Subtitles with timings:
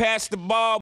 [0.00, 0.80] Pass the ball.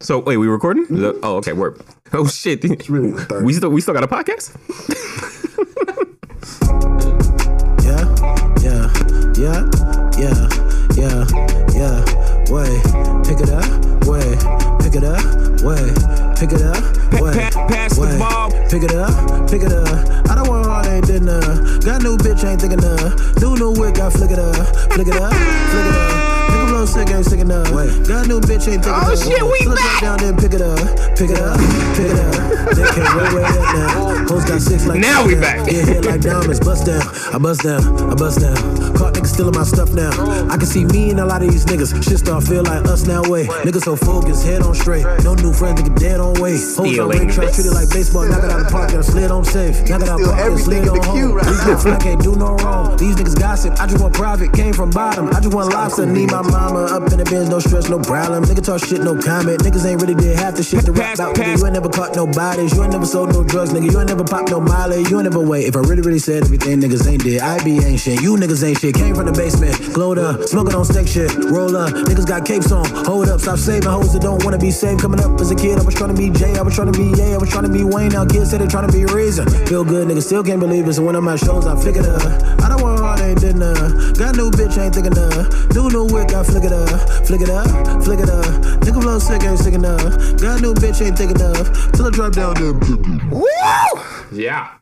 [0.00, 0.84] So wait, we recording?
[0.84, 1.52] Is that- oh, okay.
[1.52, 1.78] Word.
[2.14, 2.64] Oh shit.
[2.64, 4.56] It's really we still we still got a podcast.
[7.84, 8.00] Yeah,
[8.62, 8.88] yeah,
[9.36, 9.68] yeah,
[10.16, 10.48] yeah,
[10.96, 11.24] yeah,
[11.76, 12.04] yeah.
[12.48, 12.80] Wait,
[13.28, 13.68] pick it up.
[14.08, 14.38] Wait,
[14.80, 15.20] pick it up.
[15.60, 15.92] Wait,
[16.38, 16.80] pick it up.
[17.20, 18.50] Wait, Pa- pass the ball.
[18.70, 19.50] pick it up.
[19.50, 20.30] Pick it up.
[20.30, 21.40] I don't want all ain't dinner.
[21.84, 23.40] Got new bitch, ain't thinking of.
[23.42, 24.54] New new wig, I flick it up.
[24.92, 25.32] Flick it up.
[25.32, 26.19] Flick it up.
[26.80, 27.70] Nigga blow sick, ain't sick enough.
[27.72, 30.00] Wait, got new bitch, ain't thinking Oh, shit, we Flip back.
[30.00, 30.78] down, then pick it up.
[31.16, 31.58] Pick it up.
[31.92, 32.50] Pick it up.
[32.72, 34.10] They can't wait, wait up now.
[34.28, 35.70] Hoes got six like Now we back.
[35.70, 36.60] Yeah, hit like diamonds.
[36.60, 37.02] Bust down.
[37.34, 37.82] I bust down.
[38.10, 38.56] I bust down.
[38.96, 40.10] Caught niggas stealing my stuff now.
[40.48, 41.92] I can see me and a lot of these niggas.
[42.02, 43.22] Shit start feel like us now.
[43.28, 45.04] Way niggas so focused, head on straight.
[45.24, 46.52] No new friends, nigga dead on way.
[46.52, 47.18] Hoes on Stealing.
[47.18, 48.26] ring, try to treat it like baseball.
[48.26, 49.88] Knock it out the park, got a slid on safe.
[49.88, 51.32] Knock it out the park, slid on home.
[51.32, 52.96] right These niggas I can't do no wrong.
[52.96, 53.80] These niggas gossip.
[53.80, 54.52] I just want private.
[54.52, 55.28] Came from bottom.
[55.28, 56.06] I just want lobster.
[56.06, 56.42] Need my
[56.72, 57.48] mama up in the bins.
[57.48, 58.44] No stress, no problem.
[58.44, 59.60] Nigga talk shit, no comment.
[59.60, 61.36] Niggas ain't really did half the shit to rap about.
[61.36, 62.72] Nigga, you ain't never caught no bodies.
[62.74, 63.90] You ain't never sold no drugs, nigga.
[63.90, 65.02] You ain't never popped no molly.
[65.08, 65.66] You ain't never wait.
[65.66, 68.22] If I really, really said everything niggas ain't did, I be shit.
[68.22, 68.94] You niggas ain't shit.
[68.94, 71.34] Came from the basement, glowed up, smoking on stick shit.
[71.50, 72.86] Roll up, niggas got capes on.
[73.04, 75.00] Hold up, stop saving hoes that don't wanna be saved.
[75.00, 76.98] Coming up as a kid, I was trying to be Jay, I was trying to
[76.98, 78.10] be Ye, I was trying to be Wayne.
[78.10, 79.48] Now kids say they trying to be Reason.
[79.66, 80.94] Feel good, niggas still can't believe it.
[80.94, 82.60] So when I'm at shows, I figure it up.
[82.62, 84.12] I don't want hard, ain't did none.
[84.14, 85.74] Got new bitch, ain't thinking of.
[85.74, 87.66] New new wick, I flick it up, flick it up,
[88.04, 88.44] flick it up.
[88.82, 90.02] Nigga flow sick, ain't sick enough.
[90.40, 91.92] Got new bitch, ain't thick enough.
[91.92, 92.74] Till I drop down there.
[94.32, 94.76] Yeah.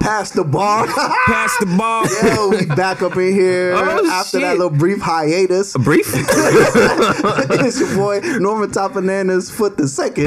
[0.00, 0.86] Pass the bar.
[0.86, 2.06] Pass the ball.
[2.34, 5.74] Yo, we back up in here Oh, after that little brief hiatus.
[5.76, 6.06] Brief.
[6.14, 10.26] it's your boy Norman Top Bananas Foot the second.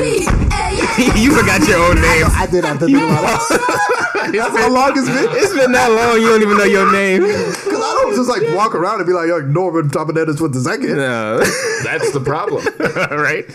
[1.17, 2.25] you forgot your own name.
[2.31, 3.97] I did have to think about that.
[4.29, 5.29] That's how long it's been.
[5.31, 6.21] It's been that long.
[6.21, 7.21] You don't even know your name.
[7.21, 10.53] Because I don't just like walk around and be like, yo, Norman Top Bananas Foot
[10.53, 10.95] the second.
[10.97, 11.39] No.
[11.83, 12.65] That's the problem.
[13.17, 13.45] right.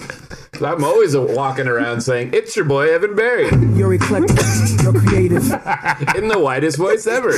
[0.63, 4.39] I'm always walking around saying, It's your boy Evan Barry You're eclectic,
[4.83, 5.43] you're creative.
[6.17, 7.33] in the whitest voice ever.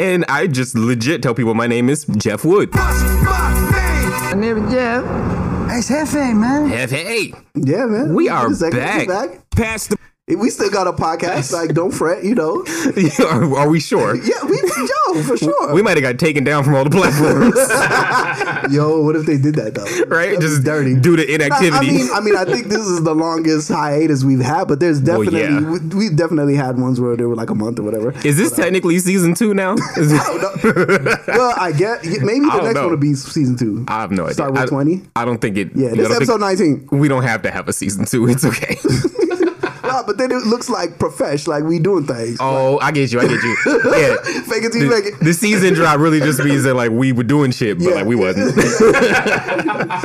[0.00, 2.72] And I just legit tell people my name is Jeff Wood.
[2.74, 5.04] My name is Jeff.
[5.70, 6.72] it's Hefe, man.
[6.72, 7.34] F hey.
[7.54, 8.14] Yeah, man.
[8.14, 9.50] We are Foot the Second, we back.
[9.50, 11.52] Pass the We still got a podcast.
[11.52, 12.64] Like, don't fret, you know.
[13.28, 14.16] are, are we sure?
[14.16, 15.74] Yeah, we yo for sure.
[15.74, 17.54] We might have got taken down from all the platforms,
[18.74, 19.84] Yo, what if they did that though?
[20.16, 20.28] right?
[20.30, 20.98] That'd Just dirty.
[20.98, 21.76] due to inactivity.
[21.76, 25.02] I mean, I mean, I think this is the longest hiatus we've had, but there's
[25.02, 25.60] Well, definitely yeah.
[25.94, 28.12] we, we definitely had ones where they were like a month or whatever.
[28.26, 29.74] is this uh, technically season two now?
[29.98, 32.80] Is it- well, I guess maybe the next know.
[32.84, 33.84] one will be season two.
[33.88, 34.34] I have no idea.
[34.34, 35.02] Start with twenty.
[35.16, 35.72] I don't think it.
[35.74, 36.88] Yeah, this don't is think- episode nineteen.
[36.90, 38.26] we don't have to have a season two.
[38.26, 38.76] It's okay.
[39.94, 42.38] Nah, but then it looks like profesh, like we doing things.
[42.40, 43.20] oh, I get you.
[43.20, 43.56] I get you.
[43.94, 44.16] Yeah.
[44.42, 45.20] Fake it till you make it.
[45.20, 47.94] The, season drop really just means that like we were doing shit, but Yeah.
[47.94, 48.54] like we wasn't.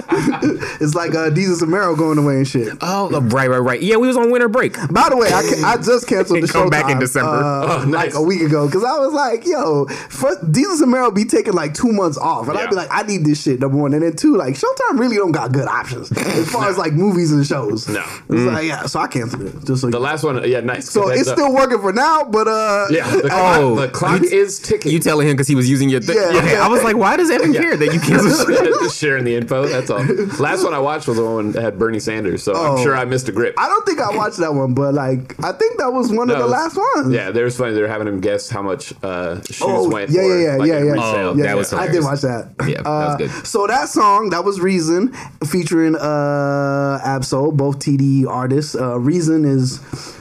[0.81, 2.77] It's like uh, Desus and Mero going away and shit.
[2.81, 3.81] oh, right, right, right.
[3.81, 4.73] Yeah, we was on winter break.
[4.91, 7.29] By the way, I, I just canceled the Come show back in December.
[7.31, 8.07] uh, Oh, nice.
[8.07, 11.53] like a week ago because I was like, yo, first Desus and Mero be taking
[11.53, 14.01] like two months off, and I'd be like, I need this shit number one, and
[14.03, 17.45] then two, like Showtime really don't got good options as far as like movies and
[17.45, 17.87] shows.
[17.89, 18.03] No.
[18.29, 19.89] it's like yeah, so I canceled it just so.
[19.89, 20.89] The last one, yeah, nice.
[20.89, 21.37] so it's up.
[21.37, 24.91] still working for now, but uh, Yeah, the, Oh, the clock you- is ticking.
[24.91, 26.15] You telling him because he was using your thing.
[26.17, 26.37] Yeah.
[26.39, 28.65] okay, I was like, why does Evan care that you cancel shit?
[28.81, 29.65] just sharing the info.
[29.67, 30.03] That's all.
[30.39, 32.75] Last one I watched was the one that had Bernie Sanders, so Oh.
[32.77, 33.55] I'm sure I missed a grip.
[33.57, 36.37] I don't think I watched that one, but like I think that was one of
[36.37, 37.13] the it last ones.
[37.13, 37.73] Yeah, they was funny.
[37.73, 40.27] They were having him guess how much uh, shoes Oh, went yeah, for.
[40.27, 40.93] yeah, yeah, like, yeah, yeah.
[40.97, 42.49] Oh, Yeah, that was I did watch that.
[42.67, 43.47] Yeah, that Uh, was good.
[43.47, 45.13] So that song, that was Reason,
[45.45, 48.75] featuring uh Ab-Soul, both TDE artists.
[48.75, 49.68] Uh, Reason is,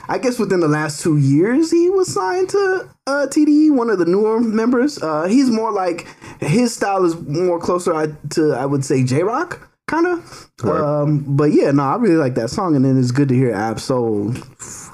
[0.07, 3.99] I guess, within the last two years, he was signed to uh, TDE, one of
[3.99, 5.01] the newer members.
[5.01, 6.07] Uh, he's more like
[6.39, 9.65] his style is more closer to, I would say, Jay Rock.
[9.87, 13.27] Kind of, um, but yeah, no, I really like that song, and then it's good
[13.29, 14.33] to hear Ab-Soul.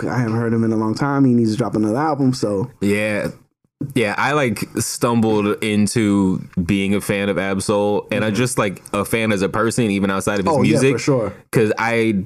[0.09, 1.25] I haven't heard him in a long time.
[1.25, 3.31] He needs to drop another album, so Yeah.
[3.93, 9.03] Yeah, I like stumbled into being a fan of Ab-Soul and I just like a
[9.03, 10.59] fan as a person, even outside of his Mm-hmm.
[10.61, 10.93] Oh, yeah, music.
[10.93, 11.33] for sure.
[11.51, 12.23] Cause I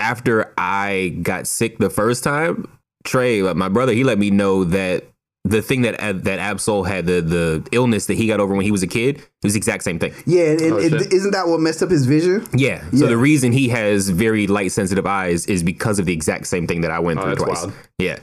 [0.00, 2.66] after I got sick the first time,
[3.04, 5.04] Trey, like my brother, he let me know that
[5.44, 8.70] the thing that that Ab-Soul had the the illness that he got over when he
[8.70, 10.12] was a kid, it was the exact same thing.
[10.26, 11.12] yeah, and, and Oh, it, shit.
[11.12, 12.46] isn't that what messed up his vision?
[12.54, 12.82] Yeah.
[12.90, 13.06] So Yeah.
[13.08, 16.82] the reason he has very light sensitive eyes is because of the exact same thing
[16.82, 17.62] that I went Oh, through that's twice.
[17.62, 17.72] wild.
[17.98, 18.18] Yeah.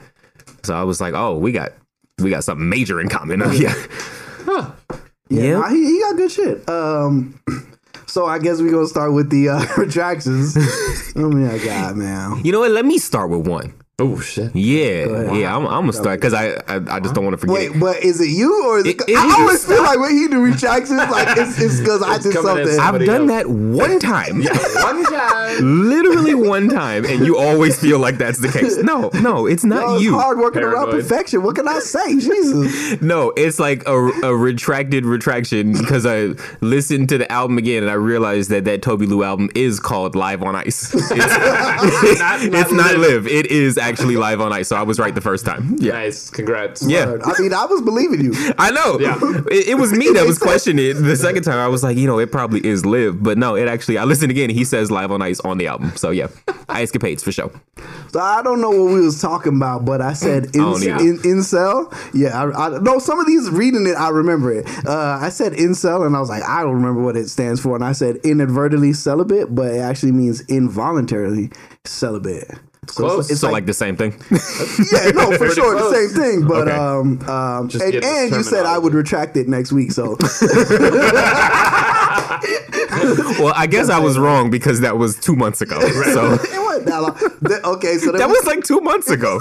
[0.62, 1.72] So I was like, oh, we got
[2.20, 3.40] we got something major in common.
[3.52, 3.74] yeah.
[4.46, 4.72] Yeah,
[5.28, 5.58] Yeah.
[5.58, 6.68] nah, he, he got good shit.
[6.68, 7.40] Um,
[8.08, 10.56] so I guess we're gonna start with the uh, retractions.
[11.16, 12.44] oh my god, man.
[12.44, 12.70] You know what?
[12.70, 13.74] Let me start with one.
[14.00, 14.54] Oh shit.
[14.54, 15.56] Yeah, yeah.
[15.56, 17.52] I'm, I'm gonna start because I, I I just don't want to forget.
[17.56, 17.80] Wait, it.
[17.80, 19.00] but is it you or is it?
[19.00, 22.32] It- it I always feel like when he do retractions, like it's because I did
[22.34, 22.78] something.
[22.78, 23.42] I've done else.
[23.42, 24.44] that one time.
[24.88, 25.88] One time.
[25.88, 28.76] Literally one time, and you always feel like that's the case.
[28.76, 30.12] No, no, it's not Yo, it's you.
[30.18, 31.42] hard working around perfection.
[31.42, 32.14] What can I say?
[32.20, 33.00] Jesus.
[33.02, 37.90] No, it's like a, a retracted retraction because I listened to the album again and
[37.90, 40.94] I realized that that Tobi Lou album is called Live on Ice.
[40.94, 43.24] It's Not- it's not not Live.
[43.24, 43.26] live.
[43.26, 44.68] It is actually Actually live on Ice.
[44.68, 45.76] So I was right the first time.
[45.88, 45.92] Yeah.
[45.92, 46.28] Nice.
[46.30, 46.86] Congrats.
[46.86, 47.16] Yeah.
[47.24, 48.32] I mean, I was believing you.
[48.58, 48.98] I know.
[48.98, 49.18] Yeah.
[49.50, 50.94] It, it was me that was questioning it.
[50.94, 53.22] The second time I was like, you know, it probably is live.
[53.22, 54.50] But no, it actually, I listened again.
[54.50, 55.96] He says Live on Ice on the album.
[55.96, 56.28] So yeah,
[56.68, 57.50] Ice Capades for sure.
[58.10, 61.04] So I don't know what we was talking about, but I said don't in, either.
[61.04, 61.94] in, incel.
[62.14, 62.98] Yeah, I, I no.
[62.98, 64.66] Some of these reading it, I remember it.
[64.86, 67.74] Uh, I said incel, and I was like, I don't remember what it stands for.
[67.74, 71.50] And I said inadvertently celibate, but it actually means involuntarily
[71.84, 72.50] celibate.
[72.90, 73.30] So Close.
[73.30, 74.12] it's so like, like, the same thing.
[74.92, 75.92] yeah, no, for sure, close.
[75.92, 76.46] the same thing.
[76.48, 76.76] But Okay.
[76.76, 79.92] um, um, Just and, and you said I would retract it next week.
[79.92, 80.16] So
[83.40, 85.78] well, I guess I was wrong because that was two months ago.
[85.80, 87.14] So it wasn't that long.
[87.42, 89.38] The- okay, so that was like two months ago.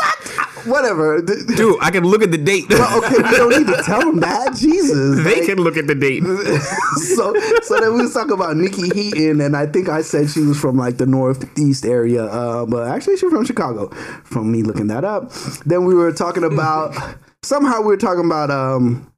[0.65, 1.21] whatever.
[1.21, 2.65] Dude, I can look at the date.
[2.71, 4.55] okay, we don't need to tell them that.
[4.55, 6.23] Jesus, they Like, can look at the date.
[7.15, 10.41] so so then we was talking about Nikki Heaton, and I think I said she
[10.41, 13.89] was from like the northeast area, uh, but actually she's from Chicago.
[14.23, 15.31] From me looking that up,
[15.65, 16.95] then we were talking about
[17.43, 19.11] somehow we were talking about um.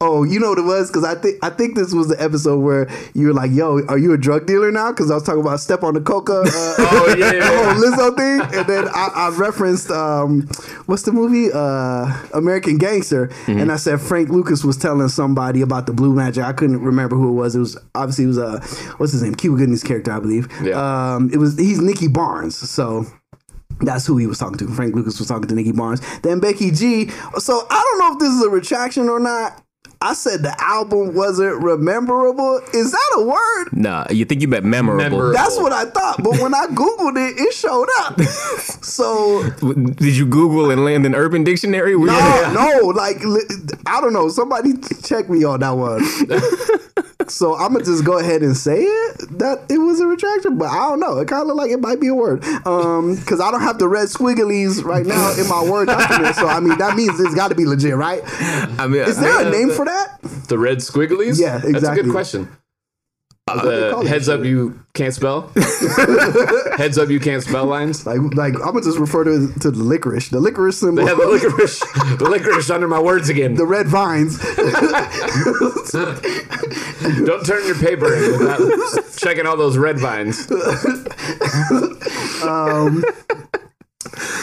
[0.00, 0.88] Oh, you know what it was?
[0.88, 3.98] Because I think I think this was the episode where you were like, "Yo, are
[3.98, 6.44] you a drug dealer now?" Because I was talking about step on the coca, uh,
[6.46, 7.40] Oh yeah.
[7.42, 10.42] whole Lizzo thing, and then I, I referenced um,
[10.86, 11.50] what's the movie?
[11.52, 16.44] Uh, American Gangster, and I said Frank Lucas was telling somebody about the blue magic.
[16.44, 17.56] I couldn't remember who it was.
[17.56, 18.60] It was obviously it was uh,
[18.98, 19.34] what's his name?
[19.34, 20.46] Cuba Gooding's character, I believe.
[20.62, 21.14] Yeah.
[21.16, 23.04] Um, it was he's Nicky Barnes, so.
[23.80, 24.66] That's who he was talking to.
[24.66, 26.00] Frank Lucas was talking to Nicky Barnes.
[26.22, 27.10] Then Becky G.
[27.36, 29.62] So I don't know if this is a retraction or not.
[30.00, 32.60] I said the album wasn't rememberable.
[32.72, 33.68] Is that a word?
[33.72, 35.02] Nah, you think you meant memorable.
[35.02, 35.32] Memorable.
[35.32, 36.22] That's what I thought.
[36.22, 38.20] But when I Googled it, it showed up.
[38.88, 41.94] So Did you Google and land in Urban Dictionary?
[41.94, 43.16] Were you- no, no, like
[43.86, 44.28] I don't know.
[44.28, 44.72] Somebody
[45.04, 46.00] check me on that one.
[47.28, 50.66] so I'm gonna just go ahead and say it that it was a retraction, but
[50.66, 51.18] I don't know.
[51.18, 53.88] It kind of like it might be a word, um, because I don't have the
[53.88, 56.34] red squigglies right now in my word document.
[56.36, 58.22] So I mean, that means it's got to be legit, right?
[58.78, 60.20] I mean, Is there a name for that?
[60.48, 61.40] The red squigglies?
[61.40, 62.02] Yeah, That's a exactly.
[62.04, 62.48] good question.
[63.48, 65.50] Uh, the heads up you can't spell.
[66.76, 68.06] heads up you can't spell lines.
[68.06, 71.18] Like, like I'm gonna just refer to to the licorice, the licorice symbol, They have
[71.18, 71.80] the licorice,
[72.18, 73.54] the licorice under my words again.
[73.54, 74.38] the red vines.
[77.26, 80.48] Don't turn your paper in without checking all those red vines.
[82.38, 83.02] Um,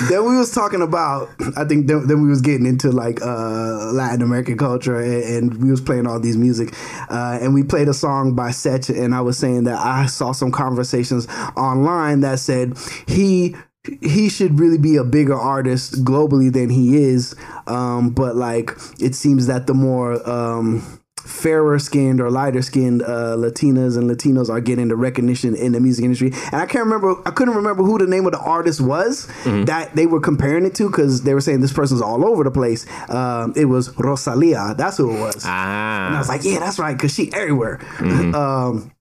[0.10, 3.92] then we was talking about i think then, then we was getting into like uh
[3.92, 6.74] latin american culture and, and we was playing all these music
[7.10, 10.32] uh and we played a song by Sech and i was saying that i saw
[10.32, 12.78] some conversations online that said
[13.08, 13.56] he
[14.02, 17.36] he should really be a bigger artist globally than he is
[17.68, 23.36] um but like it seems that the more um fairer skinned or lighter skinned uh,
[23.36, 26.32] Latinas and Latinos are getting the recognition in the music industry.
[26.52, 29.96] And I can't remember, I couldn't remember who the name of the artist was that
[29.96, 32.86] they were comparing it to because they were saying this person's all over the place.
[33.10, 34.76] Um, it was Rosalia.
[34.78, 35.44] That's who it was.
[35.46, 37.80] And I Ah, was like, yeah, that's right, because she everywhere.
[38.36, 38.92] Um,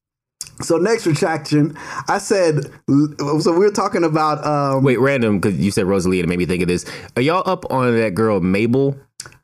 [0.62, 1.76] so next retraction,
[2.08, 6.26] I said, so we were talking about um, wait, random because you said Rosalie and
[6.26, 6.84] it made me think of this.
[7.16, 8.96] Are y'all up on that girl Mabel?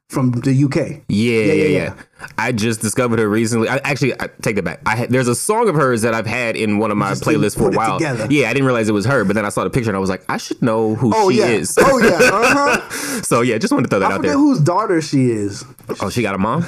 [0.09, 1.03] from the UK.
[1.09, 1.95] Yeah, yeah, yeah, yeah,
[2.39, 3.69] I just discovered her recently.
[3.69, 4.81] I, actually, I take that back.
[4.87, 7.69] I there's a song of hers that I've had in one of my playlists for
[7.69, 7.99] a while.
[7.99, 8.27] together.
[8.31, 10.01] Yeah, I didn't realize it was her, but then I saw the picture and I
[10.01, 11.47] was like, I should know who Oh she yeah.
[11.47, 11.77] is.
[11.81, 12.19] Oh yeah.
[12.41, 13.23] Uh-huh.
[13.23, 14.33] so yeah, just wanted to throw that I out there.
[14.33, 15.65] whose daughter she is.
[16.01, 16.65] oh, she got a mom.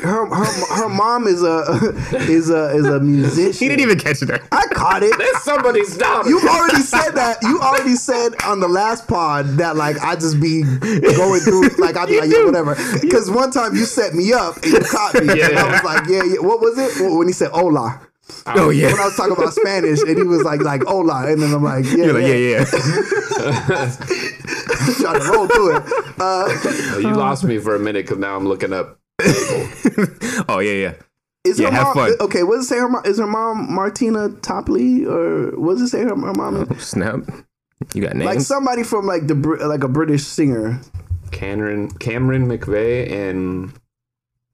[0.00, 0.44] Her her
[0.76, 1.64] her mom is a
[2.14, 3.52] is a is a musician.
[3.58, 4.30] He didn't even catch it.
[4.52, 5.12] I caught it.
[5.18, 6.28] That's somebody's daughter.
[6.28, 7.38] You already said that.
[7.42, 11.96] You already said on the last pod that like I just be going through like
[11.96, 12.76] I'd be like yeah whatever.
[13.00, 15.34] Because one time you set me up and you caught me.
[15.40, 15.48] Yeah.
[15.64, 16.40] I was like yeah yeah.
[16.40, 18.00] What was it when he said hola?
[18.46, 18.86] Oh yeah.
[18.92, 21.62] When I was talking about Spanish and he was like like hola and then I'm
[21.64, 22.64] like yeah You're like, yeah, yeah.
[25.00, 25.82] trying to roll through it.
[26.20, 26.48] Uh,
[26.94, 28.98] Oh, you lost me for a minute because now I'm looking up.
[30.48, 30.94] oh yeah, yeah.
[31.44, 32.12] is Yeah, her have mom, fun.
[32.20, 32.78] Okay, what does it say?
[32.78, 36.56] Her mom, is her mom Martina Topley or what does it say her, her mom
[36.70, 36.82] is?
[36.86, 37.20] Snap.
[37.94, 38.26] You got names.
[38.26, 40.80] Like somebody from like the Br- like a British singer.
[41.32, 43.72] Cameron, Cameron McVey and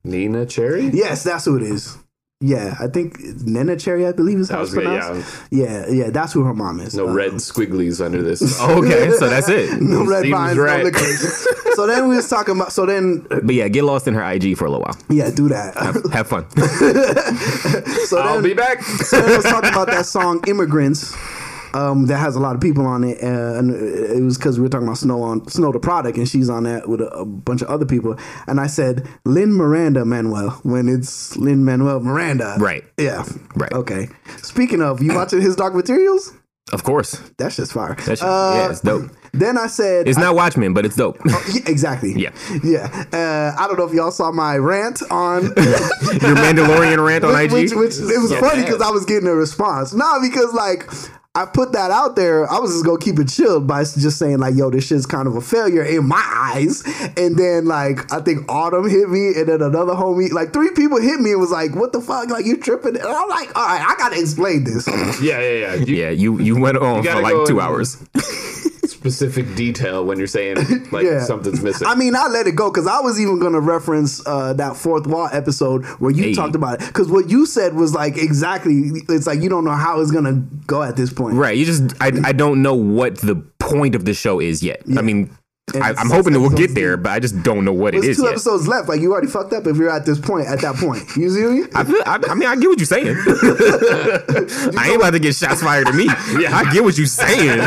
[0.08, 0.86] Nina Cherry.
[0.92, 1.96] Yes, that's who it is.
[2.40, 5.42] Yeah, I think Nina Cherry, I believe is how it's was good, pronounced.
[5.50, 5.88] Yeah.
[5.88, 6.94] yeah, that's who her mom is.
[6.94, 8.60] No Uh, red squigglies under this.
[8.62, 9.80] Okay, so that's it.
[9.82, 10.84] no red Seems vines, right.
[10.84, 10.90] no
[11.74, 12.70] so then we was talking about.
[12.72, 14.96] So then, But yeah, get lost in her IG for a little while.
[15.10, 15.74] yeah, do that.
[16.12, 16.48] Have fun.
[18.06, 18.82] so I'll then, be back.
[18.82, 21.16] so then I was talking about that song "Immigrants."
[21.74, 24.62] Um, that has a lot of people on it, uh, and it was because we
[24.62, 27.24] were talking about Snow on Snow Tha Product, and she's on that with a, a
[27.24, 28.18] bunch of other people.
[28.46, 32.84] And I said Lynn Miranda Manuel when it's Lin-Manuel Miranda, Right.
[32.98, 33.72] Yeah, Right.
[33.72, 34.08] Okay.
[34.42, 36.32] Speaking of, you watching his Dark Materials?
[36.72, 37.12] Of course.
[37.38, 37.96] That's just fire.
[38.04, 39.10] That's Uh, yeah, it's dope.
[39.32, 41.18] Then I said, It's not Watchmen, but it's dope.
[41.24, 42.12] Yeah, exactly.
[42.16, 42.30] Yeah.
[42.62, 43.04] yeah.
[43.12, 47.52] Uh, I don't know if y'all saw my rant on Your Mandalorian rant on IG.
[47.52, 49.94] which, which it was funny because I was getting a response.
[49.94, 50.86] Nah, because like
[51.38, 54.38] I put that out there, I was just gonna keep it chilled by just saying
[54.38, 56.22] like, "Yo, this shit's kind of a failure in my
[56.54, 56.82] eyes."
[57.16, 61.00] And then like I think Autumn hit me, and then another homie, like three people
[61.00, 62.28] hit me and was like, "What the fuck?
[62.30, 64.86] Like you tripping?" And I'm like, "All right, I gotta explain this."
[65.22, 65.74] Yeah, yeah, yeah.
[65.74, 67.96] You, yeah, you you went on gotta for like two in- hours.
[69.10, 70.56] Specific detail when you're saying
[70.92, 71.24] like Yeah.
[71.24, 71.86] something's missing.
[71.86, 74.76] I mean, I let it go because I was even going to reference uh, that
[74.76, 76.34] fourth wall episode where you Hey.
[76.34, 76.86] talked about it.
[76.86, 80.24] Because what you said was like exactly, it's like you don't know how it's going
[80.24, 80.34] to
[80.66, 81.34] go at this point.
[81.36, 81.56] Right.
[81.56, 84.82] You just I I don't know what the point of the show is yet.
[84.96, 85.30] I mean,
[85.76, 88.12] I, I'm hoping that we'll get there, but I just don't know what it There's
[88.12, 88.32] is two yet.
[88.32, 88.88] episodes left.
[88.88, 90.46] Like you already fucked up if you're at this point.
[90.46, 91.68] At that point, you see me?
[91.74, 93.16] I, feel, I, I mean, I get what you're saying.
[94.76, 96.08] I ain't about to get shots fired at me.
[96.38, 97.58] Yeah, I get what you're saying,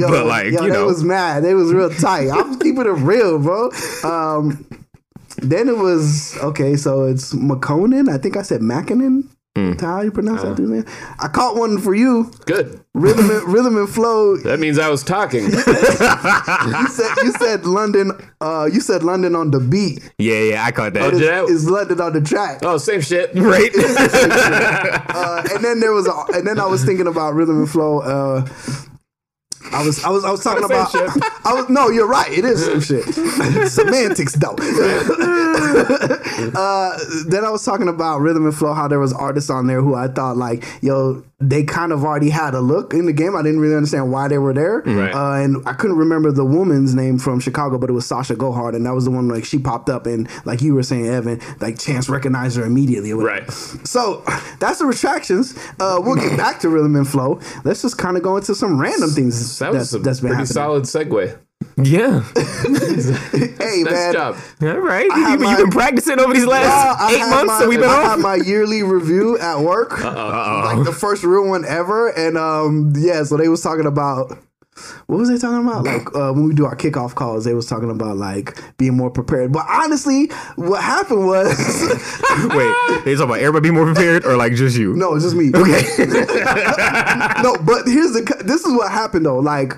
[0.00, 1.44] but like yo, you know, it was mad.
[1.44, 2.30] It was real tight.
[2.30, 3.70] I'm keeping it real, bro.
[4.02, 4.64] Um,
[5.38, 6.76] then it was okay.
[6.76, 8.08] So it's McConan.
[8.08, 9.28] I think I said Mackinnon.
[9.54, 10.84] That How you pronounce that dude's name?
[11.20, 12.32] I caught one for you.
[12.44, 12.80] Good.
[12.92, 14.36] Rhythm, and, rhythm and flow.
[14.38, 15.44] That means I was talking.
[15.44, 15.50] You
[16.88, 18.10] said you said London.
[18.40, 20.12] Uh, you said London on the beat.
[20.18, 21.12] yeah, yeah, I caught that.
[21.12, 21.44] did I?
[21.44, 22.60] Is London on the track?
[22.62, 23.30] oh, same shit.
[23.36, 23.70] right?
[25.14, 28.00] Uh, and then there was, a, and then I was thinking about rhythm and flow.
[29.74, 30.90] I was, I was, I was talking about.
[30.90, 31.10] shit.
[31.44, 32.30] I was no, you're right.
[32.30, 33.04] It is some shit.
[33.68, 34.54] Semantics, though.
[36.54, 38.72] uh, then I was talking about rhythm and flow.
[38.72, 42.30] How there was artists on there who I thought like, yo, they kind of already
[42.30, 43.36] had a look in the game.
[43.36, 44.82] I didn't really understand why they were there.
[44.86, 45.14] Right.
[45.14, 48.52] Uh, and I couldn't remember the woman's name from Chicago, but it was Sasha Go
[48.52, 51.06] Hard, and that was the one like she popped up and like you were saying,
[51.06, 53.12] Evan, like Chance recognized her immediately.
[53.12, 53.50] Right.
[53.50, 54.22] So
[54.60, 55.54] that's the retractions.
[55.78, 57.40] Uh, we'll get back to rhythm and flow.
[57.64, 60.30] Let's just kind of go into some random things That was that's, a that's been
[60.30, 60.46] pretty happening.
[60.46, 61.38] solid segue.
[61.76, 62.22] Yeah.
[63.64, 64.36] Hey Nice man, job.
[64.62, 65.04] All right.
[65.06, 67.88] You, my- you've been practicing over these last Uh, eight months my, that we've been
[67.88, 68.10] I off.
[68.12, 73.24] had my yearly review at work, like the first real one ever, and um, yeah.
[73.24, 74.36] So they was talking about
[75.06, 75.84] what was they talking about?
[75.84, 79.10] Like uh, when we do our kickoff calls, they was talking about like being more
[79.10, 79.52] prepared.
[79.52, 80.26] But honestly,
[80.56, 81.48] what happened was
[82.50, 84.94] Wait, they talking about everybody being more prepared or like just you?
[84.94, 85.50] no, it's just me.
[85.54, 85.82] Okay.
[87.42, 88.42] no, but here's the.
[88.44, 89.38] This is what happened though.
[89.38, 89.74] Like,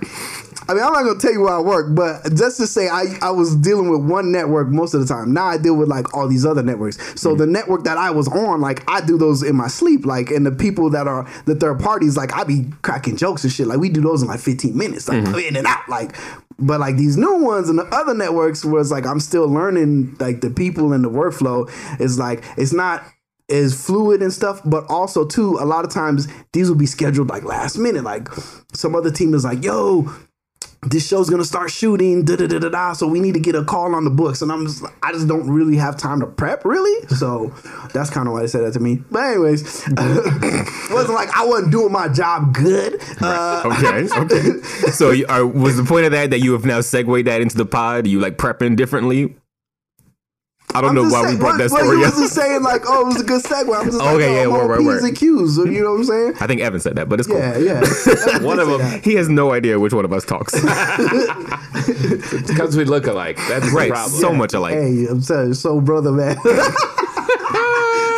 [0.68, 3.16] I mean, I'm not gonna tell you where I work, but just to say, I
[3.22, 5.32] I was dealing with one network most of the time.
[5.32, 6.96] Now I deal with like all these other networks.
[7.20, 7.38] So mm-hmm.
[7.38, 10.04] the network that I was on, like, I do those in my sleep.
[10.04, 13.52] Like, and the people that are the third parties, like, I be cracking jokes and
[13.52, 13.66] shit.
[13.66, 15.38] Like, we do those in like 15 minutes, like mm-hmm.
[15.38, 16.16] in and out, like.
[16.58, 20.40] But like these new ones and the other networks was like I'm still learning like
[20.40, 21.70] the people and the workflow
[22.00, 23.04] is like it's not
[23.48, 27.28] is fluid and stuff, but also too, a lot of times these will be scheduled
[27.28, 28.04] like last minute.
[28.04, 28.28] Like
[28.72, 30.12] some other team is like, yo,
[30.82, 32.92] this show's gonna start shooting, da da da da da.
[32.92, 35.26] So we need to get a call on the books, and I'm just, I just
[35.28, 37.06] don't really have time to prep, really.
[37.08, 37.52] So
[37.92, 39.02] that's kind of why they said that to me.
[39.10, 39.98] But anyways, it
[40.90, 43.00] wasn't like I wasn't doing my job good.
[43.20, 44.08] Uh, Okay.
[44.16, 44.60] Okay.
[44.92, 47.56] So, you are, was the point of that that you have now segued that into
[47.56, 48.06] the pod?
[48.06, 49.36] You like prepping differently?
[50.76, 52.12] I don't I'm know just why we saying- brought that well, story you up.
[52.12, 53.76] wasn't saying like, oh, it was a good segue.
[53.78, 55.02] I'm just like, Okay, oh, yeah, I'm word, on word, P's word.
[55.04, 55.56] and Q's.
[55.58, 56.34] You know what I'm saying?
[56.40, 57.38] I think Evan said that, but it's cool.
[57.38, 58.38] Yeah, yeah.
[58.42, 60.52] One of them, He has no idea which one of us talks.
[62.46, 63.36] because we look alike.
[63.48, 63.90] That's the right.
[63.90, 64.20] problem.
[64.20, 64.74] So much alike.
[64.74, 66.36] Hey, I'm telling you, so brother, man.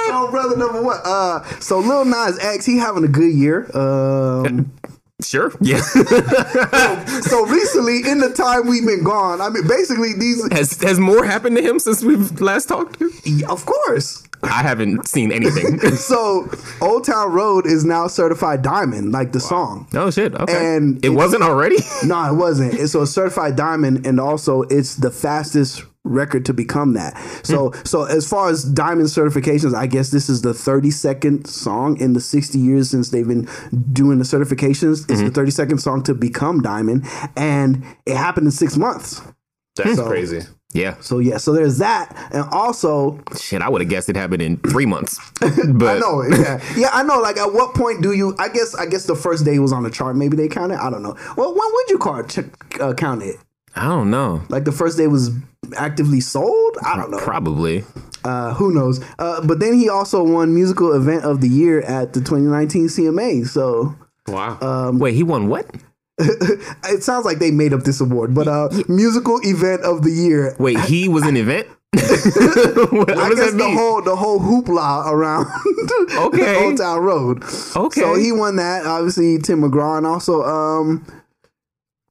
[0.09, 0.99] so brother number one.
[1.05, 3.71] Uh, so Lil Nas X, he having a good year.
[3.77, 4.73] Um,
[5.21, 5.53] Sure.
[5.61, 5.81] Yeah.
[7.23, 11.25] so recently, in the time we've been gone, I mean, basically these, has has more
[11.25, 13.03] happened to him since we've last talked?
[13.49, 14.23] of course.
[14.45, 15.81] I haven't seen anything.
[15.97, 16.49] So
[16.81, 19.89] Old Town Road is now certified diamond, like the song.
[19.95, 20.35] oh shit.
[20.37, 20.77] Okay.
[20.77, 21.79] And it it's- wasn't already.
[22.05, 22.75] No, it wasn't.
[22.75, 27.17] It's so it's certified diamond, and also it's the fastest record to become that.
[27.45, 32.13] So, so as far as diamond certifications, I guess this is the 32nd song in
[32.15, 33.49] the 60 years since they've been
[33.93, 35.11] doing the certifications.
[35.11, 37.05] It's the 32nd song to become diamond,
[37.37, 39.21] and it happened in six months.
[39.77, 40.43] That's So- crazy.
[40.75, 40.97] Yeah.
[41.01, 44.59] So yeah, so there's that, and also Shit, I would have guessed it happened in
[44.59, 45.19] three months.
[45.41, 47.19] But I know, yeah, yeah, I know.
[47.21, 48.35] Like, at what point do you?
[48.39, 50.15] I guess, I guess the first day was on the chart.
[50.15, 50.77] Maybe they counted.
[50.79, 51.17] I don't know.
[51.39, 52.39] Well, when would you call it,
[52.81, 53.37] uh, count it?
[53.77, 54.43] I don't know.
[54.51, 55.31] Like the first day was
[55.77, 56.77] actively sold.
[56.85, 57.19] I don't know.
[57.19, 57.85] Probably.
[58.25, 59.01] Uh, who knows?
[59.19, 63.47] Uh, but then he also won musical event of the year at the 2019 CMA.
[63.47, 63.95] So
[64.27, 64.59] Wow.
[64.61, 65.67] Um, Wait, he won what?
[66.19, 68.35] it sounds like they made up this award.
[68.35, 70.55] But uh, musical event of the year.
[70.59, 71.69] Wait, he was an event?
[71.93, 72.03] what
[72.93, 75.47] what I does guess that the whole the whole hoopla around
[76.13, 76.65] Okay.
[76.65, 77.43] Old Town Road.
[77.77, 78.01] Okay.
[78.01, 78.85] So he won that.
[78.85, 81.07] Obviously, Tim McGraw and also um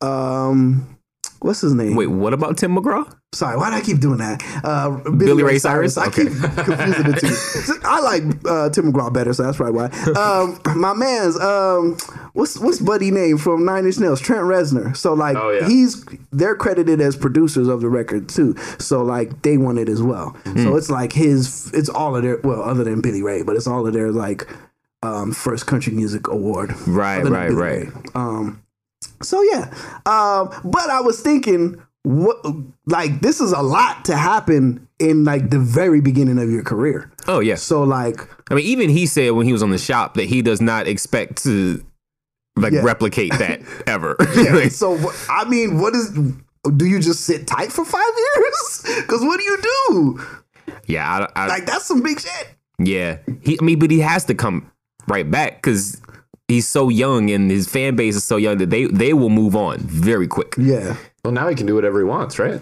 [0.01, 0.96] um
[1.39, 1.95] what's his name?
[1.95, 3.11] Wait, what about Tim McGraw?
[3.33, 4.41] Sorry, why do I keep doing that?
[4.63, 5.95] Uh, Billy, Billy Ray, Ray Cyrus.
[5.95, 6.17] Cyrus?
[6.17, 6.27] I keep
[6.65, 7.73] confusing the two.
[7.83, 9.85] I like uh, Tim McGraw better, so that's probably why.
[10.13, 11.97] Um, my man's um,
[12.33, 14.21] what's what's buddy name from Nine Inch Nails?
[14.21, 14.95] Trent Reznor.
[14.95, 15.67] So like Oh, yeah.
[15.67, 18.55] he's they're credited as producers of the record too.
[18.79, 20.29] So like they won it as well.
[20.45, 20.63] Hmm.
[20.63, 23.67] So it's like his it's all of their well other than Billy Ray, but it's
[23.67, 24.47] all of their like
[25.03, 26.71] um, first country music award.
[26.87, 27.51] Right, right, right.
[27.51, 27.89] Ray.
[28.15, 28.63] Um,
[29.21, 29.65] so yeah,
[30.05, 32.37] um, but I was thinking, what
[32.85, 37.11] like this is a lot to happen in like the very beginning of your career.
[37.27, 37.55] Oh, yeah.
[37.55, 40.41] So like, I mean, even he said when he was on the shop that he
[40.41, 41.83] does not expect to
[42.55, 42.81] like Yeah.
[42.81, 44.15] replicate that ever.
[44.35, 44.97] yeah, so
[45.29, 46.17] I mean, what is?
[46.75, 48.01] Do you just sit tight for five
[48.35, 48.83] years?
[49.01, 50.21] Because what do you do?
[50.87, 52.47] yeah, I, I, Like that's some big shit.
[52.79, 53.17] yeah.
[53.41, 54.71] He, I mean, but he has to come
[55.07, 56.01] right back because
[56.47, 59.55] he's so young and his fan base is so young that they they will move
[59.55, 60.55] on very quick.
[60.57, 60.95] Yeah.
[61.23, 62.61] well, now he can do whatever he wants, right?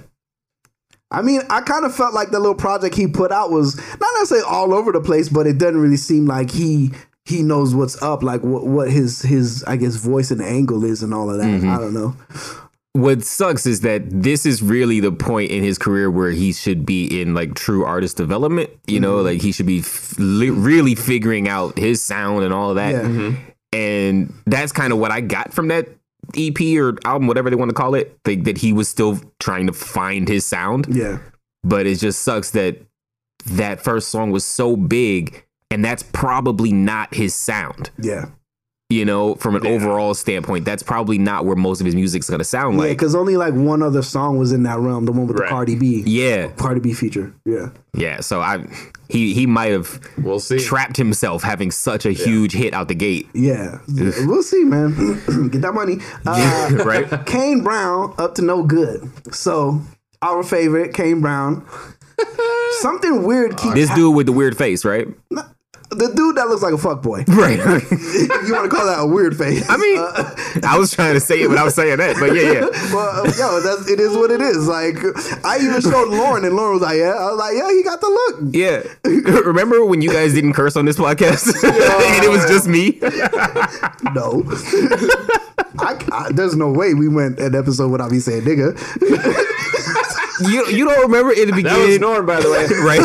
[1.11, 4.09] I mean, I kind of felt like the little project he put out was not
[4.15, 6.91] necessarily all over the place, but it doesn't really seem like he
[7.25, 11.03] he knows what's up, like what what his his I guess voice and angle is
[11.03, 11.45] and all of that.
[11.45, 11.69] Mm-hmm.
[11.69, 12.15] I don't know.
[12.93, 16.85] What sucks is that this is really the point in his career where he should
[16.85, 18.69] be in like true artist development.
[18.87, 19.25] You know, mm-hmm.
[19.25, 22.93] like he should be f- li- really figuring out his sound and all of that.
[22.93, 23.01] Yeah.
[23.01, 23.51] Mm-hmm.
[23.75, 25.89] And that's kind of what I got from that
[26.35, 28.17] EP or album, whatever they want to call it.
[28.23, 31.19] That he was still trying to find his sound, Yeah.
[31.63, 32.77] but it just sucks that
[33.45, 37.91] that first song was so big, and that's probably not his sound.
[37.99, 38.25] Yeah.
[38.91, 42.43] You know, from an overall standpoint, that's probably not where most of his music's gonna
[42.43, 42.83] sound like.
[42.85, 42.97] Yeah, like.
[42.99, 45.47] because only like one other song was in that realm, the one with Right.
[45.47, 46.03] the Cardi B.
[46.05, 47.33] Yeah, Cardi B feature.
[47.45, 47.69] Yeah.
[47.95, 48.19] yeah.
[48.19, 48.63] So I,
[49.09, 50.59] he he might have We'll see.
[50.59, 53.79] trapped himself having such a huge hit out the gate, Yeah.
[53.87, 54.91] we'll see, man.
[55.49, 55.97] Get that money.
[56.27, 57.25] Uh, right?
[57.25, 59.09] Kane Brown up to no good.
[59.33, 59.81] So
[60.21, 61.65] our favorite, Kane Brown.
[62.81, 65.07] Something weird keeps this hap- dude with the weird face, right?
[65.97, 67.23] The dude that looks like a fuck boy.
[67.27, 67.57] Right.
[67.59, 69.63] you want to call that a weird face.
[69.69, 72.61] I mean, I was trying to say it without saying that, but yeah, yeah.
[72.93, 74.67] well, uh, yo, that's it is what it is.
[74.67, 74.97] Like
[75.45, 78.01] I even showed Lauren, and Lauren was like, "Yeah," I was like, "Yeah, he got
[78.01, 78.83] the look." Yeah.
[79.45, 81.47] Remember when you guys didn't curse on this podcast?
[81.63, 82.99] and it was just me?
[84.13, 84.43] No,
[85.79, 88.75] I, I- there's no way we went an episode without me saying nigga.
[90.49, 92.65] You you don't remember in the That was Norm, by the way.
[92.83, 92.99] right?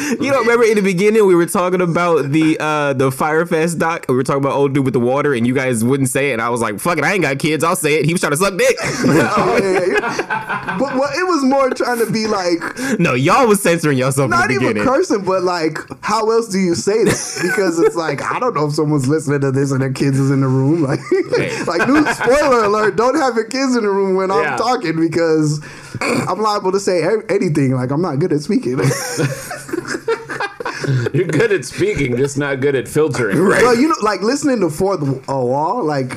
[0.00, 3.78] You don't remember in the beginning we were talking about the uh the Fyre Fest
[3.78, 4.06] doc.
[4.08, 6.34] We were talking about old dude with the water, and you guys wouldn't say it.
[6.34, 7.62] And I was like, "Fuck it, I ain't got kids.
[7.62, 8.76] I'll say it." He was trying to suck dick.
[8.82, 10.76] oh, yeah, yeah.
[10.78, 12.60] But well, it was more trying to be like
[12.98, 14.84] no, y'all was censoring yourself in not the even beginning.
[14.88, 17.40] cursing, but like how else do you say that?
[17.42, 20.30] Because it's like I don't know if someone's listening to this and their kids is
[20.30, 20.82] in the room.
[20.82, 21.00] Like,
[21.66, 25.60] like new spoiler alert: don't have your kids in the room when I'm talking because
[26.00, 27.72] I'm liable to say anything.
[27.72, 28.78] Like I'm not good at speaking.
[31.12, 33.38] You're good at speaking, just not good at filtering.
[33.38, 33.62] Right.
[33.62, 36.10] Well, you know, like listening to Fourth Wall, like,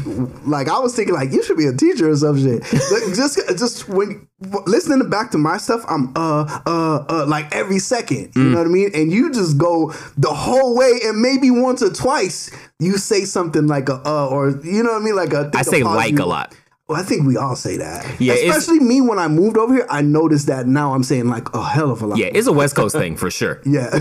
[0.46, 2.62] like I was thinking, like you should be a teacher or some shit.
[2.92, 4.28] Like, just, just when
[4.66, 8.32] listening back to my stuff, I'm uh, uh, uh, like every second.
[8.36, 8.92] You know what I mean?
[8.96, 13.68] And you just go the whole way, and maybe once or twice you say something
[13.68, 15.52] like a uh, or you know what I mean, like a.
[15.54, 16.56] I say like you- a lot.
[16.88, 18.20] Well, I think we all say that.
[18.20, 19.88] Yeah, especially me when I moved over here.
[19.90, 22.20] I noticed that now I'm saying like a hell of a lot.
[22.20, 23.62] Yeah, it's a West Coast thing for sure.
[23.66, 23.90] yeah.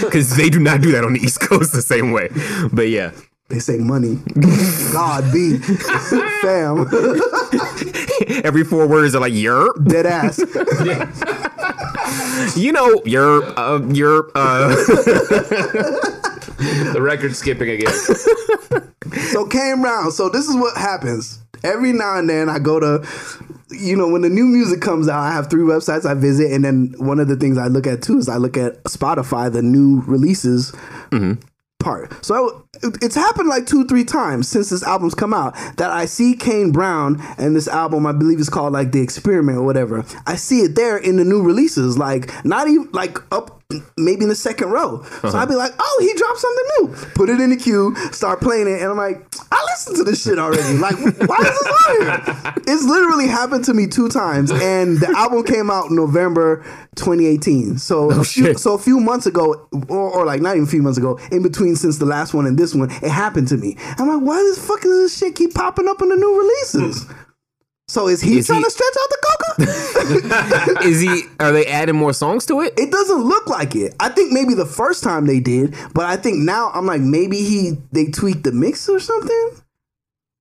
[0.00, 2.28] Because they do not do that on the East Coast the same way.
[2.72, 3.12] But yeah.
[3.48, 4.16] they say money,
[4.92, 5.58] God be,
[6.42, 6.86] fam,
[8.44, 10.38] Every four words are like, you're, dead ass.
[12.56, 14.74] you know, you're, uh, you're, uh.
[16.92, 17.92] The record skipping again.
[19.30, 20.12] So came round.
[20.12, 21.45] So this is what happens.
[21.64, 23.06] Every now and then I go to,
[23.70, 26.64] you know, when the new music comes out, I have three websites I visit, and
[26.64, 29.62] then one of the things I look at too is I look at Spotify, the
[29.62, 30.72] new releases
[31.10, 31.40] mm-hmm.
[31.80, 32.24] part.
[32.24, 36.34] So it's happened like two, three times since this album's come out that I see
[36.34, 40.04] Kane Brown and this album, I believe is called like The Experiment or whatever.
[40.26, 43.56] I see it there in the new releases, like not even like up
[43.96, 45.02] maybe in the second row.
[45.02, 45.38] So uh-huh.
[45.38, 47.10] I'd be like, oh, he dropped something new.
[47.14, 50.22] Put it in the queue, start playing it, and I'm like, I listened to this
[50.22, 50.62] shit already.
[50.86, 52.54] Like, why is this on here?
[52.68, 56.64] It's literally happened to me two times, and the album came out November
[56.96, 57.78] 2018.
[57.78, 60.82] So a few, so a few months ago, or, or like not even a few
[60.82, 63.76] months ago, in between since the last one and this one, it happened to me.
[63.98, 67.06] I'm like, why the fuck does this shit keep popping up in the new releases?
[67.88, 69.32] So is he Is trying he- to stretch out the coca?
[70.88, 71.22] Is he?
[71.40, 72.74] Are they adding more songs to it?
[72.76, 73.94] it doesn't look like it.
[74.00, 77.36] I think maybe the first time they did, but I think now I'm like maybe
[77.38, 79.50] he they tweaked the mix or something.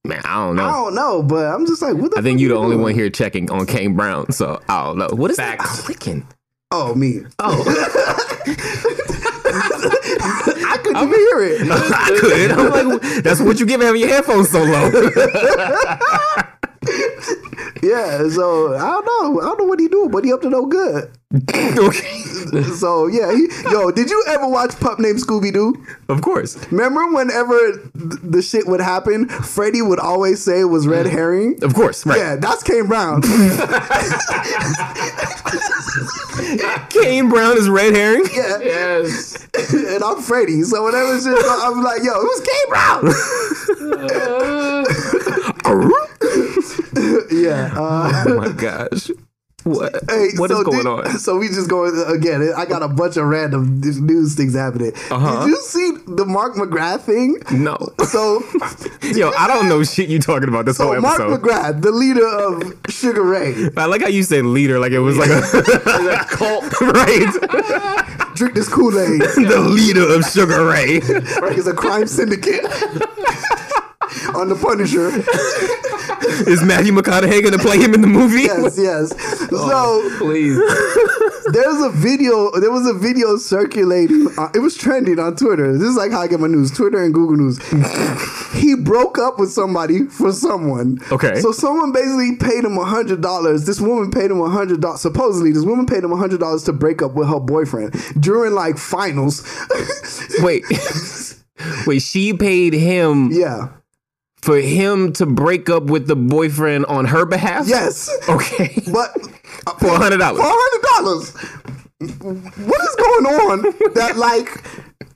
[0.05, 0.65] Man, I don't know.
[0.65, 2.71] I don't know, but I'm just like, what the I think fuck you're the only
[2.75, 2.81] doing?
[2.83, 5.09] one here checking on Kane Brown, so I don't know.
[5.13, 6.27] What is that clicking?
[6.71, 7.21] Oh, me.
[7.39, 7.63] Oh,
[10.95, 11.71] I couldn't even hear it.
[11.71, 12.51] I could.
[12.51, 14.91] I'm like, that's what you give having your headphones so low.
[17.83, 19.41] Yeah, so I don't know.
[19.41, 21.11] I don't know what he doing, but he up to no good.
[21.77, 22.21] okay,
[22.77, 25.75] So yeah, he, yo, did you ever watch Pup Named Scooby Doo?
[26.09, 27.83] of course, Remember whenever th-
[28.23, 31.59] the shit would happen, Freddie would always say it was red herring.
[31.63, 32.17] of course, right?
[32.17, 33.21] Yeah, that's Kane Brown.
[36.89, 38.25] Kane Brown is red herring.
[38.33, 39.47] yeah, Yes.
[39.73, 40.63] and I'm Freddie.
[40.63, 43.07] So whenever shit, I'm like, yo, who's Kane Brown?
[45.65, 45.73] Uh,
[47.31, 47.73] yeah.
[47.75, 49.09] Uh, oh my gosh,
[49.63, 49.93] what?
[50.09, 51.19] Hey, what is so going did- on?
[51.25, 52.51] So we just going again.
[52.55, 54.91] I got a bunch of random news things happening.
[55.09, 55.45] Uh-huh.
[55.45, 57.37] Did you see the Mark McGrath thing?
[57.51, 58.43] No, So,
[59.01, 61.41] yo, I don't know shit you talking about this so whole Mark episode.
[61.41, 65.17] McGrath, the leader of Sugar Ray, I like how you said leader, like it was
[65.17, 68.11] like a cult, right?
[68.35, 69.21] drink this Kool Aid.
[69.21, 70.99] the leader of Sugar Ray.
[70.99, 72.65] Right, It's a crime syndicate
[74.35, 75.09] on the Punisher.
[76.49, 78.43] Is Matthew McConaughey to play him in the movie?
[78.43, 79.13] Yes, yes.
[79.55, 80.57] So Please.
[81.53, 82.51] there's a video.
[82.59, 84.27] There was a video circulating.
[84.37, 85.73] Uh, it was trending on Twitter.
[85.73, 87.59] This is like how I get my news: Twitter and Google News.
[88.53, 90.99] he broke up with somebody for someone.
[91.11, 91.39] Okay.
[91.41, 93.65] So someone basically paid him a hundred dollars.
[93.65, 95.01] This woman paid him a hundred dollars.
[95.01, 98.53] Supposedly, this woman paid him a hundred dollars to break up with her boyfriend during
[98.53, 99.43] like finals.
[100.39, 100.63] Wait.
[101.87, 103.69] Wait, she paid him yeah.
[104.45, 107.67] For him to break up with the boyfriend on her behalf?
[107.67, 108.09] Yes.
[108.29, 108.81] Okay.
[108.93, 109.11] But
[109.79, 110.39] For a hundred for dollars.
[110.39, 111.31] a hundred dollars.
[111.99, 113.61] What is going on
[113.95, 114.49] that like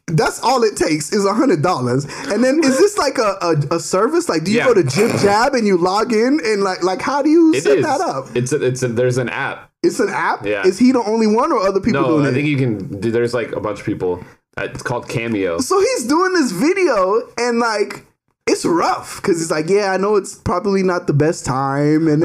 [0.07, 3.75] that's all it takes is a hundred dollars and then is this like a, a,
[3.75, 4.65] a service like do you Yeah.
[4.65, 7.61] go to Jib Jab and you log in and like like how do you It
[7.63, 7.85] set is.
[7.85, 9.69] that up It's a, it's a, there's an app.
[9.83, 10.65] it's an app Yeah.
[10.65, 13.01] is he the only one or other people No, doing I it think you can.
[13.01, 14.23] There's like a bunch of people.
[14.57, 15.59] It's called Cameo.
[15.59, 18.03] so he's doing this video and like
[18.49, 22.21] it's rough because he's like, yeah, I know it's probably not the best time, and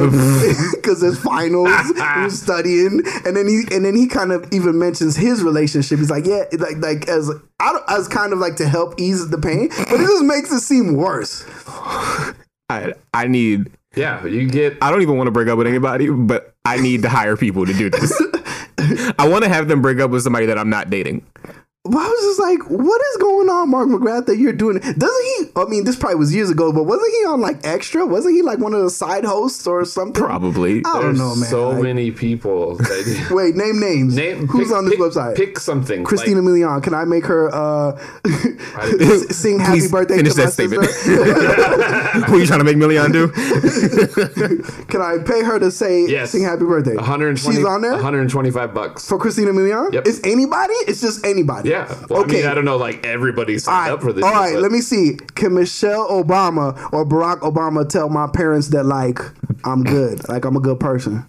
[0.75, 1.71] because there's finals,
[2.17, 5.99] you're studying, and then he and then he kind of even mentions his relationship.
[5.99, 9.29] He's like, yeah, like like as I don't- as kind of like to help ease
[9.31, 11.45] the pain, but it just makes it seem worse.
[12.71, 14.79] I I need Yeah, you get.
[14.83, 17.67] I don't even want to break up with anybody, but I need to hire people
[17.67, 18.13] to do this.
[19.19, 21.25] I want to have them break up with somebody that I'm not dating.
[21.87, 24.79] But I was just like, what is going on, Mark McGrath, that you're doing?
[24.79, 25.45] Doesn't he?
[25.55, 28.07] I mean, this probably was years ago, but wasn't he on like Extra?
[28.07, 30.15] Wasn't he like one of the side hosts or something?
[30.25, 30.79] Probably.
[30.87, 31.45] I don't know, man.
[31.51, 32.77] so Like- many people.
[32.77, 34.17] That, Wait, name names.
[34.17, 35.37] name Who's pick- on this pick- website?
[35.37, 36.05] Pick something.
[36.05, 36.83] Christina Like, Milian.
[36.83, 37.99] Can I make her uh,
[39.31, 40.85] sing happy Please birthday finish to my that statement.
[40.87, 41.17] sister?
[42.25, 43.29] Who are you trying to make Milian do?
[44.87, 46.31] Can I pay her to say Yes.
[46.31, 46.97] sing happy birthday?
[46.97, 47.57] 120.
[47.57, 49.07] She's on there 125 bucks.
[49.07, 49.93] for Christina Milian.
[49.93, 50.07] Yep.
[50.07, 50.73] It's anybody.
[50.89, 51.74] It's just anybody.
[51.75, 52.07] Yeah.
[52.09, 52.39] Well, okay.
[52.39, 52.77] I mean, I don't know.
[52.77, 53.93] Like everybody signed right.
[53.93, 54.25] up for this.
[54.25, 54.55] All shit, right.
[54.55, 55.17] but- Let me see.
[55.35, 59.19] Can Michelle Obama or Barack Obama tell my parents that like
[59.65, 61.27] I'm good, like I'm a good person?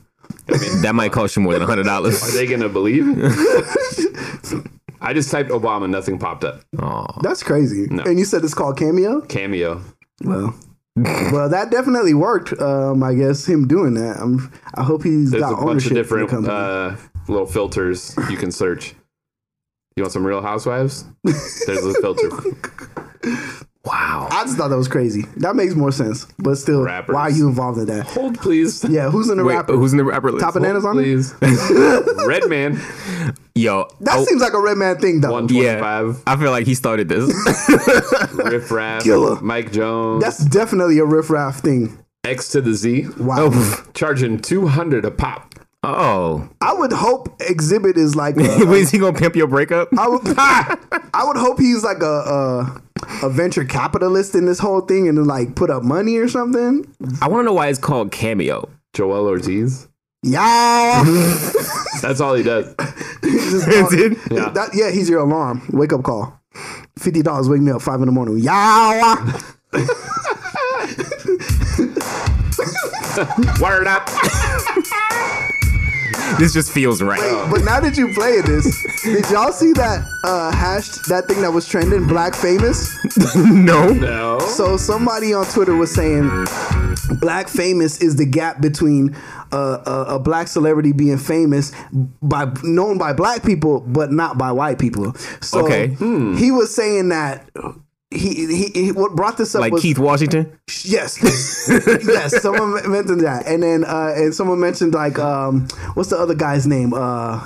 [0.81, 2.17] that might cost you more than hundred dollars.
[2.17, 2.33] Are dollars.
[2.33, 3.03] they gonna believe?
[5.01, 5.89] I just typed Obama.
[5.89, 6.61] Nothing popped up.
[7.21, 7.87] That's crazy.
[8.05, 9.21] And you said it's called Cameo.
[9.21, 9.81] Cameo.
[10.23, 10.55] Well.
[10.95, 12.53] well, that definitely worked.
[12.59, 14.17] Um, I guess him doing that.
[14.17, 16.95] I'm, I hope he's There's got a bunch of different uh,
[17.27, 18.95] little filters you can search.
[19.97, 21.05] You want some Real Housewives?
[21.23, 22.29] There's a filter.
[23.85, 24.27] Wow.
[24.31, 25.25] I just thought that was crazy.
[25.37, 26.25] That makes more sense.
[26.39, 27.13] But still, Rappers.
[27.13, 28.07] why are you involved in that?
[28.07, 28.83] Hold, please.
[28.83, 29.73] Yeah, who's in the Wait, rapper?
[29.73, 30.43] who's in the rapper list?
[30.43, 31.03] Top bananas on it?
[31.03, 31.35] Please.
[32.25, 32.81] Redman,
[33.53, 35.33] Yo, That oh, seems like a Redman thing, though.
[35.33, 36.23] 125.
[36.25, 37.27] I feel like he started this.
[38.33, 39.39] Riff Raff, Killer.
[39.41, 41.95] Mike Jones, That's definitely a riff raff thing.
[42.23, 43.49] X to the Z, Wow.
[43.53, 43.85] Oh.
[43.93, 45.53] charging 200 a pop.
[45.87, 48.37] Oh, I would hope Xzibit is like.
[48.37, 49.89] A, is he gonna pimp your breakup?
[49.97, 50.21] I would.
[50.37, 52.05] I would hope he's like a.
[52.05, 52.79] Uh,
[53.21, 56.85] a venture capitalist in this whole thing and like put up money or something.
[57.21, 58.69] I want to know why it's called Cameo.
[58.93, 59.87] Joel Ortiz.
[60.23, 61.03] Yeah.
[62.01, 62.73] That's all he does.
[63.21, 64.17] Is it?
[64.31, 64.49] Yeah.
[64.49, 65.61] That, yeah, he's your alarm.
[65.71, 66.41] Wake up call.
[66.97, 67.49] Fifty dollars.
[67.49, 68.39] Wake me up five in the morning.
[68.39, 69.25] Yeah.
[73.61, 74.09] Word up.
[76.39, 77.47] This just feels right.
[77.49, 78.65] But now that you play it, this,
[79.03, 82.93] did y'all see that uh hash that thing that was trending, Black Famous?
[83.35, 83.89] no.
[83.93, 84.39] No.
[84.39, 86.29] So somebody on Twitter was saying
[87.19, 89.15] black famous is the gap between
[89.53, 91.71] uh, a, a black celebrity being famous
[92.21, 95.13] by known by black people but not by white people.
[95.41, 95.89] So Okay.
[96.37, 97.47] he was saying that
[98.15, 100.57] he, he, he what brought this up Like was Keith Washington.
[100.83, 101.17] Yes,
[102.05, 102.41] yes.
[102.41, 106.65] Someone mentioned that, and then uh, and someone mentioned like um, what's the other guy's
[106.67, 106.93] name?
[106.93, 107.39] Uh,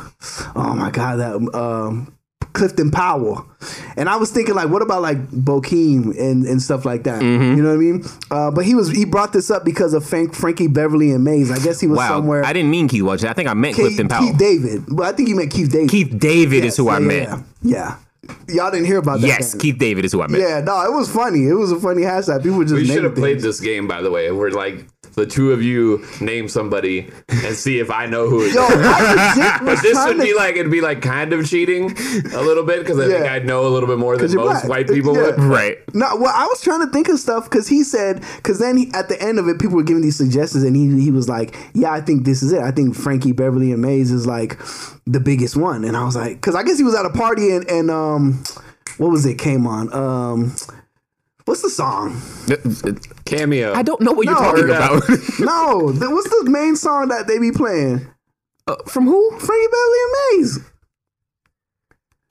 [0.56, 2.14] oh my god, that um,
[2.54, 3.46] Clifton Powell.
[3.98, 7.22] And I was thinking like, what about like Bokeem and, and stuff like that?
[7.22, 7.58] Mm-hmm.
[7.58, 8.04] You know what I mean?
[8.32, 11.52] Uh, but he was he brought this up because of Frank, Frankie Beverly and Maze.
[11.52, 12.08] I guess he was Wow.
[12.10, 12.46] somewhere.
[12.46, 13.30] I didn't mean Keith Washington.
[13.30, 14.28] I think I meant Keith, Clifton Powell.
[14.28, 15.90] Keith David, but I think you meant Keith David.
[15.90, 17.30] Keith David Yes, is who I yeah, meant.
[17.30, 17.96] Yeah, yeah.
[18.48, 19.28] Y'all didn't hear about that.
[19.28, 19.62] Yes, then.
[19.62, 20.44] Keith David is who I meant.
[20.44, 21.48] Yeah, no, it was funny.
[21.48, 22.44] It was a funny hashtag.
[22.44, 24.32] People just We should have played this game, by the way.
[24.32, 24.86] We're like
[25.20, 28.56] the two of you name somebody and see if I know who it is.
[28.56, 31.48] Yo, I legit was But this trying would be like it'd be like kind of
[31.48, 31.92] cheating
[32.34, 34.64] a little bit because I think I'd know a little bit more than most black.
[34.68, 35.22] white people Yeah.
[35.24, 35.40] would.
[35.40, 35.78] Right.
[35.94, 38.90] No, well, I was trying to think of stuff because he said because then he,
[38.94, 41.56] at the end of it, people were giving these suggestions, and he he was like,
[41.74, 42.62] "Yeah, I think this is it.
[42.62, 44.58] I think Frankie Beverly and Maze is like
[45.06, 47.52] the biggest one." And I was like, because I guess he was at a party
[47.52, 48.44] and and um,
[48.98, 49.92] what was it came on?
[49.94, 50.56] Um,
[51.50, 52.22] what's the song?
[53.26, 53.74] Cameo.
[53.74, 55.02] I don't know what you're talking about.
[55.40, 58.08] No, the, what's the main song that they be playing?
[58.68, 59.32] Uh, from who?
[59.40, 60.60] Frankie Beverly and Maze.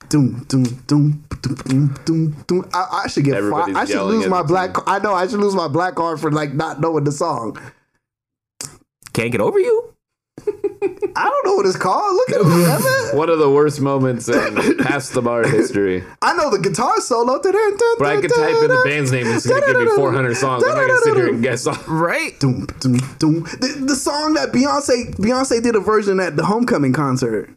[0.07, 2.69] Doom, doom, doom, doom, doom, doom, doom.
[2.73, 3.75] I, I should get fired.
[3.75, 4.75] I should lose my the black.
[4.87, 5.13] I know.
[5.13, 7.59] I should lose my black card for like not knowing the song.
[9.13, 9.93] Can't get over you.
[11.15, 12.15] I don't know what it's called.
[12.15, 13.15] Look at it.
[13.17, 16.03] One of the worst moments in past the bar history.
[16.21, 17.39] I know the guitar solo.
[17.41, 20.63] But I could type in the band's name and it's gonna give me 400 songs.
[20.63, 21.75] I'm not gonna sit here and guess all.
[21.87, 22.39] Right.
[22.39, 23.43] Doom, doom, doom.
[23.43, 27.49] The, the song that Beyonce Beyonce did a version at the homecoming concert.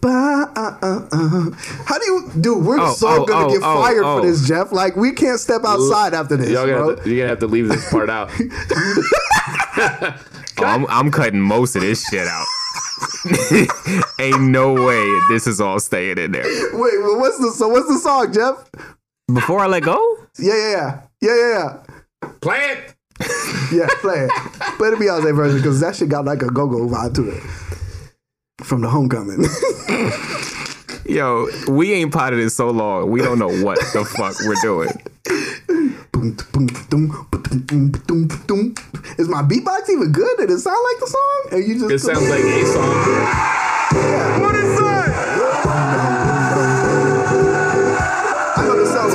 [0.00, 1.50] Ba, uh, uh, uh.
[1.84, 2.64] How do you, dude?
[2.64, 4.20] We're Oh, so oh, gonna oh, get oh, fired oh.
[4.20, 4.72] for this, Jeff.
[4.72, 7.46] Like we can't step outside after this, Y'all gonna have to, you're gonna have to
[7.46, 8.30] leave this part out.
[10.60, 12.46] Oh, I'm, I'm cutting most of this shit out.
[14.20, 16.44] Ain't no way this is all staying in there.
[16.44, 17.68] Wait, well, what's the so?
[17.68, 18.70] What's the song, Jeff?
[19.32, 21.78] Before I let go, Yeah, yeah, yeah, yeah, yeah,
[22.22, 22.28] yeah.
[22.40, 22.94] Play it.
[23.72, 24.30] Yeah, play it.
[24.76, 27.42] play the Beyonce version because that shit got like a go-go vibe to it.
[28.64, 29.44] From the homecoming.
[31.06, 33.10] yo, we ain't potted in so long.
[33.10, 34.90] We don't know what the fuck we're doing.
[36.20, 36.28] Is
[39.28, 40.36] my beatbox even good?
[40.38, 41.48] Did it sound like the song?
[41.52, 42.94] And you just It sounds like a song.
[44.42, 45.08] What is that?
[48.56, 49.10] I know the song.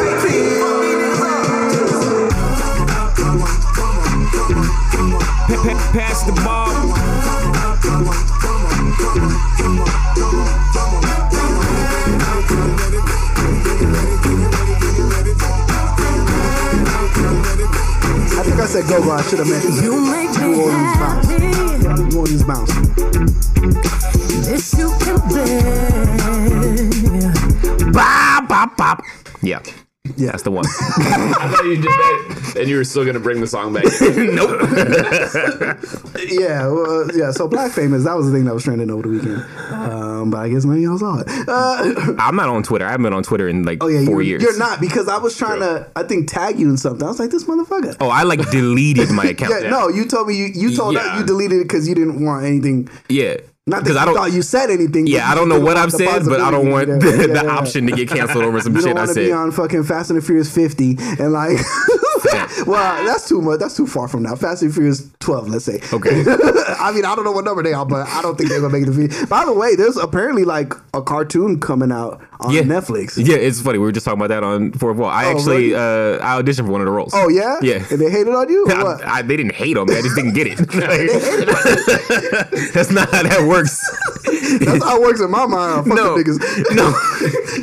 [5.47, 7.85] Pa- pa- Pass the ball.
[18.75, 19.11] I think said go-go.
[19.11, 21.27] I should have meant You make me New Orleans bounce.
[21.29, 22.03] happy.
[22.03, 22.73] New Orleans bounce.
[24.45, 26.11] This you can bear.
[27.93, 29.01] Bop, bop, bop.
[29.41, 29.61] Yeah,
[30.17, 30.31] Yeah.
[30.31, 30.65] that's the one.
[30.97, 33.83] I thought you did that, and you were still gonna bring the song back.
[34.15, 34.61] Nope.
[36.29, 37.31] yeah, well, yeah.
[37.31, 39.43] So Black Famous, that was the thing that was trending over the weekend.
[39.71, 41.27] Um, but I guess none of y'all saw it.
[41.47, 42.85] Uh, I'm not on Twitter.
[42.85, 44.43] I haven't been on Twitter in like oh yeah, four you're, years.
[44.43, 47.03] you're not because I was trying to, I think, tag you in something.
[47.05, 47.97] I was like, this motherfucker.
[47.99, 49.53] Oh, I like deleted my account.
[49.63, 51.09] yeah, no, you told me you, you told Yeah.
[51.09, 52.89] her you deleted it because you didn't want anything.
[53.09, 53.37] Yeah.
[53.67, 54.15] Not that Because I don't.
[54.15, 55.07] thought you said anything.
[55.07, 57.43] yeah, I don't know what I've said, but I don't want the, Yeah, the yeah,
[57.45, 57.49] yeah.
[57.49, 60.21] option to get canceled over some shit I want to be on fucking Fast and
[60.21, 61.57] the Furious 50 and like,
[62.67, 63.59] well, that's too much.
[63.59, 64.35] That's too far from now.
[64.35, 65.79] Fast and Furious 12, let's say.
[65.93, 66.23] Okay.
[66.79, 68.73] I mean, I don't know what number they are, but I don't think they're gonna
[68.73, 69.25] make the video.
[69.27, 72.61] By the way, there's apparently like a cartoon coming out on Yeah.
[72.61, 73.17] Netflix.
[73.17, 73.77] Yeah, it's funny.
[73.77, 75.09] We were just talking about that on Fourth Wall.
[75.09, 76.19] I Oh, actually really?
[76.19, 77.11] uh, I auditioned for one of the roles.
[77.13, 77.83] Oh yeah, Yeah.
[77.89, 78.65] And they hated on you.
[78.67, 79.05] Or I, what?
[79.05, 79.95] I, they didn't hate on me.
[79.97, 80.57] I just didn't get it.
[82.73, 83.79] That's not how that works.
[84.59, 85.87] That's how it works in my mind.
[85.87, 86.93] Fuck No, no.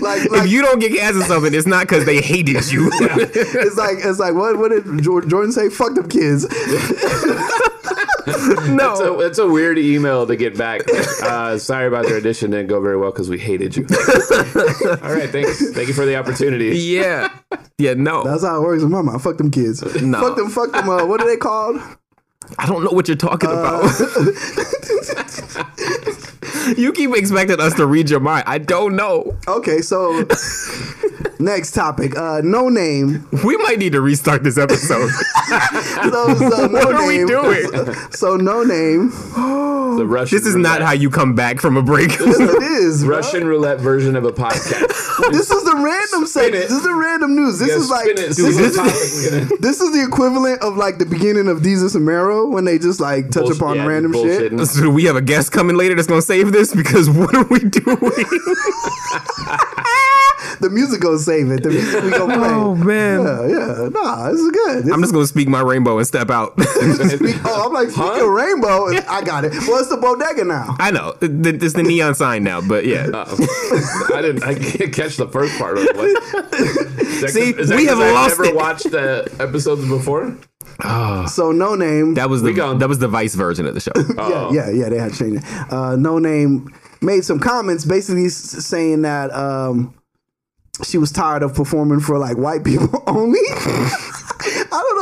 [0.00, 2.88] like, like if you don't get cast in something, it's not because they hated you.
[2.92, 5.68] it's like it's like what what did Jordan say?
[5.68, 6.46] Fuck them kids.
[8.68, 8.94] no.
[8.96, 10.82] So it's a weird email to get back.
[11.22, 13.84] Uh, sorry about their audition didn't go very well because we hated you.
[13.90, 15.70] All right, thanks.
[15.72, 16.76] Thank you for the opportunity.
[16.78, 17.28] yeah.
[17.78, 18.22] Yeah, no.
[18.22, 19.18] That's how it works with mama.
[19.18, 19.82] Fuck them kids.
[20.02, 20.20] No.
[20.20, 20.50] Fuck them.
[20.50, 20.88] Fuck them.
[20.88, 21.80] Uh, what are they called?
[22.58, 23.82] I don't know what you're talking about.
[26.76, 28.44] you keep expecting us to read your mind.
[28.46, 29.36] I don't know.
[29.48, 30.26] Okay, so
[31.38, 32.16] next topic.
[32.16, 33.26] Uh, no name.
[33.44, 35.10] We might need to restart this episode.
[35.52, 37.94] So, so no What are we doing?
[38.12, 39.10] So no name.
[39.10, 42.10] The Russian this is not how you come back from a break.
[42.10, 43.04] Yes, it is.
[43.04, 43.16] bro.
[43.16, 44.88] Russian roulette version of a podcast.
[45.30, 46.62] This is the random segment.
[46.64, 47.58] This is the random news.
[47.58, 50.98] This You is like spin it, this is, topic this is the equivalent of like
[50.98, 54.12] the beginning of Desus and Mero when they just like touch Bullshit- upon yeah, random
[54.14, 54.58] shit.
[54.66, 56.74] So we have a guest coming later that's gonna save this?
[56.74, 57.98] Because what are we doing?
[60.60, 61.62] The music gonna save it.
[61.62, 62.48] The music we gonna oh, play.
[62.50, 63.22] oh man.
[63.22, 63.46] Yeah,
[63.82, 63.88] yeah.
[63.88, 64.84] Nah, this is good.
[64.84, 66.52] This I'm just gonna speak my rainbow and step out.
[66.58, 68.88] is, oh, I'm like speaking rainbow.
[69.08, 69.52] I got it.
[69.66, 70.76] Well, it's the bodega now.
[70.78, 71.14] I know.
[71.20, 71.32] Th-
[71.62, 73.06] It's the neon sign now, but yeah.
[73.12, 74.08] Uh-oh.
[74.14, 74.42] I didn't.
[74.44, 75.96] I can't catch the first part of it.
[75.96, 76.06] What?
[76.60, 78.54] Is that- See, is that we 'cause have I've lost never it.
[78.54, 80.36] watched the episodes before.
[80.80, 82.14] So Noname.
[82.14, 83.92] That was the that was the vice version of the show.
[84.16, 84.88] yeah, yeah, yeah.
[84.88, 85.44] They had to change it.
[85.44, 86.68] Uh, Noname
[87.00, 89.94] made some comments basically saying that um,
[90.84, 93.40] she was tired of performing for like white people only.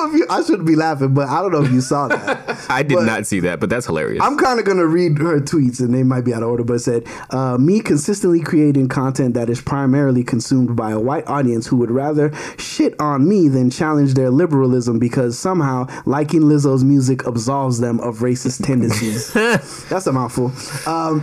[0.01, 0.27] Don't know if you.
[0.31, 2.67] I shouldn't be laughing, but I don't know if you saw that.
[2.71, 4.23] I did But- not see that, but that's hilarious.
[4.23, 6.65] I'm kind of gonna read her tweets, and they might be out of order.
[6.65, 11.27] But it said, uh, "Me consistently creating content that is primarily consumed by a white
[11.29, 16.85] audience who would rather shit on me than challenge their liberalism because somehow liking Lizzo's
[16.85, 19.33] music absolves them of racist tendencies."
[19.89, 20.53] That's a mouthful.
[20.87, 21.21] Um,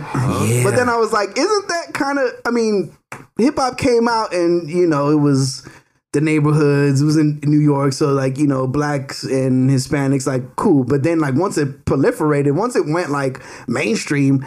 [0.64, 2.30] But then I was like, "Isn't that kind of?
[2.44, 2.92] I mean,
[3.38, 5.66] hip hop came out, and you know, it was."
[6.12, 7.02] The neighborhoods.
[7.02, 10.84] It was in New York, so like you know, blacks and Hispanics, like cool.
[10.84, 14.44] But then like once it proliferated, once it went like mainstream,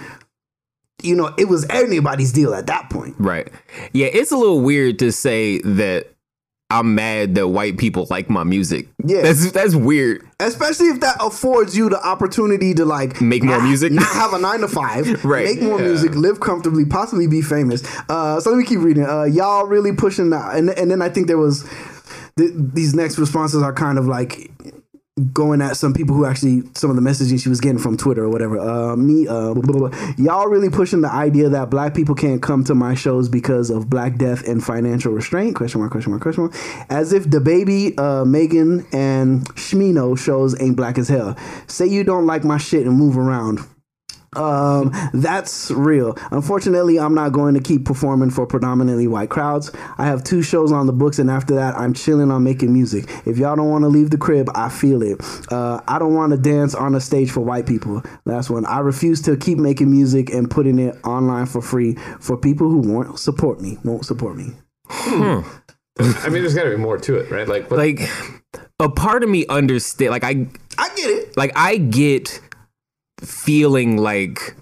[1.03, 3.15] you know, it was anybody's deal at that point.
[3.17, 3.51] Right.
[3.93, 6.10] Yeah, it's a little weird to say that
[6.71, 8.87] I'm mad that white people like my music.
[9.05, 9.21] Yeah.
[9.21, 10.27] That's that's weird.
[10.39, 13.91] Especially if that affords you the opportunity to like Make more not- music?
[13.91, 15.45] not have a nine to five, Right.
[15.45, 15.87] Make more Yeah.
[15.87, 17.83] music, live comfortably, possibly be famous.
[18.09, 19.05] Uh, so let me keep reading.
[19.05, 21.63] Uh, y'all really pushing that, and and then I think there was
[22.37, 24.49] th- these next responses are kind of like
[25.33, 28.23] going at some people who actually some of the messaging she was getting from Twitter
[28.23, 28.57] or whatever.
[28.57, 30.13] Uh, me, uh, blah, blah, blah.
[30.17, 33.89] y'all really pushing the idea that black people can't come to my shows because of
[33.89, 35.55] black death and financial restraint?
[35.55, 35.91] Question mark?
[35.91, 36.21] Question mark?
[36.21, 36.55] Question mark?
[36.89, 41.37] As if the baby, uh, Megan and Smino shows ain't black as hell.
[41.67, 43.59] Say you don't like my shit and move around.
[44.33, 46.15] Um, that's real.
[46.31, 49.71] Unfortunately, I'm not going to keep performing for predominantly white crowds.
[49.97, 53.09] I have two shows on the books, and after that, I'm chilling on making music.
[53.25, 55.19] If y'all don't want to leave the crib, I feel it.
[55.51, 58.01] Uh, I don't want to dance on a stage for white people.
[58.23, 58.65] Last one.
[58.65, 62.77] I refuse to keep making music and putting it online for free for people who
[62.79, 63.79] won't support me.
[63.83, 64.53] Won't support me.
[64.89, 65.43] I
[66.29, 67.47] mean, there's got to be more to it, right?
[67.47, 67.99] Like, what, Like
[68.79, 71.37] a part of me understand like I I get it.
[71.37, 72.39] like I get
[73.21, 74.55] feeling like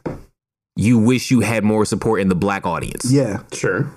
[0.76, 3.12] you wish you had more support in the black audience.
[3.12, 3.44] Yeah.
[3.52, 3.92] sure.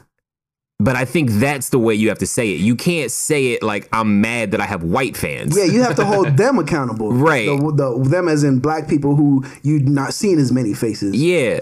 [0.81, 2.61] But I think that's the way you have to say it.
[2.61, 5.57] You can't say it like I'm mad that I have white fans.
[5.57, 7.13] Yeah, you have to hold them accountable.
[7.13, 7.47] Right.
[7.47, 7.73] The,
[8.03, 11.15] the, them as in black people who you've not seen as many faces.
[11.15, 11.61] Yeah.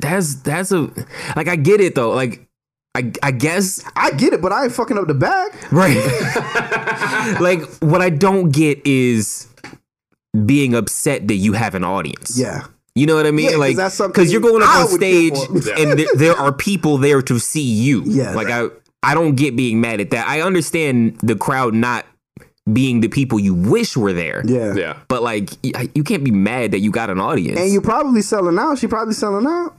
[0.00, 0.90] That's that's a
[1.36, 2.10] like I get it though.
[2.10, 2.48] Like
[2.96, 5.52] I I guess I get it, but I ain't fucking up the bag.
[5.70, 5.96] right.
[7.40, 9.46] like what I don't get is
[10.46, 12.38] being upset that you have an audience.
[12.38, 12.64] Yeah.
[12.94, 13.46] You know what I mean?
[13.46, 15.32] Yeah, 'cause like that's something because you're going up I on stage
[15.78, 18.02] and there, there are people there to see you.
[18.04, 18.34] Yeah.
[18.34, 18.68] Like I
[19.02, 20.28] I don't get being mad at that.
[20.28, 22.06] I understand the crowd not
[22.72, 24.42] being the people you wish were there.
[24.46, 24.74] Yeah.
[24.74, 24.96] Yeah.
[25.08, 27.58] But like you can't be mad that you got an audience.
[27.58, 28.78] And you're probably selling out.
[28.78, 29.74] She probably selling out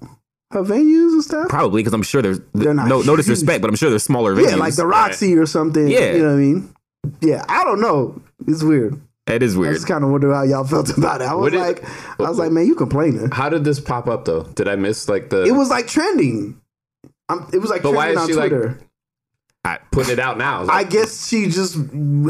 [0.52, 1.50] her venues and stuff.
[1.50, 4.36] Probably because I'm sure there's They're not no no disrespect, but I'm sure there's smaller
[4.36, 4.50] venues.
[4.50, 5.88] Yeah, like the Roxy or something.
[5.88, 6.14] Yeah.
[6.14, 6.74] You know what I mean?
[7.22, 8.22] Yeah, I don't know.
[8.48, 9.00] It's weird.
[9.28, 9.72] That is weird.
[9.72, 11.26] I just kind of wonder how y'all felt about it.
[11.26, 13.30] I was What did- like, I was like, man, you complaining.
[13.32, 14.44] How did this pop up though?
[14.44, 15.44] Did I miss like the?
[15.44, 16.60] It was like trending.
[17.30, 18.80] Um, it was like But why trending is on she, like, Twitter.
[19.92, 20.66] putting it out now.
[20.68, 21.76] I guess she just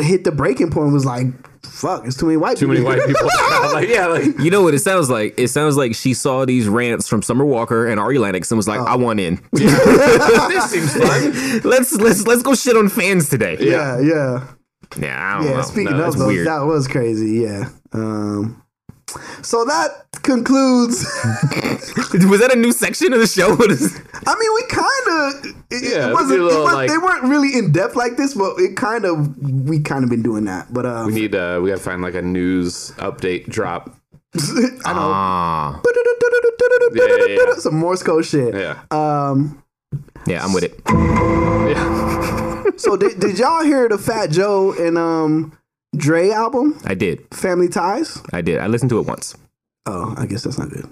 [0.01, 0.85] hit the breaking point.
[0.85, 1.25] and Was like,
[1.65, 2.93] fuck, it's too many white too many people.
[2.95, 3.25] white people.
[3.73, 5.33] like, yeah, like You know what it sounds like?
[5.39, 8.67] It sounds like she saw these rants from Summer Walker and Ari Lennox and was
[8.67, 8.85] like, Oh.
[8.85, 9.41] "I want in.
[9.53, 11.61] this seems fun.
[11.63, 14.03] let's let's let's go shit on fans today." Yeah, yeah.
[14.03, 14.47] Yeah,
[14.97, 14.99] I
[15.37, 15.61] don't Yeah, know.
[15.63, 16.47] speaking No, of that's those, weird.
[16.47, 17.41] that was crazy.
[17.41, 17.69] Yeah.
[17.93, 18.61] Um,
[19.41, 21.03] so that concludes.
[22.25, 23.51] was that a new section of the show?
[23.53, 25.55] I mean, we kind of.
[25.71, 26.39] Yeah, it wasn't.
[26.39, 29.37] it was, like- they weren't really in depth like this, but it kind of.
[29.67, 32.15] We kind of been doing that, but um, We need uh we gotta find like
[32.15, 33.95] a news update drop.
[34.35, 35.11] I know.
[35.13, 35.81] Ah,
[36.93, 37.53] Yeah, yeah, yeah.
[37.55, 38.53] Some Morse code shit.
[38.55, 38.79] Yeah.
[38.91, 39.62] Um.
[40.25, 40.79] Yeah, I'm with it.
[40.87, 42.63] yeah.
[42.77, 45.57] So did, did y'all hear the Fat Joe and um
[45.95, 47.27] Dre album, I did.
[47.33, 48.21] Family Ties?
[48.33, 48.57] I did.
[48.59, 49.35] I listened to it once.
[49.85, 50.87] Oh, I guess that's not good.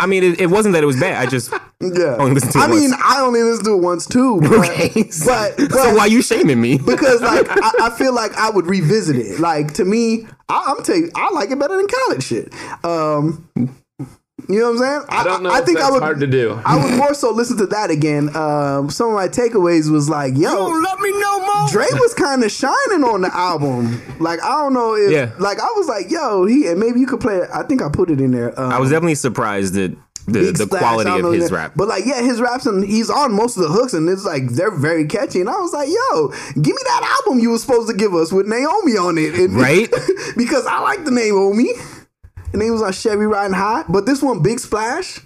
[0.00, 1.14] I mean, it, it wasn't that it was bad.
[1.26, 2.16] I just Yeah.
[2.18, 2.90] Only listened to it I mean.
[3.04, 4.40] I only listened to it once too.
[4.40, 4.88] But, okay.
[5.26, 6.78] but, but so why you shaming me?
[6.78, 9.38] because like I, I feel like I would revisit it.
[9.40, 12.52] Like to me, I, I'm telling you, I like it better than college shit.
[12.84, 13.48] Um,
[14.48, 15.02] you know what I'm saying?
[15.08, 16.02] I don't know I, if think that's I would.
[16.02, 16.60] hard to do.
[16.64, 18.34] I would more so listen to that again.
[18.36, 21.68] Um, some of my takeaways was like, yo, Let me know more.
[21.68, 24.00] Dre was kind of shining on the album.
[24.20, 25.32] Like I don't know if, Yeah.
[25.38, 27.48] like I was like, yo, he and maybe you could play it.
[27.54, 28.58] I think I put it in there.
[28.58, 29.92] Um, I was definitely surprised at
[30.26, 31.72] the, Big the Splash, quality of his that- rap.
[31.76, 34.48] But like, yeah, his raps and he's on most of the hooks, and it's like
[34.50, 35.40] they're very catchy.
[35.40, 36.28] And I was like, yo,
[36.60, 39.54] give me that album you were supposed to give us with Naomi on it, And-
[39.54, 39.88] Right?
[40.36, 41.68] because I like the name Naomi,
[42.52, 43.84] and he was on Chevy riding high.
[43.88, 45.20] But this one, Big Splash,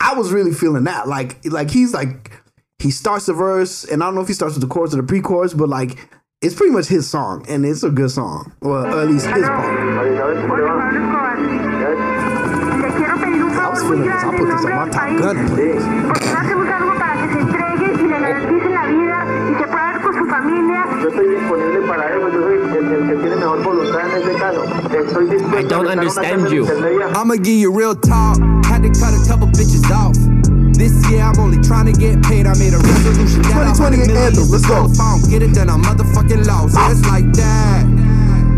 [0.00, 1.08] I was really feeling that.
[1.08, 2.32] Like, like he's like
[2.78, 4.98] he starts the verse, and I don't know if he starts with the chorus or
[4.98, 6.08] the pre-chorus, but like.
[6.42, 8.52] It's pretty much his song, and it's a good song.
[8.60, 9.72] Well, at least his part.
[9.72, 9.78] Le
[12.92, 14.22] quiero pedir un I was feeling this.
[14.22, 15.36] I put this on my top gun.
[24.36, 26.66] I don't a estar en una understand you.
[27.14, 28.38] I'ma give you real talk.
[28.66, 30.14] Had to cut a couple bitches off.
[30.76, 32.46] This year I'm only trying to get paid.
[32.46, 34.84] I made a resolution that 2020 I millions anthem, let's go.
[34.84, 36.74] If I don't get it, then I'm motherfucking lost.
[36.74, 37.84] Yeah, it's like that.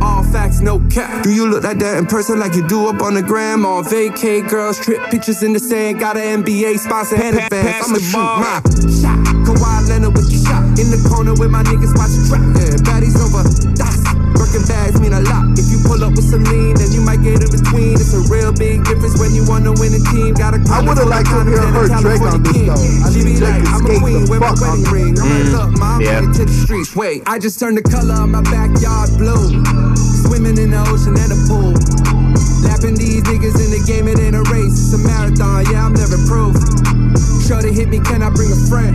[0.03, 1.23] All facts, no cap.
[1.23, 3.65] Do you look like that in person like you do up on the gram?
[3.65, 6.01] On vacay, girls, trip pictures in the sand.
[6.01, 7.87] Got an NBA sponsor and Pa- advance.
[7.87, 9.28] I'ma the shoot my shot.
[9.49, 10.61] Kawhi Leonard with the shot.
[10.77, 12.45] In the corner with my niggas watching trap.
[12.61, 13.41] Yeah, baddies over.
[13.73, 14.05] That's
[14.37, 15.57] Working bags mean a lot.
[15.59, 17.97] If you pull up with some lean, then you might get in between.
[17.97, 20.37] It's a real big difference when you want to win a team.
[20.37, 22.77] Gotta I would've liked to hear her Drake on this, though.
[22.77, 24.93] I She think be Drake like, I'm a queen the with my fuck on wedding
[24.93, 25.13] ring.
[25.19, 26.21] I'm like, look, mom, Yeah.
[26.23, 26.33] yeah.
[26.33, 26.95] to the streets.
[26.95, 29.49] Wait, I just turned the color of my backyard blue.
[30.29, 32.28] Swimming in the ocean and the pool.
[32.63, 34.75] Lapping these niggas in the game, it ain't a race.
[34.75, 36.57] It's a marathon, yeah, I'm never proof.
[37.47, 38.95] Sure to hit me, can I bring a friend?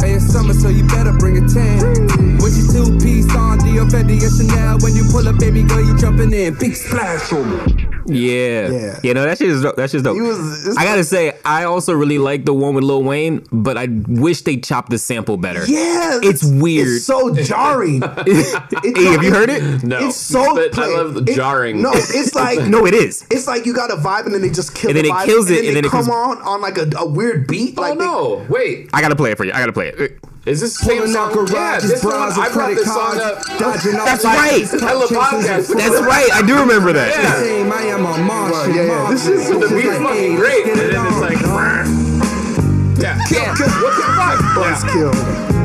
[0.00, 2.38] Hey, it's summer, so you better bring a 10.
[2.40, 4.78] With your two piece on, Dio Fendi and Chanel.
[4.80, 6.54] When you pull up, baby girl, you jumping in.
[6.58, 7.86] Big splash on me.
[8.06, 8.68] Yeah.
[8.68, 8.98] Yeah.
[9.04, 9.76] Yeah, no, that shit is dope.
[9.76, 10.16] That shit's dope.
[10.16, 13.78] He was- I gotta say, I also really like the one with Lil Wayne, but
[13.78, 15.64] I wish they chopped the sample better.
[15.66, 16.88] Yeah, It's weird.
[16.88, 18.02] It's so jarring.
[18.26, 19.84] hey, have you heard it?
[19.84, 20.08] No.
[20.08, 20.54] It's so.
[20.56, 21.80] But I love the it- jarring.
[21.82, 23.24] No, it's like No, it is.
[23.30, 25.12] It's like you got a vibe and then they just kill And then the it
[25.12, 26.88] vibe, kills it, and and then then they it come comes- on on like a,
[26.96, 27.74] a weird beat.
[27.78, 28.46] Oh Like they- no!
[28.48, 29.52] Wait, I gotta play it for you.
[29.52, 30.18] I gotta play it.
[30.46, 31.46] is this the same Pulling out song?
[31.46, 32.12] garages, yeah, this one.
[32.14, 33.20] bras, I and brought credit this song cards.
[33.20, 33.58] up.
[33.60, 34.50] Dodging That's right.
[34.50, 35.74] chases, Hella podcast.
[35.76, 36.30] That's right.
[36.32, 37.08] I do remember that.
[37.12, 37.34] Yeah.
[37.42, 38.74] Same, I am a Martian.
[38.74, 39.10] yeah, yeah.
[39.10, 39.60] This is- Martian.
[39.60, 41.40] The Just beat's like, fucking let's great, get and then it's like,
[43.04, 43.48] yeah, yeah.
[43.84, 44.38] What the fuck?
[44.56, 45.61] Buzz Yeah.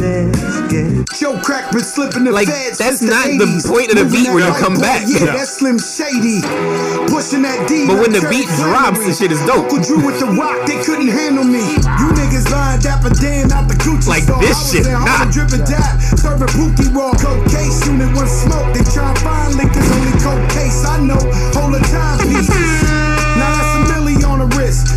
[0.00, 1.04] Kill.
[1.16, 3.66] Joe Crack been slipping the Like, feds that's not the 80s.
[3.66, 5.02] point of the beat where that you come boy, back.
[5.08, 5.32] Yeah, No.
[5.38, 6.40] that's Slim Shady.
[7.08, 7.86] Pushing that D.
[7.86, 9.06] But when the beat drops, Flannery.
[9.08, 9.64] the shit is dope.
[9.72, 11.64] Uncle Drew with the rock, they couldn't handle me.
[12.00, 14.40] You niggas lying dapper Dan out the Gucci Like store.
[14.40, 15.24] this shit, in nah.
[15.32, 17.86] Dripping dap, serving Pookie raw coke case.
[17.88, 20.84] Unit one smoke, they try and find liquors, only coke case.
[20.84, 21.20] I know,
[21.56, 22.52] hold the timepieces.
[22.52, 22.75] Now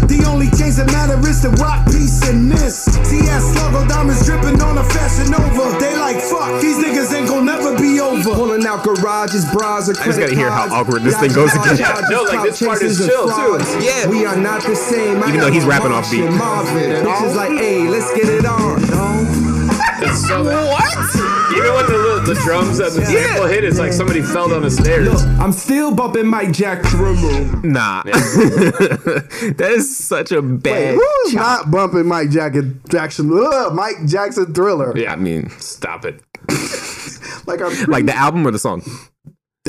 [0.10, 2.86] the only change that matter is the rock piece in this.
[3.05, 5.70] TS logo diamonds dripping on a fashion over.
[5.78, 8.34] They like fuck, these niggas ain't gon' never be over.
[8.34, 11.78] Pulling out garages, bras, or I just gotta hear how awkward this thing goes again.
[11.78, 13.62] charges, No, like, this part is chill, too.
[13.86, 14.07] Yeah.
[14.10, 15.22] We are not the same.
[15.24, 16.26] Even though he's rapping off beat.
[16.26, 17.05] Martian Marvin.
[17.05, 18.82] Bitches like, hey, let's get it on.
[18.89, 19.26] No.
[20.01, 21.28] It's so what?
[21.60, 24.72] Even when the the drums and the sample hit, it's like somebody fell down the
[24.72, 25.07] stairs.
[25.10, 27.43] Look, I'm still bumping Mike Jack Thriller.
[27.64, 28.03] Nah.
[28.03, 30.95] that is such a Wait, bad.
[30.95, 32.82] who's not bumping Mike Jackson?
[32.89, 34.97] Jackson, ugh, Mike Jackson Thriller.
[34.97, 36.22] Yeah, I mean, stop it.
[37.47, 38.84] Like I'm like the album or the song?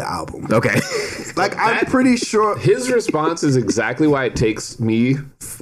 [0.00, 0.46] The album.
[0.50, 0.80] Okay.
[1.36, 2.58] Like I'm pretty sure.
[2.58, 5.14] His response is exactly why it takes me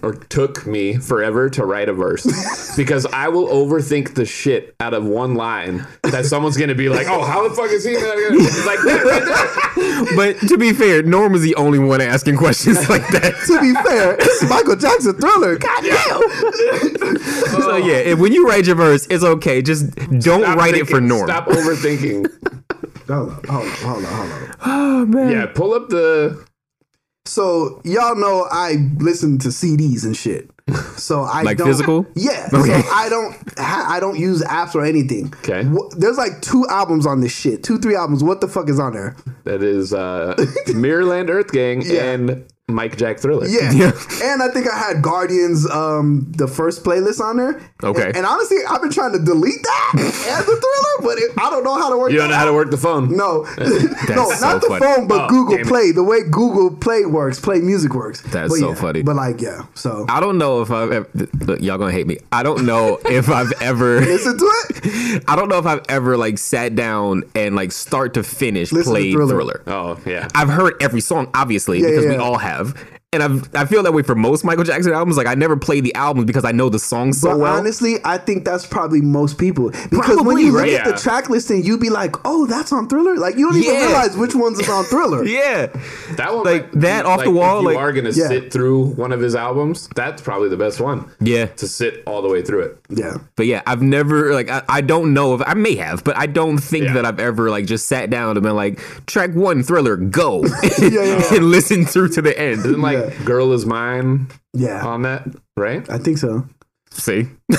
[0.03, 4.95] or took me forever to write a verse because I will overthink the shit out
[4.95, 8.09] of one line that someone's gonna be like, "Oh, how the fuck is he?" Gonna?
[8.09, 10.17] It's like that right there.
[10.17, 13.35] but to be fair, Norm is the only one asking questions like that.
[13.47, 15.59] To be fair, it's Michael Jackson Thriller.
[15.59, 17.19] God damn.
[17.61, 19.61] So yeah, if, when you write your verse, it's okay.
[19.61, 21.09] Just don't Stop write it for thinking.
[21.09, 21.29] Norm.
[21.29, 22.65] Stop overthinking.
[23.09, 25.31] Hold on, hold on, hold on, hold on.
[25.31, 26.45] yeah, pull up the.
[27.25, 30.51] So y'all know I listen to CDs and shit.
[30.97, 32.07] So I Like don't, physical?
[32.15, 32.49] Yeah.
[32.55, 32.81] Okay.
[32.83, 35.33] So I don't ha- I don't use apps or anything.
[35.39, 35.63] Okay.
[35.65, 37.63] Wh- There's like two albums on this shit.
[37.63, 38.23] Two, three albums.
[38.25, 39.15] What the fuck is on there?
[39.45, 40.35] That is uh,
[40.69, 42.13] Mirrorland Earth Gang Yeah.
[42.13, 43.47] and Mike Jack Thriller.
[43.47, 43.73] Yeah.
[43.79, 43.93] Yeah.
[44.25, 47.61] And I think I had Guardians, um, the first playlist on there.
[47.85, 48.07] Okay.
[48.09, 51.49] And, and honestly, I've been trying to delete that as a thriller, but it, I
[51.51, 52.11] don't know how to work.
[52.11, 53.17] You don't that know how to work the phone.
[53.17, 54.81] No, no, so not the funny.
[54.85, 55.69] phone, but Oh, Google damn it.
[55.69, 55.93] Play.
[55.93, 58.21] The way Google Play works, Play Music works.
[58.23, 59.03] That's But so yeah, funny.
[59.03, 59.67] But like, yeah.
[59.75, 61.09] So I don't know if I've ever,
[61.45, 62.19] look, y'all gonna hate me.
[62.33, 65.25] I don't know if I've ever listen to it.
[65.29, 68.93] I don't know if I've ever like sat down and like start to finish Listen
[68.95, 69.35] to played Thriller.
[69.35, 69.63] Thriller.
[69.69, 70.27] Oh yeah.
[70.35, 72.75] I've heard every song, obviously, Yeah, because yeah, we all have have
[73.15, 75.17] and I've, I feel that way for most Michael Jackson albums.
[75.17, 77.57] Like I never play the albums because I know the songs so But well.
[77.57, 80.75] honestly, I think that's probably most people because when Probably, you look right?
[80.75, 80.97] at the Yeah.
[80.97, 83.87] track listing, you'd be like, "Oh, that's on Thriller." Like you don't even Yeah.
[83.87, 85.25] realize which ones is on Thriller.
[85.27, 85.69] yeah,
[86.17, 88.29] That one, Like, might- that off the wall, If you like- are gonna Yeah.
[88.29, 91.47] sit through one of his albums, that's probably the best one yeah.
[91.47, 92.79] to sit all the way through it.
[92.91, 93.15] Yeah.
[93.37, 96.27] But yeah, I've never like I, I don't know if I may have, but I
[96.27, 96.93] don't think Yeah.
[96.93, 100.45] that I've ever like just sat down and been like track one Thriller go
[100.79, 101.23] yeah, yeah.
[101.35, 102.59] and listen through to the end.
[102.67, 103.25] Isn't like Yeah.
[103.25, 105.27] "Girl Is Mine" Yeah, on that,
[105.57, 105.89] right?
[105.91, 106.47] I think so.
[106.91, 107.29] See.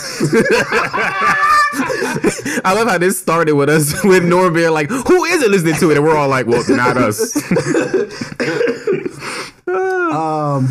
[2.61, 5.91] I love how this started with us with Norm being like, "Who isn't listening to
[5.91, 7.35] it?" And we're all like, "Well, not us."
[9.67, 10.67] um,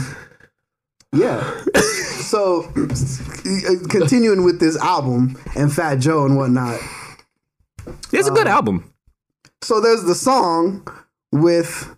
[1.13, 1.61] Yeah.
[2.21, 2.63] so,
[3.89, 6.79] continuing with this album and Fat Joe and whatnot.
[8.13, 8.93] It's a good album.
[9.63, 10.87] So there's the song
[11.33, 11.97] with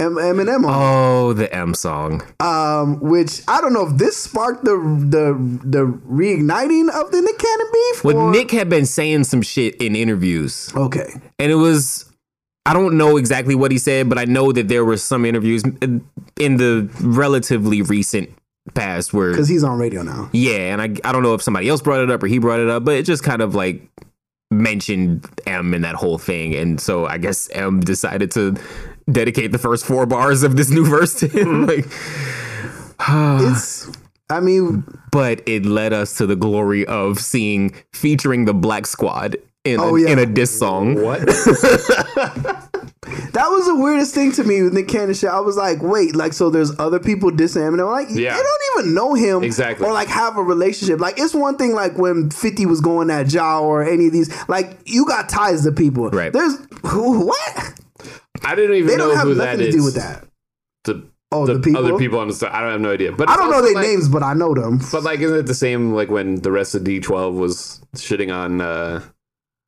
[0.00, 2.22] M- Eminem on, Oh, the M song.
[2.40, 5.34] um, which I don't know if this sparked the the
[5.64, 8.04] the reigniting of the Nick Cannon beef.
[8.04, 11.08] Well, or- Nick had been saying some shit in interviews, Okay.
[11.38, 12.06] and it was.
[12.66, 15.62] I don't know exactly what he said, but I know that there were some interviews
[15.82, 16.04] in
[16.40, 18.30] in the relatively recent
[18.72, 20.28] past where Because he's on radio now.
[20.32, 22.60] Yeah, and I I don't know if somebody else brought it up or he brought
[22.60, 23.82] it up, but it just kind of like
[24.50, 28.56] mentioned M and that whole thing, and so I guess M decided to
[29.10, 31.66] dedicate the first four bars of this new verse to him.
[31.66, 31.66] Mm-hmm.
[31.66, 31.86] like,
[33.52, 33.90] It's.
[34.30, 39.36] I mean, but it led us to the glory of seeing featuring the Black Squad
[39.64, 40.08] in Oh, a, yeah.
[40.10, 40.94] in a diss song.
[41.02, 41.20] What?
[41.26, 42.70] that
[43.50, 45.28] was the weirdest thing to me with Nick Cannon shit.
[45.28, 47.90] I was like, wait, like, so there's other people dissing Eminem?
[47.90, 48.34] Like, Yeah.
[48.34, 49.42] they don't even know him.
[49.44, 49.86] Exactly.
[49.86, 51.00] Or like have a relationship.
[51.00, 54.32] Like, it's one thing like when 50 was going at Ja or any of these.
[54.48, 56.08] Like, you got ties to people.
[56.10, 56.32] Right.
[56.32, 56.56] There's.
[56.86, 57.80] Who, what?
[58.44, 59.74] I didn't even They know don't have who nothing that to is.
[59.74, 60.26] do with that.
[60.84, 61.84] The, Oh, the, the people?
[61.84, 62.52] other people on the side.
[62.52, 63.10] I don't have no idea.
[63.10, 64.78] But I don't know their like- names, but I know them.
[64.92, 68.60] But like, isn't it the same like when the rest of D12 was shitting on
[68.60, 69.00] uh,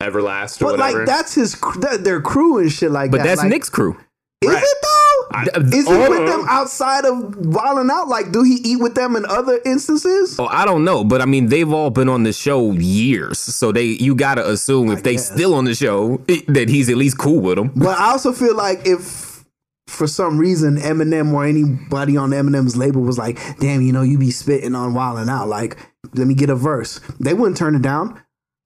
[0.01, 0.99] Everlast or But whatever?
[0.99, 3.23] like, that's his, cr- that, their crew and shit like But that.
[3.25, 3.97] But that's Like, Nick's crew.
[4.43, 4.63] Is Right.
[4.63, 4.89] it though?
[5.33, 8.09] I- is he all- with them outside of Wildin' Out?
[8.09, 10.37] Like, do he eat with them in other instances?
[10.39, 13.73] Oh, I don't know, but I mean, they've all been on the show years, so
[13.73, 15.31] they you gotta assume if they guess.
[15.33, 17.73] still on the show i- that he's at least cool with them.
[17.75, 19.45] But I also feel like if
[19.89, 24.19] for some reason Eminem or anybody on Eminem's label was like, damn, you know, you
[24.19, 25.77] be spitting on Wildin' Out, like,
[26.15, 27.01] let me get a verse.
[27.21, 28.21] They wouldn't turn it down.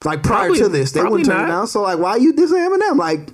[0.05, 1.45] Like prior Probably- to this, they wouldn't turn not.
[1.45, 1.67] it down.
[1.67, 2.97] So like, why you dissing Eminem?
[2.97, 3.29] Like,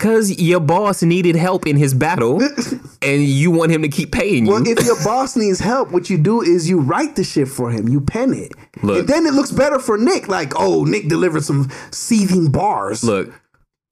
[0.00, 2.40] Cause your boss needed help in his battle,
[3.02, 4.52] and you want him to keep paying you.
[4.52, 7.70] well, if your boss needs help, what you do is you write the shit for
[7.70, 7.86] him.
[7.86, 9.00] You pen it, Look.
[9.00, 10.26] and then it looks better for Nick.
[10.26, 13.04] Like, oh, Nick delivered some seething bars.
[13.04, 13.30] Look,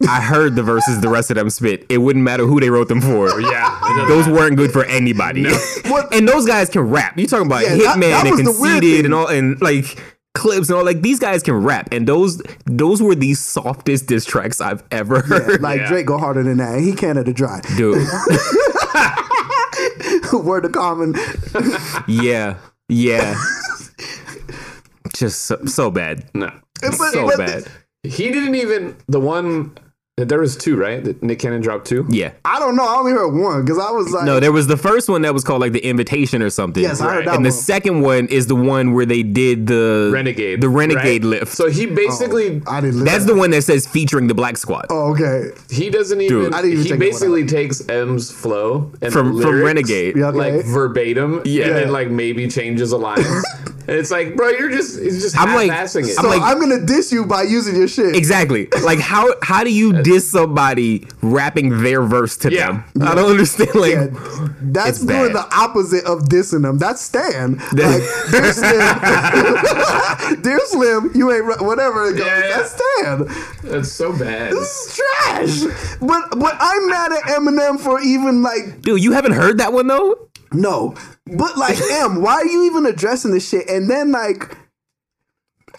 [0.09, 1.85] I heard the verses the rest of them spit.
[1.91, 3.39] It wouldn't matter who they wrote them for.
[3.41, 3.79] yeah,
[4.09, 4.33] Those matter.
[4.33, 5.45] weren't good for anybody.
[5.89, 7.19] What- and those guys can rap.
[7.19, 9.99] You talking about Yeah, Hitman that and was the weird Conceited and all and like
[10.39, 11.89] clips and all like these guys can rap.
[11.93, 15.61] And those those were the softest diss tracks I've ever Yeah, heard.
[15.63, 15.89] like Yeah.
[15.89, 16.81] Drake go harder than that.
[16.81, 17.61] He Canada dry.
[17.77, 18.07] Dude.
[20.45, 21.15] Word of common.
[22.07, 22.57] Yeah.
[22.89, 23.35] Yeah.
[25.15, 26.25] Just so, so bad.
[26.35, 26.51] no.
[26.81, 27.65] But- so but- bad.
[28.05, 29.77] He didn't even the one.
[30.27, 31.03] There was two, right?
[31.05, 32.07] That Nick Cannon dropped two.
[32.09, 32.33] Yeah.
[32.45, 32.85] I don't know.
[32.85, 35.33] I only heard one because I was like, No, there was the first one that
[35.33, 36.83] was called like the invitation or something.
[36.83, 40.11] Yes, I heard that And the second one is the one where they did the
[40.13, 40.61] Renegade.
[40.61, 41.31] The renegade right?
[41.31, 41.53] lift.
[41.53, 43.05] So he basically oh, I didn't.
[43.05, 44.87] That's the one that says featuring the Black Squad.
[44.91, 45.51] Oh, okay.
[45.71, 46.37] he doesn't even.
[46.45, 46.55] Dude.
[46.55, 49.63] I didn't even he check that one basically takes M's flow and From the from
[49.63, 50.17] Renegade.
[50.17, 50.57] Yeah, okay.
[50.57, 51.67] like verbatim, Yeah.
[51.67, 53.19] and then like maybe changes a line.
[53.65, 56.15] and it's like, bro, you're just he's just I'm like- half-assing it.
[56.15, 58.17] so I'm like- I'm gonna diss you by using your shit.
[58.17, 58.69] Exactly.
[58.83, 62.83] Like how how do you diss somebody rapping their verse to Yeah.
[62.95, 63.09] them?
[63.09, 63.75] I don't understand.
[63.75, 64.07] Like Yeah,
[64.63, 65.37] that's doing bad.
[65.37, 66.79] the opposite of dissing them.
[66.79, 67.59] That's Stan.
[67.73, 72.07] Like, dear Slim, dear Slim, you ain't ri- whatever.
[72.11, 72.27] It goes.
[72.27, 72.49] Yeah.
[72.57, 73.29] That's Stan.
[73.65, 74.53] That's so bad.
[74.53, 75.99] This is trash.
[76.01, 79.87] But but I'm mad at Eminem for even like dude, you haven't heard that one
[79.87, 80.29] though?
[80.53, 80.95] No,
[81.27, 83.69] but like, M, why are you even addressing this shit?
[83.69, 84.57] And then like,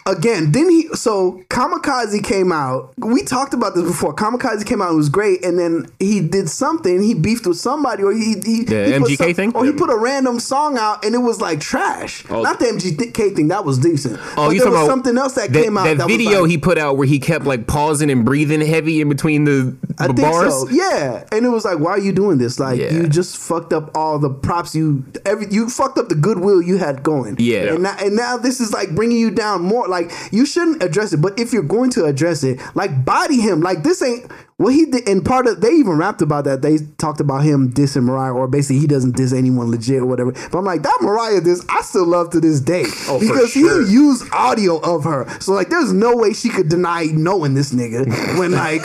[0.09, 0.87] again, didn't he?
[0.95, 2.93] So Kamikaze came out.
[2.97, 4.13] We talked about this before.
[4.15, 4.91] Kamikaze came out.
[4.91, 7.01] It was great, and then he did something.
[7.01, 9.55] He beefed with somebody, or he he The he put MGK thing?
[9.55, 12.23] or he put a random song out, and it was like trash.
[12.29, 12.41] Oh.
[12.41, 13.47] Not the MGK thing.
[13.49, 14.17] That was decent.
[14.37, 15.85] Oh, but you there was about something else that, that, came out.
[15.85, 19.01] That, That, video like- he put out where he kept like pausing and breathing heavy
[19.01, 20.53] in between the, I the bars.
[20.53, 20.69] so.
[20.69, 22.59] Yeah, and it was like, why are you doing this?
[22.59, 22.91] Like, Yeah.
[22.91, 26.77] you just fucked up all the props you every you fucked up the goodwill you
[26.77, 27.35] had going.
[27.39, 27.73] Yeah.
[27.73, 29.87] and now, and now this is like bringing you down more.
[29.87, 29.98] Like,
[30.31, 33.61] you shouldn't address it, but if you're going to address it, like body him.
[33.61, 34.29] Like this ain't
[34.59, 35.07] what he did.
[35.09, 36.61] And part of they even rapped about that.
[36.61, 40.31] They talked about him dissing Mariah, or basically he doesn't diss anyone legit or whatever.
[40.33, 43.85] But I'm like that Mariah diss, I still love to this day Oh, because sure.
[43.85, 45.27] he used audio of her.
[45.39, 48.05] So like, there's no way she could deny knowing this nigga
[48.37, 48.83] when like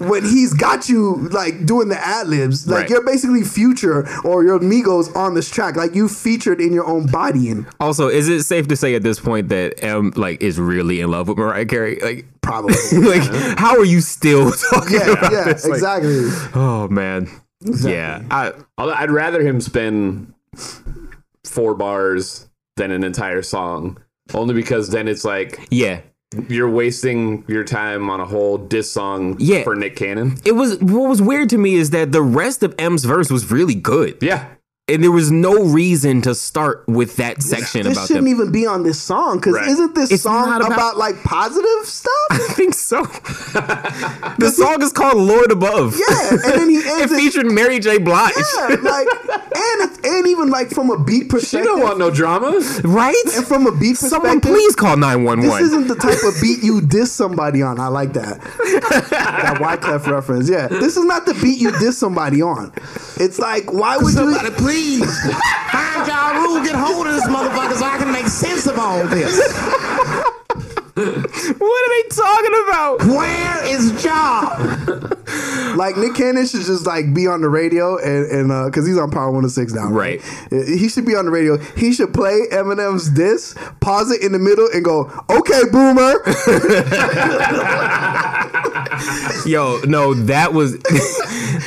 [0.00, 2.90] when he's got you like doing the ad libs, like Right.
[2.90, 7.06] you're basically Future or your Migos on this track, like you featured in your own
[7.06, 10.58] body and Also, is it safe to say at this point that M like is
[10.58, 11.98] really in love with Mariah Carey?
[12.00, 12.74] Like, probably.
[12.92, 13.22] like
[13.58, 15.64] how are you still talking yeah, about yeah, this?
[15.64, 16.28] Like, exactly.
[16.54, 17.28] oh man,
[17.60, 18.22] yeah.
[18.30, 20.32] I I'd rather him spend
[21.44, 23.98] four bars than an entire song,
[24.32, 26.00] only because then it's like yeah.
[26.48, 29.62] you're wasting your time on a whole diss song Yeah.
[29.62, 30.38] for Nick Cannon.
[30.44, 33.50] It was what was weird to me is that the rest of M's verse was
[33.50, 34.18] really good.
[34.20, 34.46] Yeah,
[34.86, 37.88] and there was no reason to start with that section about that.
[37.88, 38.34] This about shouldn't them.
[38.34, 39.68] even be on this song because Right.
[39.68, 42.12] isn't this It's song about, about- like positive stuff?
[42.30, 43.02] I think so.
[44.38, 45.96] the song is called Lord Above.
[45.98, 47.16] Yeah, and then he it ends it.
[47.16, 47.96] featured Mary J.
[47.98, 48.34] Blige.
[48.58, 49.06] Yeah, like
[49.56, 52.60] and it's, and even like from a beat perspective perspective, don't want no drama.
[52.84, 53.14] right?
[53.36, 55.64] and from a beat perspective, Someone please call 911 This 911.
[55.66, 57.80] isn't the type of beat you diss somebody on.
[57.80, 58.40] I like that.
[59.10, 60.48] that Wyclef reference.
[60.50, 60.68] Yeah.
[60.68, 62.72] This is not the beat you diss somebody on.
[63.16, 65.22] It's like, why would you Somebody please
[65.70, 69.06] find Ja Rule, get hold of this motherfucker so I can make sense of all
[69.06, 69.38] this.
[70.96, 73.02] What are they talking about?
[73.16, 74.58] Where is Job?
[75.76, 78.96] like Nick Cannon should just like be on the radio and and uh cause he's
[78.96, 79.88] on Power 106 now.
[79.88, 80.22] Right.
[80.50, 81.56] He should be on the radio.
[81.58, 86.22] He should play Eminem's diss, pause it in the middle and go, okay, boomer.
[89.46, 90.76] Yo, no, that was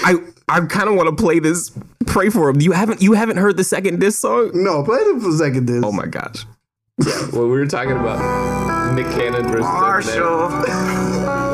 [0.04, 0.16] I
[0.48, 1.72] I kind of want to play this
[2.06, 2.62] pray for him.
[2.62, 4.52] You haven't you haven't heard the second diss song?
[4.54, 5.84] no, play the second diss.
[5.84, 6.46] Oh my gosh.
[7.06, 10.50] Yeah, Well, we were talking about Nick Cannon versus Marshall.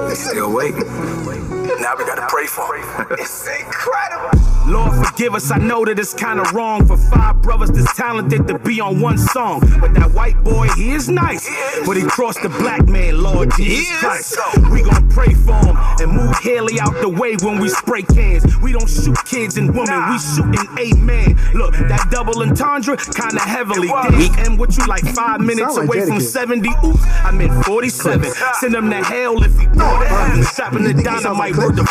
[0.07, 0.85] They still waiting.
[0.87, 3.07] Now we gotta pray for him.
[3.19, 4.39] It's incredible.
[4.67, 8.57] Lord forgive us, I know that it's kinda wrong for five brothers this talented to
[8.59, 9.59] be on one song.
[9.81, 11.49] But that white boy, he is nice.
[11.85, 14.37] But he crossed the black man, Lord Jesus Christ.
[14.71, 18.43] We gon' pray for him and move Hailie out the way when we spray cans.
[18.61, 21.37] We don't shoot kids and women, we shooting a man.
[21.53, 23.89] Look, that double entendre, kinda heavily.
[23.89, 26.69] Damn, and what you like five minutes like away from 70?
[26.85, 28.31] Oops, I meant 47.
[28.59, 30.43] Send him to hell if he go to heaven.
[30.43, 31.83] Strapping the think he sounds dynamite, like word to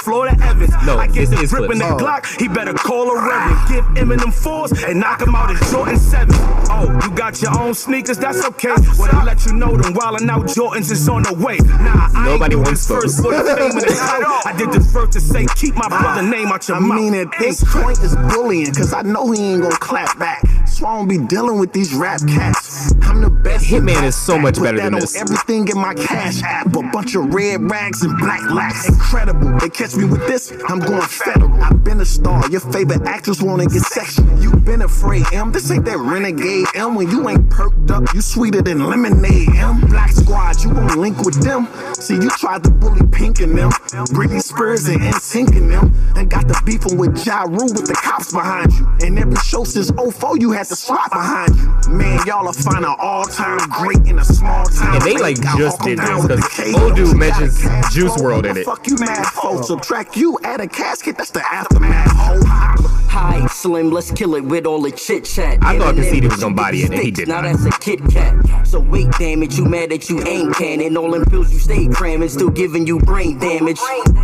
[0.42, 0.74] Evans.
[0.86, 1.92] No, I get this the grip in the.
[1.92, 3.68] Glock, he better call a reverend.
[3.68, 6.28] Give Eminem fours and knock him out in Jordan 7.
[6.70, 8.74] Oh, you got your own sneakers, that's okay.
[8.98, 11.56] Well, I let you know them wildin' out Jordans is on the way.
[11.58, 14.38] Nah, I Nobody ain't wants first for the fame and the title.
[14.44, 17.00] I did this first to say, keep my brother name out your I mouth.
[17.00, 20.42] mean, at this point, it's bullying, cause I know he ain't gonna clap back.
[20.66, 22.92] So I don't be dealing with these rap cats.
[23.02, 23.64] I'm the best.
[23.66, 25.16] Hitman is so much better than on this.
[25.20, 28.88] Everything in my cash app, a bunch of red rags and black lacks.
[28.88, 29.58] Incredible.
[29.58, 31.52] They catch me with this, I'm going federal.
[31.62, 32.48] I've been a star.
[32.52, 34.28] Your favorite actress wanna get sexual.
[34.38, 35.52] You been afraid, M.
[35.52, 36.94] This ain't that renegade, M.
[36.94, 39.80] When you ain't perked up, you sweeter than lemonade, M.
[39.88, 41.66] Black squad, you won't link with them.
[41.94, 43.70] See, you tried to bully Pink and them.
[44.12, 45.94] Britney Spears and NSYNC and them.
[46.14, 48.86] And got the beefing with Ja Rule with the cops behind you.
[49.00, 51.90] And every show since 04, you had the SWAT behind you.
[51.90, 54.96] Man, y'all are find an all-time great in a small town.
[54.96, 57.58] And they, like, just did this, 'cause old dude mentions
[57.92, 58.66] Juice WRLD in it.
[58.66, 59.62] Fuck you mad for?
[59.62, 62.41] Subtract you, add a casket, that's the aftermath.
[62.44, 63.38] Oh, hi.
[63.42, 65.58] Hi, Slim, let's kill it with all the chit chat.
[65.62, 67.52] I thought Conceited was gonna body it, and he did Now not.
[67.52, 68.66] that's a Kit Kat.
[68.66, 70.96] So wait, damn it, you mad that you ain't canning.
[70.96, 73.78] All them pills you stay cramming, still giving you brain damage.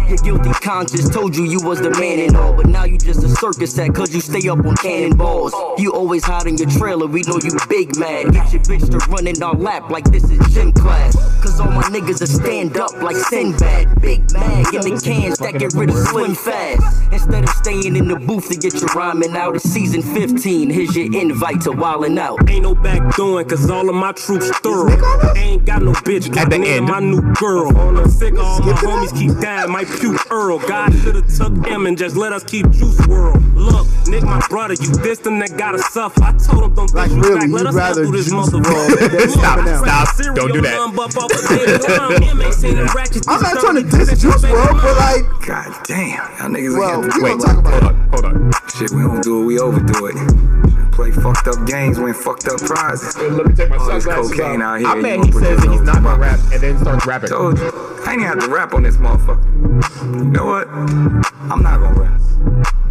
[0.08, 3.22] Your guilty conscience told you you was the man and all, but now you just
[3.24, 5.52] a circus act cause you stay up on cannonballs.
[5.78, 8.32] You always hide in your trailer, we know you big mad.
[8.32, 11.14] Get your bitch to run in our lap like this is gym class.
[11.42, 14.00] Cause all my niggas are stand up like Sinbad.
[14.00, 17.12] Big mag in the can, stack get rid of slim fast.
[17.12, 19.56] Instead of staying in the booth to get get your rhyming out.
[19.56, 20.70] It's season 15.
[20.70, 22.48] Here's your invite to Wildin' Out.
[22.50, 24.90] Ain't no back doing, cause all of my troops thorough.
[25.36, 26.86] Ain't got no bitch At the end.
[26.86, 27.76] my new girl.
[27.78, 30.58] On the sick, all my homies keep dying, might puke Earl.
[30.58, 33.54] God should've took him and just let us keep Juice WRLD.
[33.54, 36.22] Look, Nick, my brother, you this them that gotta suffer.
[36.22, 38.26] I told him don't Like think you really, back, let us not rather through this
[38.26, 38.96] juice motherfucker.
[38.96, 39.78] WRLD than Stop, Eminem.
[39.78, 40.34] stop.
[40.36, 40.78] Don't do that.
[43.28, 47.14] I'm not trying to diss Juice WRLD, but like, God damn, y'all niggas well, ain't
[47.16, 47.97] we Wait, gonna talk about it.
[48.00, 48.52] On, hold on.
[48.76, 50.92] Shit, we don't do it, we overdo it.
[50.92, 53.16] Play fucked up games, win fucked up prizes.
[53.16, 54.80] Let me take my All sunglasses cocaine off.
[54.80, 54.88] out here.
[54.88, 57.28] I bet he says that he's not gonna rap and then starts rapping.
[57.30, 57.70] Told you.
[58.06, 60.18] I ain't even have to rap on this motherfucker.
[60.18, 60.68] You know what?
[60.68, 62.20] I'm not gonna rap.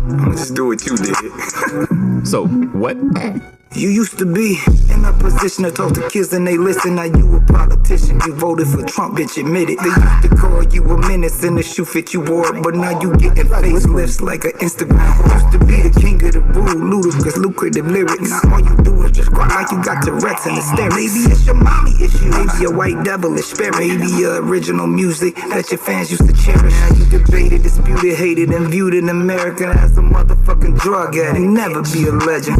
[0.09, 1.15] I'm gonna just do what you did.
[2.27, 2.97] So what?
[2.97, 3.56] Mm.
[3.74, 4.57] You used to be
[4.91, 6.95] in a position to talk to kids and they listen.
[6.95, 8.20] Now you a politician.
[8.26, 9.78] You voted for Trump, bitch, admit it.
[9.80, 12.99] They used to call you a menace in the shoe fit you wore, but now
[13.01, 15.05] you getting facelifts like an Instagram.
[15.34, 18.32] Used to be the king of the rude, ludicrous, lucrative lyrics.
[18.32, 20.95] Now all you do is just cry like you got Tourette's and hysterics.
[20.95, 22.30] Maybe it's your mommy issue.
[22.30, 23.78] Maybe a white devilish spirit.
[23.78, 26.74] Maybe your original music that your fans used to cherish.
[26.74, 31.45] Now you debated, disputed, hated, and viewed an American as a motherfucking drug addict.
[31.45, 32.57] Never be a legend.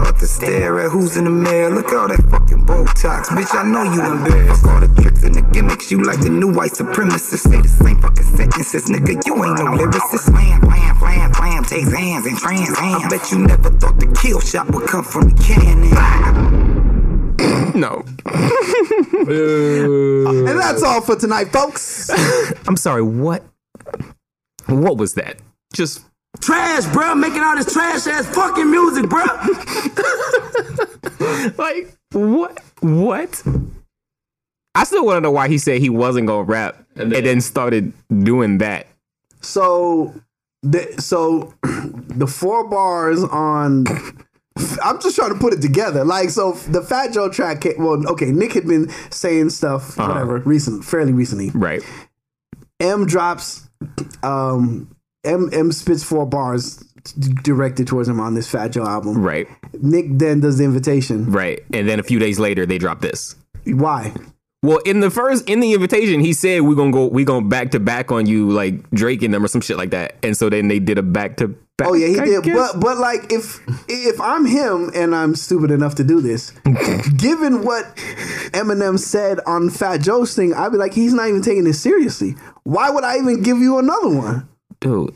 [0.00, 1.68] Start to stare at who's in the mirror.
[1.68, 3.26] Look all that fucking Botox.
[3.36, 4.62] Bitch, I know you embarrassed.
[4.62, 5.90] Fuck all the tricks and the gimmicks.
[5.90, 7.40] You like the new white supremacists.
[7.44, 8.88] Say the same fucking sentences.
[8.88, 10.32] Nigga, you ain't no lyricist.
[10.32, 11.64] Slam, slam, slam, slam.
[11.64, 13.04] Takes hands and trans hands.
[13.04, 15.90] I bet you never thought the kill shot would come from the cannon.
[17.78, 18.02] No.
[19.20, 22.08] And that's all for tonight, folks.
[22.66, 23.02] I'm sorry.
[23.02, 23.44] What?
[24.66, 25.40] What was that?
[25.74, 26.00] Just
[26.40, 27.14] Trash, bro.
[27.14, 29.24] Making all this trash ass fucking music, bro.
[31.58, 32.60] like what?
[32.80, 33.42] What?
[34.74, 37.92] I still want to know why he said he wasn't gonna rap and then, started
[38.22, 38.86] doing that.
[39.40, 40.14] So,
[40.62, 43.86] the, so the four bars on.
[44.84, 46.04] I'm just trying to put it together.
[46.04, 47.62] Like, so the Fat Joe track.
[47.62, 50.08] Came, well, okay, Nick had been saying stuff, Uh-huh.
[50.08, 51.50] whatever, recent, fairly recently.
[51.50, 51.82] Right.
[52.78, 53.68] M drops.
[54.22, 54.94] Um,
[55.24, 56.76] M M spits four bars
[57.42, 59.22] directed towards him on this Fat Joe album.
[59.22, 59.46] Right.
[59.80, 61.30] Nick then does the invitation.
[61.30, 61.60] Right.
[61.72, 63.36] And then a few days later they drop this.
[63.64, 64.12] Why?
[64.62, 67.70] Well, in the first in the invitation, he said we're gonna go we gonna back
[67.70, 70.16] to back on you like Drake and them or some shit like that.
[70.22, 71.88] And so then they did a back to back.
[71.88, 72.44] Oh yeah, he I did.
[72.44, 72.72] guess.
[72.72, 76.50] But but like if if I'm him and I'm stupid enough to do this,
[77.16, 77.96] given what
[78.52, 82.34] Eminem said on Fat Joe's thing, I'd be like, he's not even taking this seriously.
[82.64, 84.46] Why would I even give you another one?
[84.80, 85.14] Dude.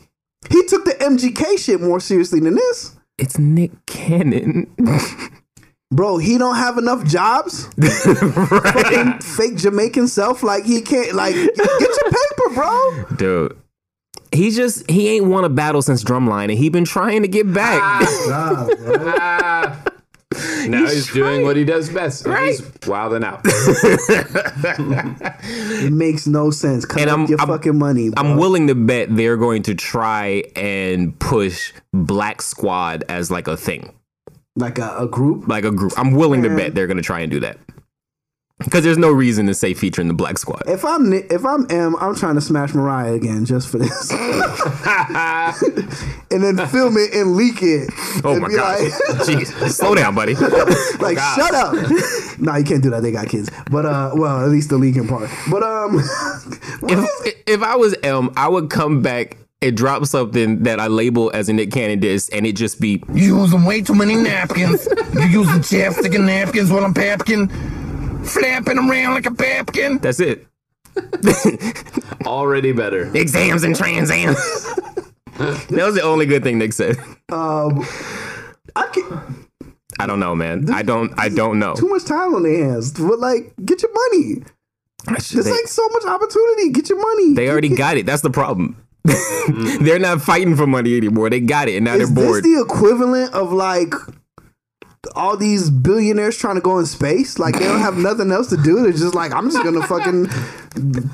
[0.51, 2.97] He took the MGK shit more seriously than this.
[3.19, 4.71] It's Nick Cannon.
[5.93, 7.67] Bro, he don't have enough jobs.
[7.79, 13.05] Fucking fake Jamaican self, like he can't like get your paper, bro.
[13.17, 13.57] Dude.
[14.33, 17.53] He just he ain't won a battle since Drumline and he been trying to get
[17.53, 17.81] back.
[18.29, 19.81] Ah.
[20.69, 22.27] now he's, doing what he does best.
[22.27, 23.41] and He's wilding out.
[25.47, 26.85] It makes no sense.
[26.85, 28.11] Cut And I'm- your I'm- fucking money.
[28.11, 28.23] Bro.
[28.23, 33.57] I'm willing to bet they're going to try and push Black Squad as like a
[33.57, 33.93] thing.
[34.57, 35.49] like a, a group.
[35.49, 35.93] Like a group.
[35.97, 37.59] I'm willing to bet they're going to try and do that.
[38.61, 40.63] Because there's no reason to say featuring the Black Squad.
[40.69, 44.11] If I'm if I'm M, I'm trying to smash Mariah again just for this,
[46.31, 47.91] and then film it and leak it.
[48.25, 48.81] Oh and my god!
[48.81, 48.93] like-
[49.27, 50.35] Jeez, slow down, buddy.
[51.01, 51.37] like God.
[51.37, 51.75] shut up.
[52.39, 53.01] no, you can't do that.
[53.03, 53.51] They got kids.
[53.73, 55.29] But uh, well, at least the leaking part.
[55.51, 55.99] But um,
[56.89, 61.31] if, if I was M, I would come back and drop something that I label
[61.35, 64.87] as a Nick Cannon diss, and it just be You using way too many napkins.
[65.15, 67.51] you using chapstick and napkins while I'm papkin.
[68.25, 69.99] Flapping around like a papkin.
[70.01, 70.47] that's it.
[72.27, 73.11] Already better.
[73.17, 74.37] Exams and transams.
[75.69, 76.97] that was the only good thing Nick said.
[77.33, 77.85] um,
[78.77, 79.47] I can
[79.99, 80.71] I don't know, man.
[80.73, 81.13] I don't.
[81.19, 81.75] I don't know.
[81.75, 82.93] too much time on their hands.
[82.93, 84.43] But like, get your money.
[85.07, 86.71] There's They, like so much opportunity.
[86.71, 87.35] Get your money.
[87.35, 88.07] they already got it.
[88.07, 88.77] That's the problem.
[89.81, 91.29] they're not fighting for money anymore.
[91.31, 92.45] They got it, and now Is they're this bored.
[92.45, 93.93] the equivalent of like
[95.15, 97.39] all these billionaires trying to go in space?
[97.39, 98.83] Like they don't have nothing else to do.
[98.83, 100.29] They're just like, I'm just gonna fucking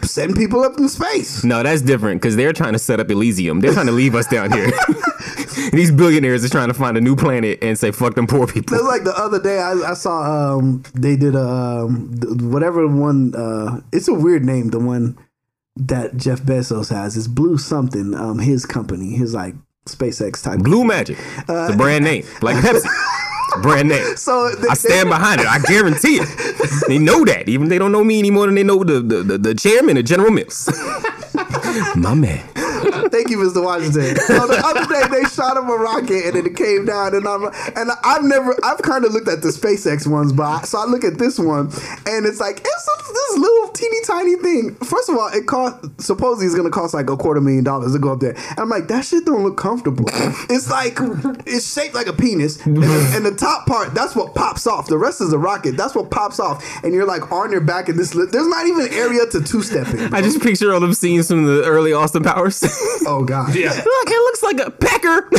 [0.03, 1.45] send people up in space.
[1.45, 3.61] No, that's different because they're trying to set up Elysium.
[3.61, 4.71] They're trying to leave us down here.
[5.73, 8.77] These billionaires are trying to find a new planet and say fuck them poor people.
[8.77, 12.15] That's like the other day I, I saw um they did a um
[12.51, 15.19] whatever one uh it's a weird name the one
[15.77, 19.55] that Jeff Bezos has is Blue something um his company his like
[19.87, 21.19] SpaceX type Blue Magic.
[21.39, 22.87] It's a brand name, like Pepsi.
[23.63, 24.17] Brand name.
[24.17, 25.47] So they- I stand they- behind it.
[25.47, 26.29] I guarantee it.
[26.89, 27.49] They know that.
[27.49, 29.97] Even they don't know me any more than they know the the, the, the chairman
[29.97, 30.69] of General Mills.
[31.97, 32.43] My man.
[33.21, 33.63] Thank you, Mr.
[33.63, 34.17] Washington.
[34.31, 37.27] So the other day they shot him a rocket and then it came down and
[37.29, 37.45] I'm
[37.77, 40.85] and I've never I've kind of looked at the SpaceX ones, but I, so I
[40.87, 41.67] look at this one
[42.07, 44.75] and it's like it's a, this little teeny tiny thing.
[44.77, 47.99] First of all, it cost supposedly it's gonna cost like a quarter million dollars to
[47.99, 48.35] go up there.
[48.51, 50.07] And I'm like that shit don't look comfortable.
[50.49, 50.97] It's like
[51.47, 54.87] it's shaped like a penis, and the, and the top part that's what pops off.
[54.87, 55.77] The rest is a rocket.
[55.77, 58.15] That's what pops off, and you're like on your back in this.
[58.15, 60.15] li- There's not even area to two step in.
[60.15, 62.61] I just picture all them scenes from the early Austin Powers.
[63.11, 63.49] Oh God.
[63.55, 65.29] Look, it looks like a pecker.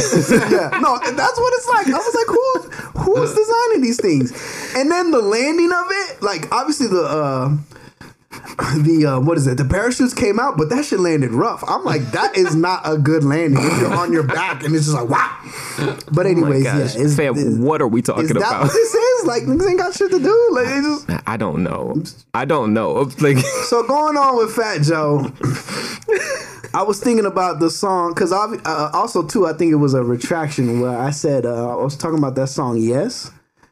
[0.51, 1.87] yeah, no, that's what it's like.
[1.87, 4.31] I was like, who's who's designing these things?
[4.75, 7.55] And then the landing of it, like obviously the uh
[8.75, 9.57] the uh what is it?
[9.57, 11.63] The parachutes came out, but that shit landed rough.
[11.65, 14.87] I'm like, that is not a good landing if you're on your back and it's
[14.87, 15.97] just like wow.
[16.11, 18.63] But anyways, oh yeah, is, Fam, what are we talking is that about?
[18.63, 19.25] what this is?
[19.25, 20.49] Like niggas ain't got shit to do.
[20.51, 22.03] Like they just I don't know.
[22.33, 23.09] I don't know.
[23.19, 25.31] Like so going on with Fat Joe,
[26.73, 30.03] I was thinking about the song because uh, also too, I think it was a
[30.03, 32.77] retraction where I said uh, I was talking about that song.
[32.77, 33.29] Yes.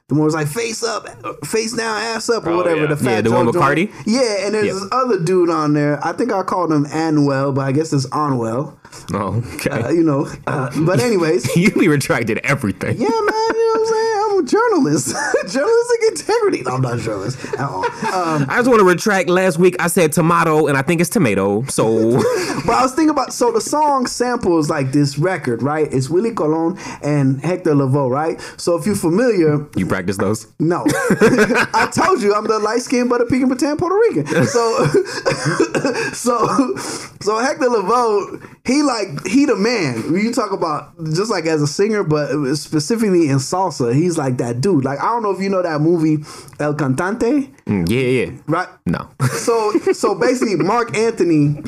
[0.09, 1.05] The one was like face up,
[1.45, 2.81] face down, ass up, or Oh, whatever.
[2.81, 2.87] yeah.
[2.87, 3.63] The fat Yeah, the one with joint.
[3.63, 3.91] Cardi?
[4.07, 4.73] Yeah, and there's Yeah.
[4.73, 6.03] this other dude on there.
[6.03, 8.75] I think I called him Anwell, but I guess it's Onwell.
[9.13, 9.69] Oh, okay.
[9.69, 12.97] Uh, you know, uh, but anyways, you be retracted everything.
[12.97, 14.08] yeah, man, you know what I'm saying?
[14.49, 15.15] I'm journalist,
[15.47, 16.61] journalistic integrity.
[16.61, 17.85] No, I'm not a journalist at all.
[17.85, 19.29] Um, I just want to retract.
[19.29, 21.63] Last week I said tomato, and I think it's tomato.
[21.65, 22.19] So
[22.65, 25.91] But I was thinking about so the song samples like this record, right?
[25.91, 28.39] It's Willie Colon and Hector Lavoe, right?
[28.57, 30.47] So if you're familiar, you practice those?
[30.59, 34.45] no, I told you I'm the light skinned butter pecan pretend Puerto Rican.
[34.45, 34.85] So,
[36.13, 36.75] so,
[37.21, 40.11] so Hector Lavoe, he like he the man.
[40.11, 44.37] When you talk about just like as a singer, but specifically in salsa, he's like
[44.39, 44.83] that dude.
[44.83, 46.23] Like I don't know if you know that movie
[46.59, 48.41] El Cantante, Mm, yeah, yeah.
[48.47, 48.67] right?
[48.85, 51.61] No, So, so basically, Marc Anthony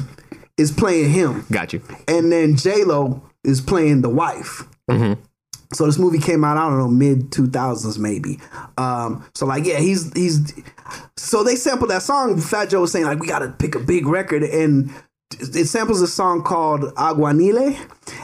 [0.57, 1.82] is playing him got you.
[2.07, 4.63] and then J Lo is playing the wife.
[4.89, 5.22] Mm-hmm.
[5.74, 8.39] So this movie came out, I don't know, mid two thousands maybe.
[8.78, 10.53] Um, so like, yeah, he's he's.
[11.15, 12.39] So they sampled that song.
[12.41, 14.91] Fat Joe was saying like, we got to pick a big record, and
[15.39, 17.77] it samples a song called Aguanile.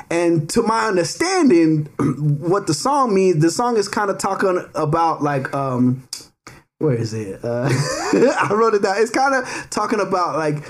[0.10, 5.22] And to my understanding, what the song means, the song is kind of talking about
[5.22, 6.08] like um,
[6.80, 7.44] where is it?
[7.44, 8.96] Uh, I wrote it down.
[8.98, 10.64] It's kind of talking about like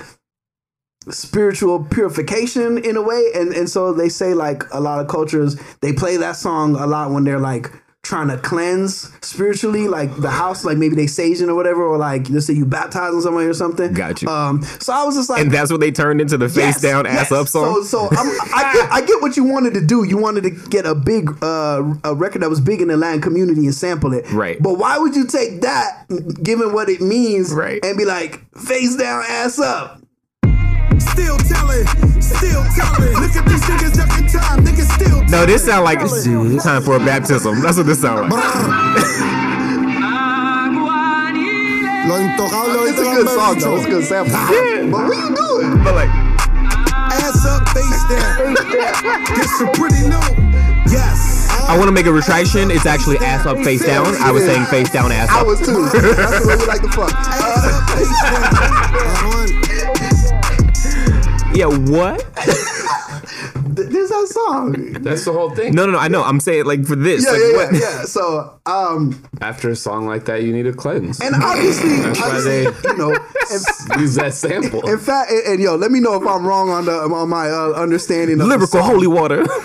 [1.10, 5.56] spiritual purification in a way and and so they say like a lot of cultures
[5.80, 7.72] they play that song a lot when they're like
[8.08, 12.28] trying to cleanse spiritually like the house like maybe they saging or whatever or like
[12.30, 14.28] let's say you baptizing somebody or something Got you.
[14.28, 16.80] um so i was just like And that's what they turned into the face Yes,
[16.80, 17.84] down, ass up song.
[17.84, 20.04] So, so I'm, I, get, I get what you wanted to do.
[20.04, 23.20] You wanted to get a big uh, a record that was big in the Latin
[23.20, 24.30] community and sample it.
[24.32, 24.56] Right.
[24.60, 26.06] But why would you take that,
[26.42, 27.82] given what it means, Right.
[27.84, 29.97] and be like face down, ass up?
[31.00, 31.86] Still telling,
[32.20, 33.14] still telling.
[33.14, 36.24] Look at these niggas ducking time, niggas still no, this sound like it's
[36.64, 37.60] time for a baptism.
[37.60, 38.42] That's what this sound like.
[42.08, 43.76] Lo intocable It's a good song though.
[43.76, 44.32] It's a good sample.
[44.32, 44.88] Yeah.
[44.90, 45.84] But what you doing?
[45.84, 48.54] But like, Ass up, face down.
[49.36, 50.16] This is pretty new.
[50.88, 51.48] Yes.
[51.68, 52.70] I want to make a retraction.
[52.70, 54.06] It's actually ass up, face down.
[54.16, 55.36] I was saying face down, ass up.
[55.36, 55.84] I was too.
[55.92, 57.12] That's the way we like to fuck.
[57.14, 59.47] Ass up, face down.
[61.58, 62.24] Yeah, what?
[63.66, 64.92] There's that song.
[65.02, 65.74] That's the whole thing.
[65.74, 65.98] No, no, no.
[65.98, 66.22] I know.
[66.22, 67.24] I'm saying like for this.
[67.24, 67.72] Yeah, like, yeah, what?
[67.74, 68.02] yeah, yeah.
[68.04, 71.20] So, um, After a song like that, you need a cleanse.
[71.20, 74.88] and obviously, That's why obviously, they- you know, and, Use that sample.
[74.88, 77.50] In fact, and, and yo, let me know if I'm wrong on the on my
[77.50, 78.90] uh, understanding of the Lyrical song.
[78.90, 79.44] holy water.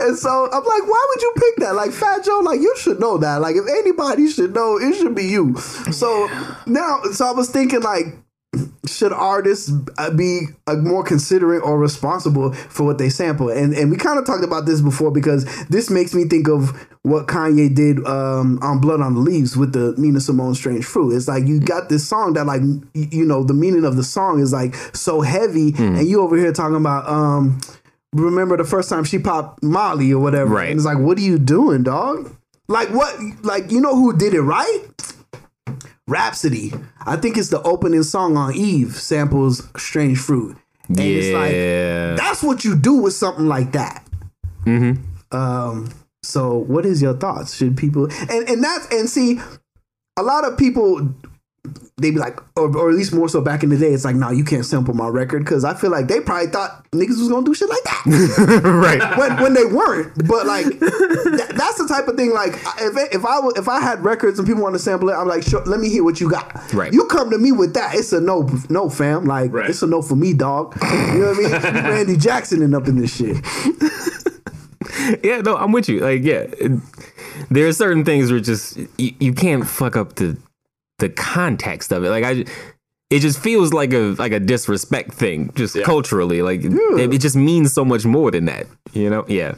[0.00, 1.74] And so I'm like, why would you pick that?
[1.76, 3.40] Like Fat Joe, like you should know that.
[3.40, 5.56] Like if anybody should know, it should be you.
[5.58, 6.28] So
[6.66, 8.06] now, so I was thinking like.
[8.86, 9.70] Should artists
[10.14, 13.48] be uh, more considerate or responsible for what they sample?
[13.48, 16.70] And and we kind of talked about this before because this makes me think of
[17.02, 21.16] what Kanye did um, on Blood on the Leaves with the Nina Simone Strange Fruit.
[21.16, 22.60] It's like you got this song that like
[22.92, 26.52] you know the meaning of the song is like so heavy, and you over here
[26.52, 27.58] talking about um
[28.12, 30.54] remember the first time she popped Molly or whatever.
[30.54, 30.68] Right.
[30.68, 32.36] And it's like, what are you doing, dog?
[32.68, 33.18] Like what?
[33.42, 34.82] Like you know who did it right?
[36.08, 36.72] Rapsody.
[37.06, 40.56] I think it's the opening song on Eve samples Strange Fruit.
[40.88, 41.38] And it's Yeah.
[41.38, 44.04] like that's what you do with something like that.
[44.66, 45.36] Mm-hmm.
[45.36, 45.88] Um.
[46.24, 47.54] So, what is your thoughts?
[47.54, 49.40] Should people and and that's and see,
[50.16, 51.14] a lot of people
[51.96, 54.16] they be like, or, or at least more so back in the day, it's like,
[54.16, 57.28] no, you can't sample my record because I feel like they probably thought niggas was
[57.28, 58.60] gonna do shit like that.
[58.64, 59.16] right.
[59.18, 62.32] When when they weren't, but like that, that's the type of thing.
[62.32, 65.12] Like if it- if I if I had records and people want to sample it,
[65.14, 66.72] I'm like, sure, let me hear what you got.
[66.72, 66.92] Right.
[66.92, 69.24] You come to me with that, it's a no, no, fam.
[69.26, 70.74] Like it's a no for me, dog.
[70.82, 71.74] You know what I mean?
[71.84, 73.36] Randy Jackson and up in this shit.
[75.24, 76.00] yeah, no, I'm with you.
[76.00, 76.46] Like, yeah,
[77.50, 80.36] there are certain things where just you, you can't fuck up the
[81.02, 82.10] the context of it.
[82.10, 82.44] Like, I,
[83.10, 86.40] it just feels like a like a disrespect thing, just culturally.
[86.40, 88.66] Like, it, it just means so much more than that.
[88.92, 89.26] You know?
[89.28, 89.54] Yeah.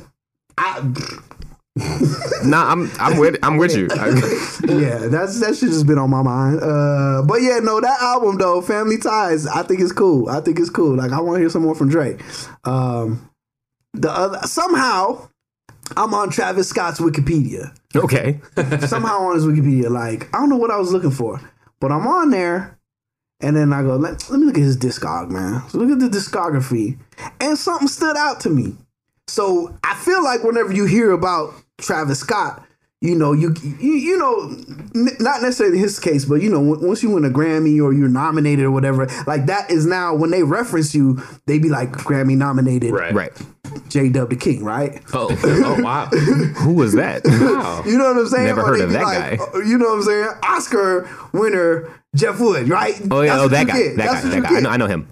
[2.45, 3.89] nah, I'm I'm with I'm with you.
[3.93, 6.61] yeah, that's that shit just been on my mind.
[6.63, 10.29] Uh, but yeah, no, that album though, Family Ties, I think it's cool.
[10.29, 10.97] I think it's cool.
[10.97, 12.21] Like I want to hear some more from Drake.
[12.65, 13.29] Um,
[13.93, 15.29] the other somehow,
[15.97, 17.77] I'm on Travis Scott's Wikipedia.
[17.95, 18.41] okay.
[18.87, 21.41] somehow on his Wikipedia, like I don't know what I was looking for,
[21.81, 22.79] but I'm on there,
[23.41, 25.63] and then I go, let, let me look at his discog, man.
[25.69, 26.99] So look at the discography,
[27.41, 28.77] and something stood out to me.
[29.29, 32.65] So I feel like whenever you hear about Travis Scott,
[33.01, 34.51] you know, you you, you know,
[34.95, 37.93] n- not necessarily his case, but you know, w- once you win a Grammy or
[37.93, 41.93] you're nominated or whatever, like that is now when they reference you, they be like
[41.93, 43.13] Grammy nominated, Right.
[43.13, 43.33] Right.
[43.89, 44.09] J.
[44.09, 45.03] Dub the King, right?
[45.13, 46.07] Oh, oh wow.
[46.07, 47.23] Who was that?
[47.25, 47.83] Wow.
[47.87, 48.47] You know what I'm saying?
[48.47, 49.45] Never Or heard of that like, guy.
[49.45, 50.29] uh, You know what I'm saying?
[50.43, 52.95] Oscar winner Jeff Wood, right?
[53.11, 53.97] Oh yeah, oh that guy, get.
[53.97, 54.57] that That's guy, that guy.
[54.57, 55.09] I know, I know him.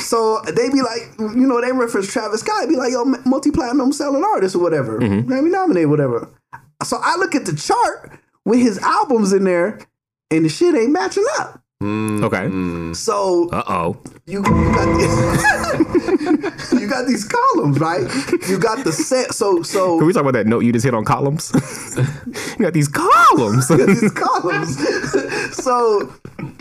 [0.00, 3.92] So they be like, you know, they reference Travis Scott, be like, yo, multi platinum
[3.92, 5.30] selling artist or whatever, Mm-hmm.
[5.30, 6.28] Grammy nominated, whatever.
[6.84, 9.78] So I look at the chart with his albums in there,
[10.30, 11.60] and the shit ain't matching up.
[11.82, 12.92] Okay.
[12.94, 13.96] So Uh oh.
[14.26, 18.00] you, you got the- you got these columns, right?
[18.48, 19.34] You got the set.
[19.34, 21.52] So so Can we talk about that note you just hit on columns?
[22.58, 23.70] you got these columns.
[23.70, 24.78] At these columns.
[25.54, 26.10] so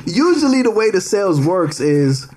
[0.06, 2.28] usually the way the sales works is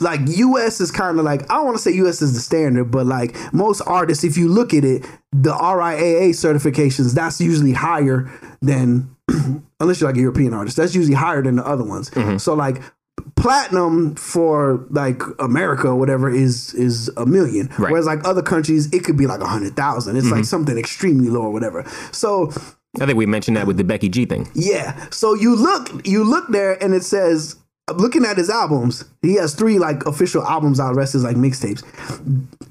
[0.00, 2.92] like US is kind of like I don't want to say US is the standard,
[2.92, 8.30] but like most artists, if you look at it, the RIAA certifications that's usually higher
[8.62, 9.13] than
[9.80, 12.10] unless you're like a European artist, that's usually higher than the other ones.
[12.10, 12.38] Mm-hmm.
[12.38, 12.80] So like
[13.36, 17.90] platinum for like America or whatever is is a million, Right.
[17.90, 20.16] whereas like other countries it could be like a hundred thousand.
[20.16, 20.42] It's like mm-hmm.
[20.44, 21.84] something extremely low or whatever.
[22.12, 22.50] So
[23.00, 24.48] I think we mentioned that with the Becky G thing.
[24.54, 25.08] yeah.
[25.10, 27.56] So you look, you look there, and it says,
[27.92, 30.94] looking at his albums, he has three like official albums out.
[30.94, 31.82] Rest is like mixtapes.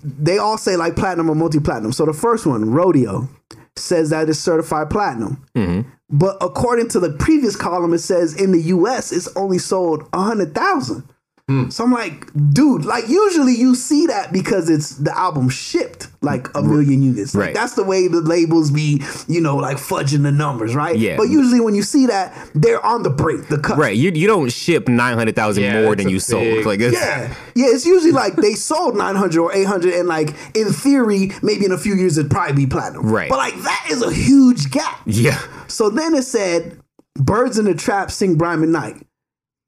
[0.03, 1.91] They all say like platinum or multi platinum.
[1.91, 3.27] So the first one, Rodeo,
[3.75, 5.43] says that it's certified platinum.
[5.55, 5.89] Mm-hmm.
[6.13, 11.03] But according to the previous column, it says in the US, it's only sold 100,000.
[11.49, 11.73] Mm.
[11.73, 16.47] So I'm like, dude, like usually you see that because it's the album shipped like
[16.55, 17.35] a million units.
[17.35, 17.53] Like, right.
[17.53, 20.97] That's the way the labels be, you know, like fudging the numbers, right?
[20.97, 21.17] Yeah.
[21.17, 23.49] But usually when you see that, they're on the break.
[23.49, 23.77] the cut.
[23.77, 23.95] Right.
[23.95, 26.65] You you don't ship nine hundred thousand yeah, more than you big, sold.
[26.65, 27.65] Like yeah, yeah.
[27.67, 31.65] It's usually like they sold nine hundred or eight hundred, and like in theory, maybe
[31.65, 33.05] in a few years it'd probably be platinum.
[33.05, 33.29] Right.
[33.29, 35.01] But like that is a huge gap.
[35.05, 35.41] Yeah.
[35.67, 36.79] So then it said,
[37.15, 39.03] "Birds in the Trap" sing Brian McKnight,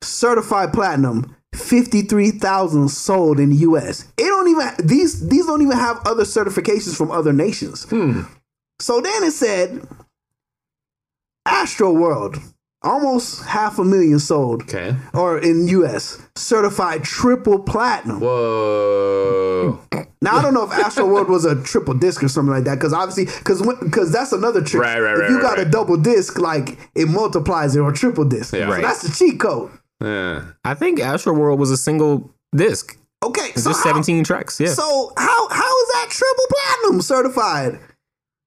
[0.02, 4.02] certified platinum 53,000 sold in the US.
[4.18, 7.84] It don't even these these don't even have other certifications from other nations.
[7.90, 8.22] Hmm.
[8.80, 9.88] So then it said
[11.46, 12.38] Astro World,
[12.82, 14.64] almost half a million sold.
[14.64, 14.96] Okay.
[15.14, 18.20] Or in US, certified triple platinum.
[18.20, 19.80] Whoa.
[20.22, 22.76] Now I don't know if Astro World was a triple disc or something like that,
[22.76, 24.82] because obviously, because because that's another trick.
[24.82, 27.92] Right, right, if right, you right, got a double disc, like it multiplies it or
[27.92, 28.54] triple disc.
[28.54, 28.66] Yeah.
[28.66, 28.82] So Right.
[28.82, 29.72] that's the cheat code.
[30.02, 30.44] Yeah.
[30.64, 32.98] I think Astro World was a single disc.
[33.24, 34.60] Okay, It's so just how, seventeen tracks.
[34.60, 34.68] Yeah.
[34.74, 37.80] so how how is that triple platinum certified?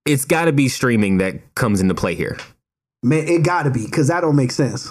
[0.06, 2.38] it's got to be streaming that comes into play here.
[3.02, 4.90] Man, it gotta be because that don't make sense.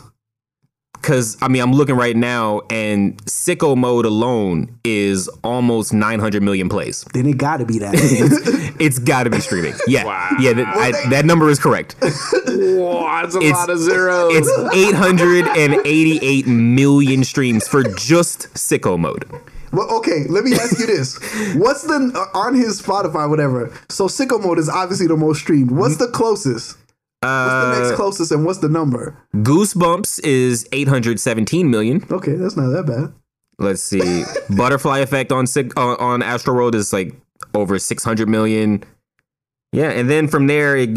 [1.02, 6.68] Because I mean, I'm looking right now, and Sicko Mode alone is almost 900 million
[6.70, 7.06] plays.
[7.14, 7.94] Then it gotta be that.
[8.80, 9.74] It's got to be streaming.
[9.88, 10.30] Yeah, Wow.
[10.40, 11.96] yeah, that, I, that number is correct.
[12.02, 14.34] Whoa, that's a It's- lot of zeros.
[14.36, 14.50] It's
[15.36, 19.26] 888 million streams for just Sicko Mode.
[19.72, 21.18] well, okay, let me ask you this:
[21.56, 23.74] What's the uh, on his Spotify, whatever?
[23.90, 25.72] So Sicko Mode is obviously the most streamed.
[25.72, 26.78] What's the closest?
[27.22, 29.18] What's the next Uh, closest, and what's the number?
[29.36, 32.06] Goosebumps is 817 million.
[32.12, 33.14] Okay, that's not that bad.
[33.60, 34.24] Let's see.
[34.56, 35.46] Butterfly Effect on
[35.76, 37.16] on, on Astro World is like
[37.56, 38.84] over 600 million.
[39.72, 40.90] Yeah, and then from there, it,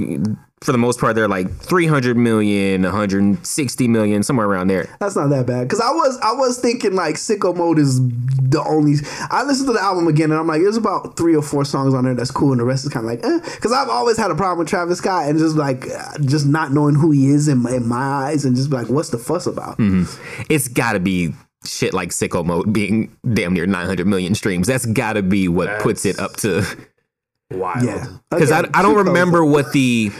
[0.62, 4.94] for the most part, they're like 300 million, 160 million, somewhere around there.
[5.00, 5.70] That's not that bad.
[5.70, 8.96] Cause I was I was thinking like Sicko Mode is the only.
[9.30, 11.94] I listened to the album again and I'm like, there's about three or four songs
[11.94, 13.58] on there that's cool, and the rest is kind of like, eh.
[13.60, 16.72] Cause I've always had a problem with Travis Scott and just like uh, just not
[16.72, 19.46] knowing who he is in my, in my eyes and just like, what's the fuss
[19.46, 19.78] about?
[19.78, 20.06] Mhm.
[20.50, 21.32] It's got to be
[21.64, 24.66] shit like Sicko Mode being damn near 900 million streams.
[24.66, 26.64] That's got to be what puts it up to.
[27.50, 27.84] Wild.
[27.84, 28.06] Yeah.
[28.30, 30.12] Because I, I don't remember what the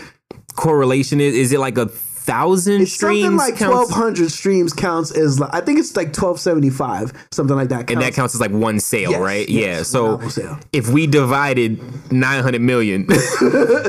[0.57, 1.35] correlation is.
[1.35, 3.23] Is it like a thousand streams?
[3.23, 7.13] Something like twelve hundred streams counts as like I think it's like twelve seventy five,
[7.33, 7.91] something like that.
[7.91, 9.49] and that counts as like one sale, Yes, right?
[9.49, 9.83] yes, yeah.
[9.83, 10.59] So sale.
[10.73, 11.81] if we divided
[12.13, 13.07] 900 million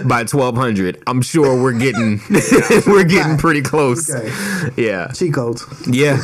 [0.05, 2.22] by 1200, I'm sure we're getting
[2.88, 4.09] we're getting pretty close.
[4.78, 5.07] Yeah.
[5.14, 5.66] Cheat codes.
[5.88, 6.22] Yeah.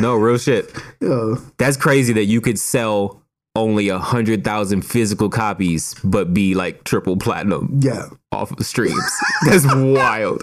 [0.00, 0.70] No, real shit.
[1.00, 1.34] Yeah.
[1.58, 3.22] That's crazy that you could sell
[3.56, 7.80] only a hundred thousand physical copies, but be like triple platinum.
[7.82, 8.06] Yeah.
[8.32, 9.00] Off of streams.
[9.46, 10.42] That's wild.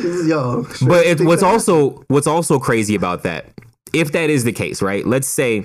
[0.00, 0.66] Yo.
[0.86, 3.46] But it, what's also what's also crazy about that,
[3.92, 5.04] if that is the case, right?
[5.06, 5.64] Let's say,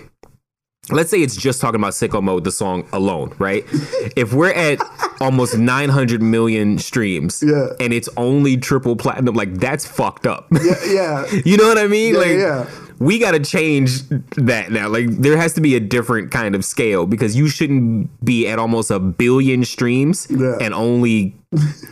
[0.89, 3.65] let's say it's just talking about Sicko Mode, the song alone, right?
[4.15, 4.79] if we're at
[5.19, 7.69] almost 900 million streams, Yeah.
[7.79, 10.47] and it's only triple platinum, like that's fucked up.
[10.51, 11.25] Yeah, yeah.
[11.45, 12.13] you know what I mean?
[12.13, 12.69] Yeah, like, yeah.
[12.99, 14.01] We got to change
[14.37, 14.87] that now.
[14.89, 18.59] Like, there has to be a different kind of scale because you shouldn't be at
[18.59, 21.35] almost a billion streams and only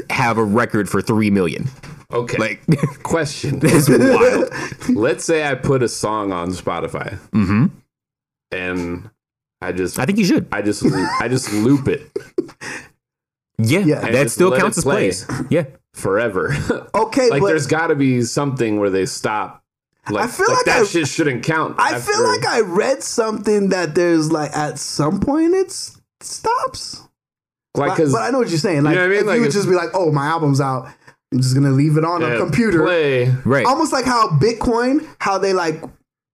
[0.09, 1.67] have a record for three million.
[2.11, 2.37] Okay.
[2.37, 2.61] Like,
[3.03, 3.59] question.
[3.59, 4.49] That's wild.
[4.89, 7.65] Let's say I put a song on Spotify Mm-hmm.
[8.51, 9.09] and
[9.61, 10.47] I just I think you should.
[10.51, 10.85] I just
[11.19, 12.11] I just loop it.
[13.57, 15.27] Yeah, And that still counts as play plays.
[15.49, 15.65] Yeah.
[15.93, 16.53] Forever.
[16.93, 19.63] Okay, like but there's got to be something where they stop.
[20.09, 21.75] Like, I feel like like that I- shit shouldn't count.
[21.79, 25.71] I after- feel like I read something that there's like at some point it
[26.21, 27.01] stops.
[27.75, 28.83] Like, but, 'cause- but I know what you're saying.
[28.83, 29.19] Like, You know what I mean?
[29.21, 30.87] if Like, you would just be like, "Oh, my album's out,"
[31.33, 32.83] I'm just gonna leave it on Yeah, a computer.
[32.83, 33.33] play.
[33.43, 33.65] Right.
[33.65, 35.83] Almost like how Bitcoin, how they like.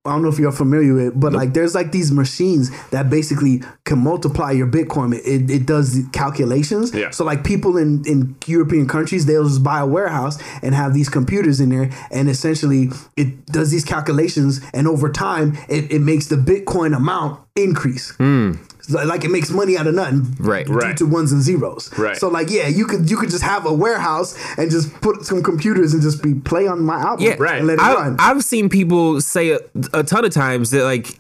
[0.04, 3.12] I don't know if you're familiar with, it, but like there's like these machines that
[3.12, 5.14] basically can multiply your Bitcoin.
[5.14, 6.92] It, it, it does calculations.
[6.92, 7.12] Yeah.
[7.12, 11.08] So like people in, in European countries, they'll just buy a warehouse and have these
[11.08, 16.28] computers in there, and essentially it does these calculations, and over time it, it makes
[16.28, 18.14] the Bitcoin amount increase.
[18.18, 18.58] So,
[18.90, 20.36] Like it makes money out of nothing.
[20.40, 20.66] Right.
[20.66, 20.98] Due Right.
[20.98, 22.18] to ones and zeros, Right.
[22.18, 25.44] So like, yeah, you could you could just have a warehouse and just put some
[25.44, 28.16] computers and just be play on my album, Yeah, and let it I, run.
[28.20, 29.60] I've seen people say a,
[29.94, 31.20] a ton of times that like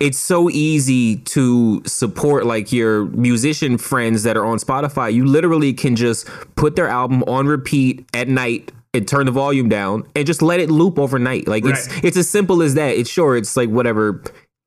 [0.00, 5.12] it's so easy to support like your musician friends that are on Spotify.
[5.12, 9.68] You literally can just put their album on repeat at night and turn the volume
[9.68, 11.46] down and just let it loop overnight.
[11.46, 12.96] Like it's it's as simple as that.
[12.96, 14.22] It's sure it's like whatever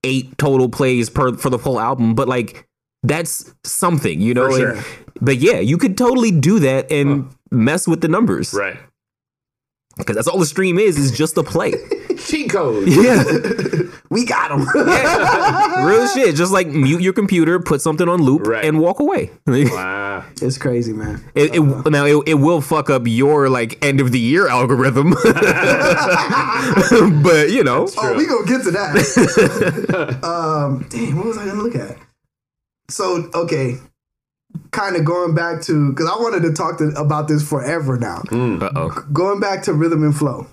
[0.05, 2.65] eight total plays per for the whole album, but like
[3.03, 4.49] that's something, you know.
[4.49, 4.85] For And-
[5.21, 8.77] but yeah, you could totally do that and mess with the numbers, right.
[9.97, 11.71] Because that's all the stream is is just a play.
[12.17, 12.87] Cheat code.
[12.87, 13.23] Yeah.
[14.09, 14.67] we got them.
[15.85, 16.35] Real shit.
[16.35, 19.31] Just like mute your computer, put something on loop, and walk away.
[19.75, 20.23] Wow.
[20.41, 21.23] It's crazy, man.
[21.33, 25.11] It, it, now it, it will fuck up your like end of the year algorithm,
[27.23, 27.87] but you know.
[27.97, 30.19] Oh, we gonna get to that.
[30.23, 31.97] um, damn, what was I gonna look at?
[32.89, 33.77] So, okay,
[34.71, 38.23] kind of going back to because I wanted to talk to, about this forever now.
[38.31, 39.05] Uh oh.
[39.11, 40.47] Going back to rhythm and flow.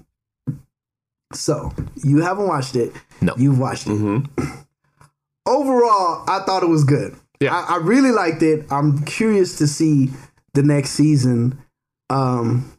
[1.35, 1.73] So
[2.05, 2.93] you haven't watched it.
[3.21, 3.91] No, you've watched it.
[3.91, 4.43] Mm-hmm.
[5.47, 7.17] Overall, I thought it was good.
[7.41, 8.67] Yeah, I, I really liked it.
[8.71, 10.11] I'm curious to see
[10.55, 11.59] the next season.
[12.11, 12.73] Um,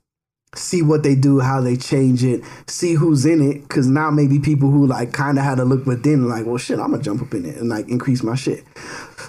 [0.55, 3.61] see what they do, how they change it, see who's in it.
[3.63, 6.79] Because now maybe people who like kind of had to look within, like, well, shit,
[6.79, 8.63] I'm gonna jump up in it and like increase my shit.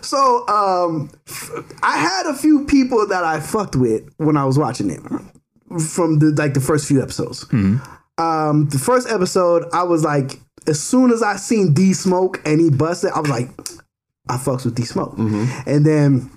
[0.03, 1.51] So um, f-
[1.83, 5.01] I had a few people that I fucked with when I was watching it
[5.81, 7.47] from the like the first few episodes.
[8.19, 12.61] Um, the first episode, I was like, as soon as I seen D Smoke and
[12.61, 13.49] he busted, I was like,
[14.29, 15.15] I fucks with D Smoke.
[15.19, 16.31] And then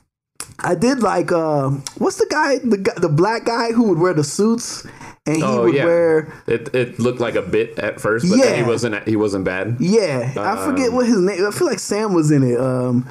[0.59, 4.13] I did like, uh, what's the guy, the guy, the black guy who would wear
[4.13, 4.85] the suits
[5.25, 5.85] and he Oh would yeah.
[5.85, 6.33] wear.
[6.47, 8.63] It it looked like a bit at first, but then Yeah.
[8.63, 9.77] he wasn't he wasn't bad.
[9.79, 11.45] Yeah, I forget Um, what his name.
[11.45, 12.59] I feel like Sam was in it.
[12.59, 13.07] Um,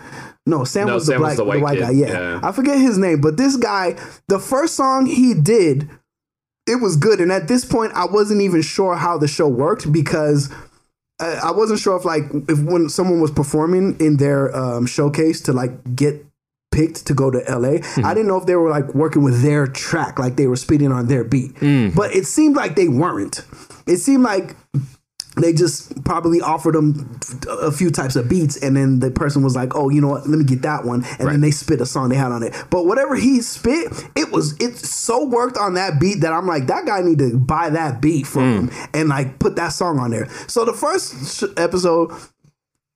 [0.47, 1.91] no, Sam No, was the Sam was black, the the white white, guy.
[1.91, 2.09] Yeah.
[2.09, 2.41] Yeah.
[2.43, 3.97] I forget his name, but this guy,
[4.29, 5.89] the first song he did,
[6.67, 7.21] it was good.
[7.21, 10.51] And at this point, I wasn't even sure how the show worked because
[11.21, 15.41] uh, I wasn't sure if like if when someone was performing in their um, showcase
[15.43, 16.25] to like get
[16.73, 19.67] picked to go to LA, I didn't know if they were like working with their
[19.67, 21.53] track, like they were speeding on their beat.
[21.95, 23.43] But it seemed like they weren't.
[23.87, 24.57] It seemed like
[25.37, 29.55] they just probably offered them a few types of beats, and then the person was
[29.55, 30.27] like, "Oh, you know what?
[30.27, 32.55] Let me get that one," and then they spit a song they had on it.
[32.71, 36.67] But whatever he spit, it was it so worked on that beat that I'm like,
[36.69, 38.73] that guy need to buy that beat from mm.
[38.73, 40.29] him and like put that song on there.
[40.47, 42.13] So the first sh- episode.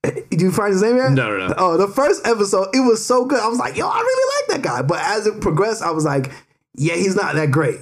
[0.02, 1.12] Eh, Did you find his name yet?
[1.12, 1.54] No, no, no.
[1.58, 3.38] Oh, the first episode, it was so good.
[3.38, 4.80] I was like, yo, I really like that guy.
[4.80, 6.32] But as it progressed, I was like,
[6.80, 7.78] yeah, he's not that great.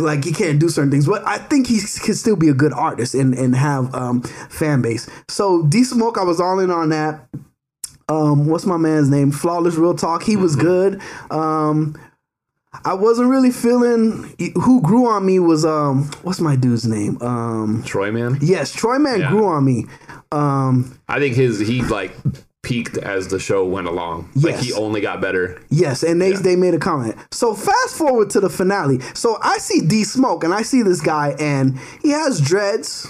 [0.00, 2.72] Like he can't do certain things, but I think he can still be a good
[2.72, 5.08] artist and and have um fan base.
[5.28, 7.28] So D Smoke, I was all in on that.
[8.08, 9.30] Um, what's my man's name?
[9.30, 10.24] Flawless Real Talk.
[10.24, 11.00] He was good.
[11.30, 11.96] Um,
[12.84, 17.22] I wasn't really feeling who grew on me was um what's my dude's name?
[17.22, 18.38] Um Troy Man.
[18.40, 19.28] Yes, Troy Man Yeah.
[19.28, 19.86] grew on me.
[20.32, 22.12] Um I think his he like
[22.62, 24.30] peaked as the show went along.
[24.36, 24.64] Like Yes.
[24.64, 25.60] he only got better.
[25.68, 27.16] Yes, and they they made a comment.
[27.30, 29.00] So fast forward to the finale.
[29.14, 33.06] So I see D Smoke and I see this guy and he has dreads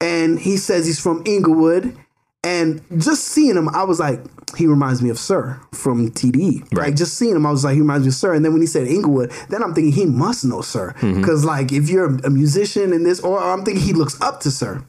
[0.00, 1.96] and he says he's from Inglewood.
[2.44, 4.20] And just seeing him, I was like,
[4.56, 6.72] he reminds me of Sir from TDE.
[6.72, 8.32] Like just seeing him, I was like, he reminds me of Sir.
[8.32, 10.92] And then when he said Inglewood, then I'm thinking he must know Sir.
[11.00, 11.20] Mm-hmm.
[11.20, 14.50] Because like if you're a musician in this, or I'm thinking he looks up to
[14.52, 14.84] Sir.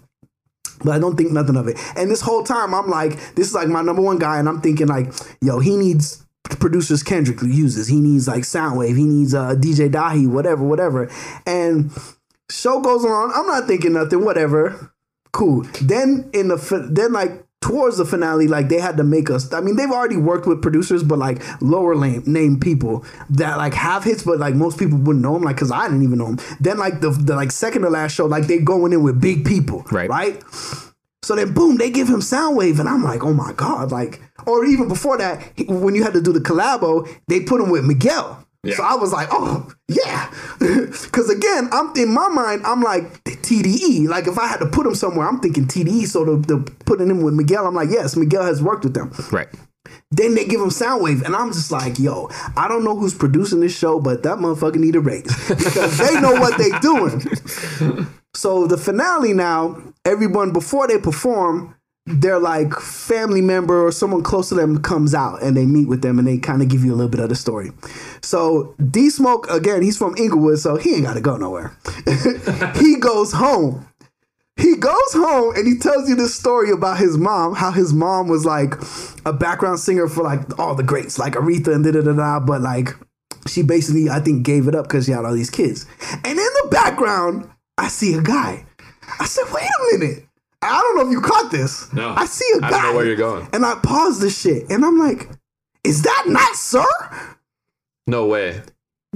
[0.84, 1.78] But I don't think nothing of it.
[1.96, 4.62] And this whole time, I'm like, this is like my number one guy, and I'm
[4.62, 7.88] thinking like, yo, he needs producers Kendrick uses.
[7.88, 8.98] He needs like Soundwave.
[8.98, 11.10] He needs uh, DJ Dahi, whatever, whatever.
[11.46, 11.92] And
[12.50, 13.32] show goes on.
[13.34, 14.24] I'm not thinking nothing.
[14.26, 14.94] Whatever.
[15.32, 15.64] Cool.
[15.82, 19.52] Then in the then like towards the finale, like they had to make us.
[19.54, 23.74] I mean, they've already worked with producers, but like lower name name people that like
[23.74, 25.44] have hits, but like most people wouldn't know them.
[25.44, 26.40] Like, cause I didn't even know them.
[26.60, 29.46] Then like the, the like second to last show, like they going in with big
[29.46, 30.10] people, right?
[30.10, 30.44] Right.
[31.22, 34.66] So then, boom, they give him Soundwave, and I'm like, oh my god, like, or
[34.66, 38.46] even before that, when you had to do the collabo, they put him with Miguel.
[38.68, 40.30] So I was like, oh yeah,
[40.60, 44.08] because again, I'm in my mind, I'm like TDE.
[44.08, 46.08] Like if I had to put him somewhere, I'm thinking TDE.
[46.08, 49.14] So the, the putting him with Miguel, I'm like, yes, Miguel has worked with them.
[49.32, 49.48] Right.
[50.12, 53.62] Then they give him Soundwave, and I'm just like, yo, I don't know who's producing
[53.62, 58.08] this show, but that motherfucker need a raise because they know what they doing.
[58.36, 61.76] So the finale now, everyone before they perform,
[62.10, 66.02] their like family member or someone close to them comes out and they meet with
[66.02, 67.72] them and they kind of give you a little bit of the story.
[68.22, 71.76] So D Smoke again, he's from Inglewood, so he ain't got to go nowhere.
[72.76, 73.86] he goes home.
[74.58, 78.28] He goes home and he tells you this story about his mom, how his mom
[78.28, 78.74] was like
[79.26, 82.40] a background singer for like all the greats, like Aretha and da da da da,
[82.42, 82.90] but like
[83.48, 85.86] she basically, I think, gave it up because she had all these kids.
[86.12, 88.66] And in the background, I see a guy.
[89.20, 90.29] I said, wait a minute.
[90.62, 91.92] I don't know if you caught this.
[91.94, 92.14] No.
[92.16, 92.68] I see a guy.
[92.68, 93.48] I don't know where you're going.
[93.54, 95.30] And I pause this shit and I'm like,
[95.84, 96.86] is that not Sir?
[98.08, 98.62] No way.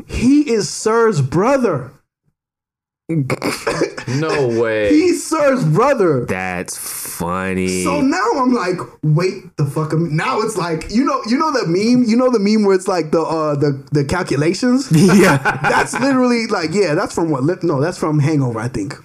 [0.08, 1.92] He is Sir's brother.
[3.10, 4.90] No way.
[4.90, 6.26] He's Sir's brother.
[6.26, 7.84] That's funny.
[7.84, 10.14] So now I'm like, wait the fuck a minute.
[10.14, 12.88] Now it's like, you know, you know the meme, you know the meme where it's
[12.88, 14.90] like the uh the the calculations?
[14.92, 15.38] Yeah.
[15.64, 17.64] that's literally like, yeah, that's from what?
[17.64, 18.96] No, that's from Hangover, I think.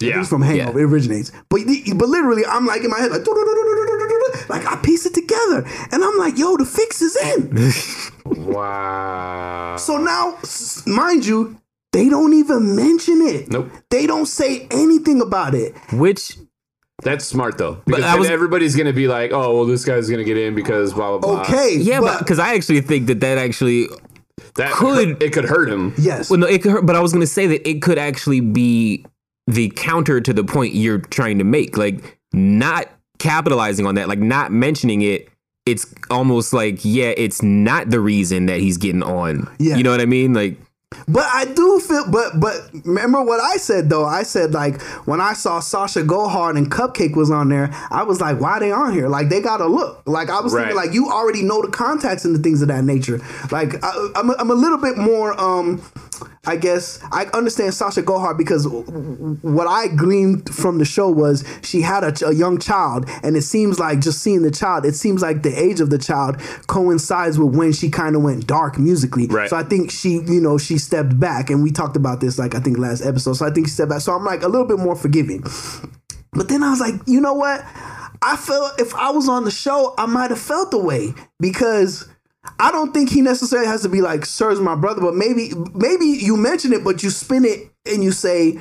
[0.00, 0.20] Yeah.
[0.20, 0.80] It's from Hangover.
[0.80, 1.30] It originates.
[1.48, 1.60] But
[1.96, 3.26] but literally, I'm like in my head, like,
[4.48, 7.70] like I piece it together, and I'm like, yo, the fix is in.
[8.24, 9.76] Wow.
[9.78, 10.38] So now,
[10.86, 11.60] mind you,
[11.92, 13.50] they don't even mention it.
[13.50, 13.70] Nope.
[13.90, 15.74] They don't say anything about it.
[15.92, 16.36] Which
[17.02, 20.08] That's smart though, because I then was- everybody's gonna be like, "Oh, well, this guy's
[20.08, 21.76] gonna get in because blah blah blah." Okay.
[21.78, 23.88] yeah, but because I actually think that that actually
[24.56, 25.92] that could it could hurt him.
[25.98, 26.30] Yes.
[26.30, 28.40] Well, no, it could hurt, but I was going to say that it could actually
[28.40, 29.04] be
[29.46, 31.76] the counter to the point you're trying to make.
[31.76, 32.88] Like, not
[33.18, 35.28] capitalizing on that, like, not mentioning it.
[35.66, 39.48] It's almost like, yeah, it's not the reason that he's getting on.
[39.58, 39.76] Yeah.
[39.76, 40.34] You know what I mean?
[40.34, 40.58] Like,
[41.06, 42.54] But I do feel, but but
[42.84, 44.04] remember what I said though.
[44.04, 48.02] I said like when I saw Sasha Go Hard and Cupcake was on there, I
[48.04, 49.08] was like, why they on here?
[49.08, 50.02] Like they gotta look.
[50.06, 52.84] Like I was thinking like you already know the contacts and the things of that
[52.84, 53.20] nature.
[53.50, 55.82] Like I, I'm a, I'm a little bit more um.
[56.46, 61.42] I guess I understand Sasha Go Hard because what I gleaned from the show was
[61.62, 64.84] she had a, ch- a young child, and it seems like just seeing the child,
[64.84, 68.46] it seems like the age of the child coincides with when she kind of went
[68.46, 69.26] dark musically.
[69.26, 69.48] Right.
[69.48, 72.54] So I think she, you know, she stepped back, and we talked about this like
[72.54, 73.34] I think last episode.
[73.34, 74.00] So I think he stepped back.
[74.00, 75.44] So I'm like a little bit more forgiving.
[76.32, 77.64] But then I was like, you know what?
[78.22, 82.08] I felt if I was on the show, I might have felt the way because
[82.58, 86.06] I don't think he necessarily has to be like Sir's my brother, but maybe maybe
[86.06, 88.58] you mention it, but you spin it and you say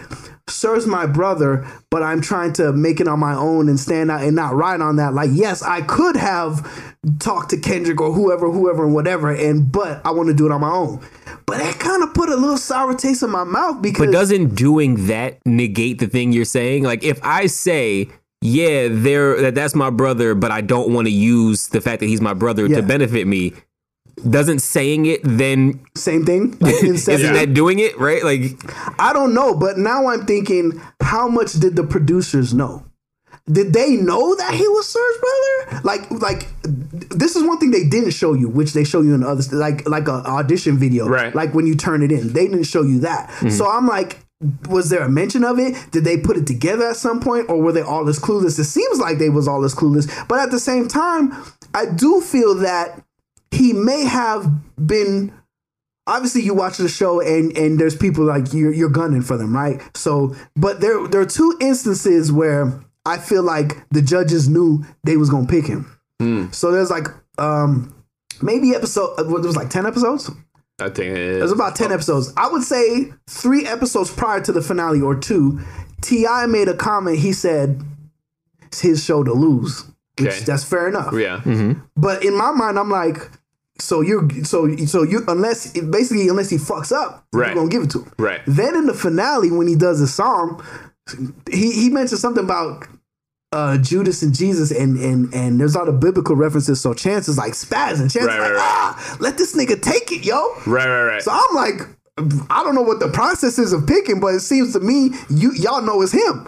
[0.49, 4.21] Sir's my brother, but I'm trying to make it on my own and stand out
[4.23, 5.13] and not ride on that.
[5.13, 10.01] Like, yes, I could have talked to Kendrick or whoever, whoever, and whatever, and but
[10.05, 10.99] I want to do it on my own.
[11.45, 14.55] but that kind of put a little sour taste in my mouth because But doesn't
[14.55, 16.83] doing that negate the thing you're saying?
[16.83, 18.09] Like if I say,
[18.41, 22.07] yeah, there that that's my brother, but I don't want to use the fact that
[22.07, 22.77] he's my brother Yeah.
[22.77, 23.53] to benefit me,
[24.29, 26.57] doesn't saying it then same thing?
[26.61, 27.33] Like isn't inception?
[27.33, 28.23] that doing it, right?
[28.23, 28.41] Like
[28.99, 32.85] I don't know, but now I'm thinking, how much did the producers know?
[33.51, 35.81] Did they know that he was Sir's brother?
[35.83, 36.47] Like, like
[37.09, 39.43] this is one thing they didn't show you, which they show you in the other,
[39.57, 41.35] like, like a audition video, Right.
[41.35, 43.29] Like when you turn it in, they didn't show you that.
[43.31, 43.49] Hmm.
[43.49, 44.19] So I'm like,
[44.69, 45.75] was there a mention of it?
[45.91, 48.57] Did they put it together at some point, or were they all as clueless?
[48.59, 51.33] It seems like they was all as clueless, but at the same time,
[51.73, 53.03] I do feel that
[53.53, 54.49] he may have
[54.85, 55.31] been
[56.05, 59.55] obviously you watch the show and and there's people like you're you're gunning for them,
[59.55, 59.81] right?
[59.95, 62.73] So, but there there are two instances where
[63.05, 65.89] I feel like the judges knew they was gonna pick him.
[66.53, 67.07] So there's like
[67.37, 67.93] um
[68.41, 70.31] maybe episode uh, what there was like ten episodes.
[70.79, 72.31] I think it It was about ten episodes.
[72.37, 75.59] I would say three episodes prior to the finale or two.
[76.01, 76.47] T.I.
[76.47, 77.19] made a comment.
[77.19, 77.81] He said
[78.63, 79.83] it's his show to lose,
[80.19, 80.39] which Okay.
[80.45, 81.13] that's fair enough.
[81.13, 81.41] Yeah.
[81.95, 83.29] But in my mind, I'm like,
[83.79, 87.47] so you're so so you unless basically unless he fucks up, Right.
[87.47, 88.11] you're gonna give it to him.
[88.17, 88.41] Right.
[88.45, 90.63] Then in the finale, when he does the song,
[91.51, 92.87] he he mentioned something about
[93.51, 96.81] uh, Judas and Jesus, and and and there's all the biblical references.
[96.81, 98.59] So Chance is like spaz, and Chance Right, is like, right, right.
[98.61, 100.53] ah, let this nigga take it, yo.
[100.65, 101.21] Right, right, right.
[101.21, 101.81] So I'm like,
[102.49, 105.51] I don't know what the process is of picking, but it seems to me you
[105.53, 106.47] y'all know it's him.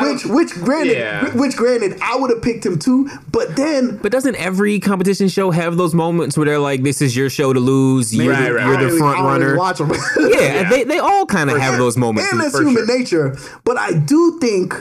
[0.00, 1.30] Which which granted Yeah.
[1.34, 5.50] which granted I would have picked him too, but then But doesn't every competition show
[5.50, 8.14] have those moments where they're like, "This is your show to lose.
[8.14, 8.52] You're, Maybe.
[8.54, 9.90] the, I you're don't the front I don't really runner." watch 'em.
[10.30, 12.30] yeah, they they all kind of have those moments.
[12.30, 12.98] and that's human sure.
[12.98, 13.36] nature.
[13.64, 14.74] But I do think,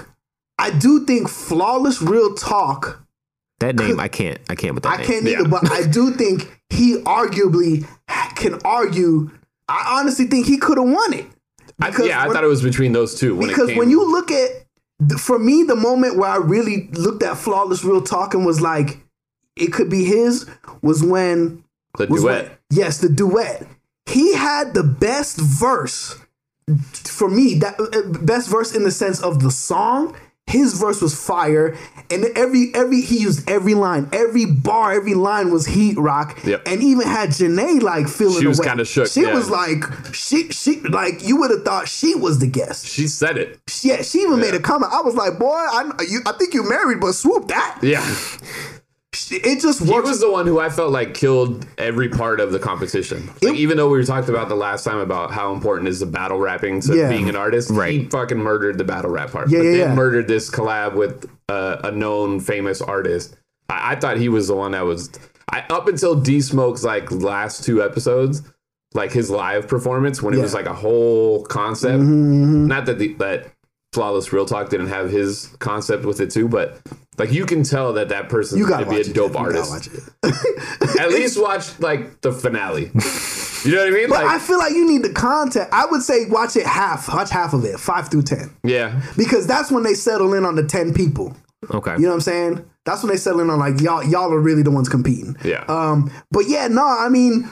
[0.60, 3.04] I do think flawless real talk.
[3.62, 5.08] That name, I can't, I can't with that I name.
[5.08, 7.88] can't either, but I do think he arguably
[8.36, 9.32] can argue.
[9.68, 11.26] I honestly think he could have won it.
[11.82, 13.36] I, yeah, I thought it was between those two.
[13.36, 14.50] When because it came, when you look at,
[15.18, 18.98] for me, the moment where I really looked at flawless real talk and was like,
[19.56, 20.46] it could be his,
[20.82, 21.64] was when
[21.98, 22.46] the was duet.
[22.46, 23.66] when- yes, the duet.
[24.06, 26.18] He had the best verse
[26.94, 27.56] for me.
[27.60, 30.16] That uh, best verse in the sense of the song.
[30.50, 31.78] His verse was fire,
[32.10, 36.64] and every every he used every line, every bar, every line was heat rock, Yep.
[36.68, 38.42] and even had Jhené like feeling.
[38.42, 39.34] She was kinda shook, She yeah.
[39.36, 42.88] was like she she like you would have thought she was the guest.
[42.88, 43.60] She said it.
[43.84, 44.92] Yeah, she even made a comment.
[44.92, 47.80] I was like, boy, I you, I think you married, but swoop that.
[47.84, 48.04] Yeah.
[49.32, 52.60] It just He was the one who I felt like killed every part of the
[52.60, 53.30] competition.
[53.42, 56.06] Like even though we were talking about the last time about how important is the
[56.06, 57.10] battle rapping to Yeah.
[57.10, 57.92] being an artist, right.
[57.92, 59.50] he fucking murdered the battle rap part.
[59.50, 59.96] Yeah, but yeah, then yeah.
[59.96, 63.36] murdered this collab with uh, a known famous artist.
[63.68, 65.10] I, I thought he was the one that was.
[65.52, 68.44] I up until D Smoke's like last two episodes,
[68.94, 72.00] like his live performance when it was like a whole concept.
[72.04, 72.68] Mhm.
[72.68, 73.48] Not that the, that
[73.94, 76.80] flawless real talk didn't have his concept with it too, but
[77.18, 79.46] like you can tell that that person's gotta be a dope Jeff.
[79.46, 80.10] You gotta artist.
[81.00, 82.92] At least watch like the finale.
[83.66, 84.10] You know what I mean?
[84.10, 85.68] But Like, I feel like you need the content.
[85.72, 89.48] I would say watch it half, watch half of it, five through ten, yeah, because
[89.48, 91.36] that's when they settle in on the ten people.
[91.72, 91.96] Okay.
[91.96, 92.66] You know what I'm saying?
[92.86, 94.04] That's when they settle in on like y'all.
[94.04, 95.36] Y'all are really the ones competing.
[95.44, 95.66] Yeah.
[95.68, 96.12] Um.
[96.32, 96.86] But yeah, no.
[96.86, 97.50] I mean,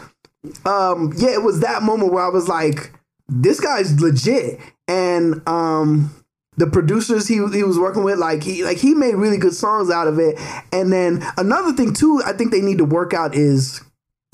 [0.66, 1.14] um.
[1.18, 2.94] Yeah, it was that moment where I was like,
[3.28, 6.14] this guy's legit, and um.
[6.58, 9.90] The producers he he was working with, like he like he made really good songs
[9.90, 10.40] out of it.
[10.72, 13.82] And then another thing too, I think they need to work out is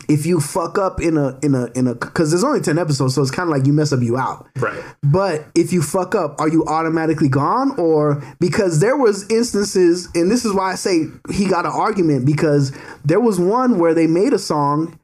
[0.09, 3.15] if you fuck up in a in a in a because there's only 10 episodes
[3.15, 4.83] so it's kind of like you mess up you out right.
[5.01, 10.29] but if you fuck up are you automatically gone or because there was instances and
[10.29, 12.71] this is why i say he got an argument because
[13.05, 14.99] there was one where they made a song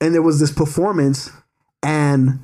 [0.00, 1.30] and there was this performance
[1.82, 2.40] and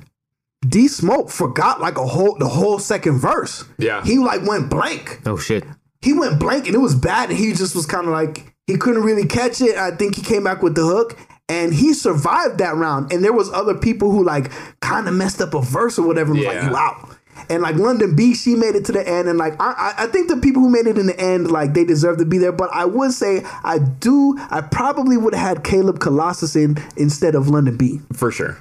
[0.67, 3.63] d smoke forgot like a whole the whole second verse.
[3.77, 4.03] Yeah.
[4.03, 5.21] he like went blank.
[5.25, 5.63] Oh shit.
[6.01, 8.77] he went blank and it was bad and he just was kind of like he
[8.77, 9.77] couldn't really catch it.
[9.77, 11.17] I think he came back with the hook
[11.47, 13.11] and he survived that round.
[13.11, 16.31] And there was other people who like kind of messed up a verse or whatever
[16.31, 17.15] and was like you out.
[17.49, 20.07] And like Londynn B she made it to the end and like I, I- I
[20.07, 22.51] think the people who made it in the end like they deserve to be there
[22.51, 27.35] but i would say i do i probably would have had caleb colossus in instead
[27.35, 28.01] of Londynn B.
[28.13, 28.57] For sure.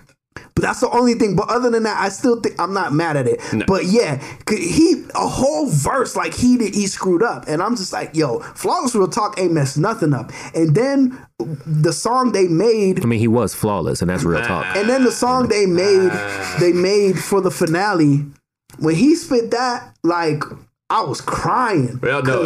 [0.58, 1.36] But that's the only thing.
[1.36, 3.40] But other than that, I still think I'm not mad at it.
[3.52, 3.64] No.
[3.68, 4.20] But yeah,
[4.50, 8.40] he a whole verse like he did, he screwed up, and I'm just like, yo,
[8.40, 10.32] flawless real talk ain't messed nothing up.
[10.56, 14.66] And then the song they made, I mean, he was flawless, and that's real talk.
[14.74, 16.10] and then the song they made,
[16.58, 18.26] they made for the finale.
[18.80, 20.42] When he spit that, like
[20.90, 21.98] I was crying.
[22.02, 22.44] Well, no,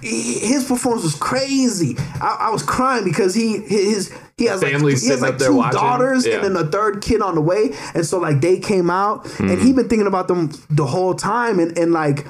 [0.00, 1.96] his performance was crazy.
[2.20, 5.80] I, I was crying because he his he has like, he has like two watching.
[5.80, 6.36] daughters Yeah.
[6.36, 9.50] and then a third kid on the way, and so like they came out and
[9.50, 9.66] Mm-hmm.
[9.66, 12.26] he been thinking about them the whole time, and and like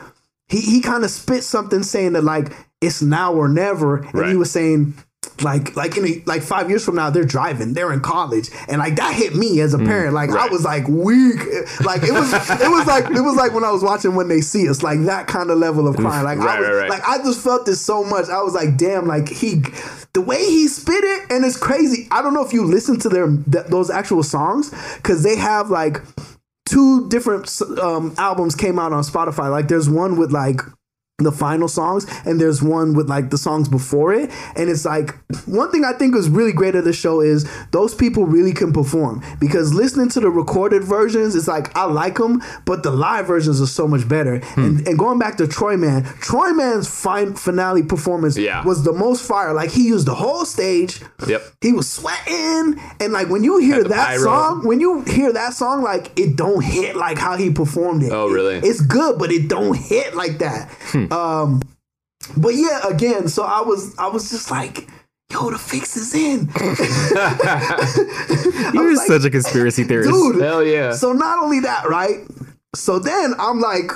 [0.49, 4.37] he he kind of spit something saying that like it's now or never, and he
[4.37, 4.95] was saying.
[5.43, 8.79] Like, like in a, like five years from now, they're driving, they're in college, and
[8.79, 10.15] like that hit me as a parent.
[10.15, 11.41] Like I Mm, was like weak,
[11.85, 14.41] like it was, it was like it was like when I was watching when they
[14.41, 16.25] see us, like that kind of level of crying.
[16.25, 16.89] Like I was, right, right.
[16.91, 18.29] like I just felt this so much.
[18.29, 19.63] I was like, damn, like he,
[20.13, 22.07] the way he spit it, and it's crazy.
[22.11, 25.71] I don't know if you listen to their th- those actual songs because they have
[25.71, 25.99] like
[26.67, 27.51] two different
[27.81, 29.51] um, albums came out on Spotify.
[29.51, 30.61] Like there's one with like
[31.19, 35.15] the final songs and there's one with like the songs before it and it's like
[35.47, 38.73] one thing i think is really great of the show is those people really can
[38.73, 43.27] perform because listening to the recorded versions it's like i like them but the live
[43.27, 47.35] versions are so much better and, and going back to troy man troy man's fine
[47.35, 48.65] finale performance Yeah.
[48.65, 51.43] was the most fire like he used the whole stage Yep.
[51.61, 54.23] he was sweating and like when you hear that pyro.
[54.25, 58.11] song when you hear that song like it don't hit like how he performed it
[58.13, 58.57] Oh, really?
[58.57, 61.07] it's good but it don't hit like that Hmm.
[61.13, 61.61] Um
[62.37, 64.89] but yeah again so i was i was just like
[65.31, 66.49] yo the fix is in
[68.75, 70.11] You're such a conspiracy theorist.
[70.11, 70.93] dude Hell yeah.
[70.93, 72.21] so not only that right
[72.75, 73.91] so then i'm like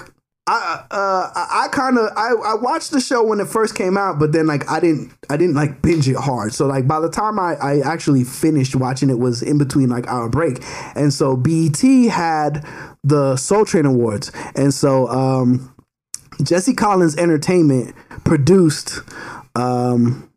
[0.48, 3.96] I uh I, I kind of I, I watched the show when it first came
[3.96, 6.54] out, but then like I didn't I didn't like binge it hard.
[6.54, 10.06] So like by the time I I actually finished watching it was in between like
[10.06, 10.58] our break,
[10.94, 11.80] and so BET
[12.10, 12.64] had
[13.02, 15.74] the Soul Train Awards, and so um
[16.42, 17.94] Jesse Collins Entertainment
[18.24, 19.00] produced
[19.54, 20.30] um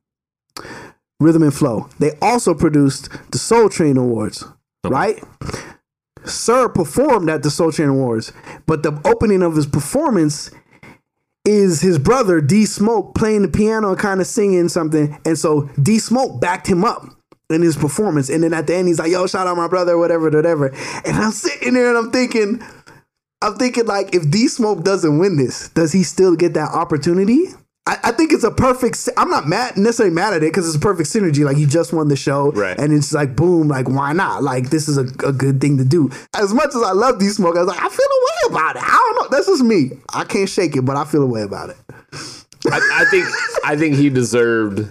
[1.20, 1.90] Rhythm and Flow.
[2.00, 4.46] They also produced the Soul Train Awards,
[4.86, 5.22] right?
[6.26, 8.32] Sir performed at the Soul Train Awards,
[8.66, 10.52] but the opening of his performance
[11.46, 15.70] is his brother D Smoke playing the piano and kind of singing something, and so
[15.82, 17.06] D Smoke backed him up
[17.50, 19.98] in his performance, and then at the end he's like, "Yo, shout out my brother,"
[19.98, 20.68] whatever, whatever,
[21.04, 22.62] and I'm sitting there and I'm thinking,
[23.42, 27.46] I'm thinking like, if D Smoke doesn't win this, does he still get that opportunity?
[27.88, 29.08] I, I think it's a perfect.
[29.18, 31.46] I'm not mad necessarily mad at it because it's a perfect synergy.
[31.46, 32.78] Like you just won the show, Right.
[32.78, 34.44] and it's like boom, like why not?
[34.44, 36.10] Like this is a, a good thing to do.
[36.36, 38.76] As much as I love D Smoke, I was like, I feel a way about
[38.76, 38.84] it.
[38.84, 39.36] I don't know.
[39.36, 39.92] That's just me.
[40.14, 41.78] I can't shake it, but I feel a way about it.
[42.70, 43.26] I, I think
[43.64, 44.90] I think he deserved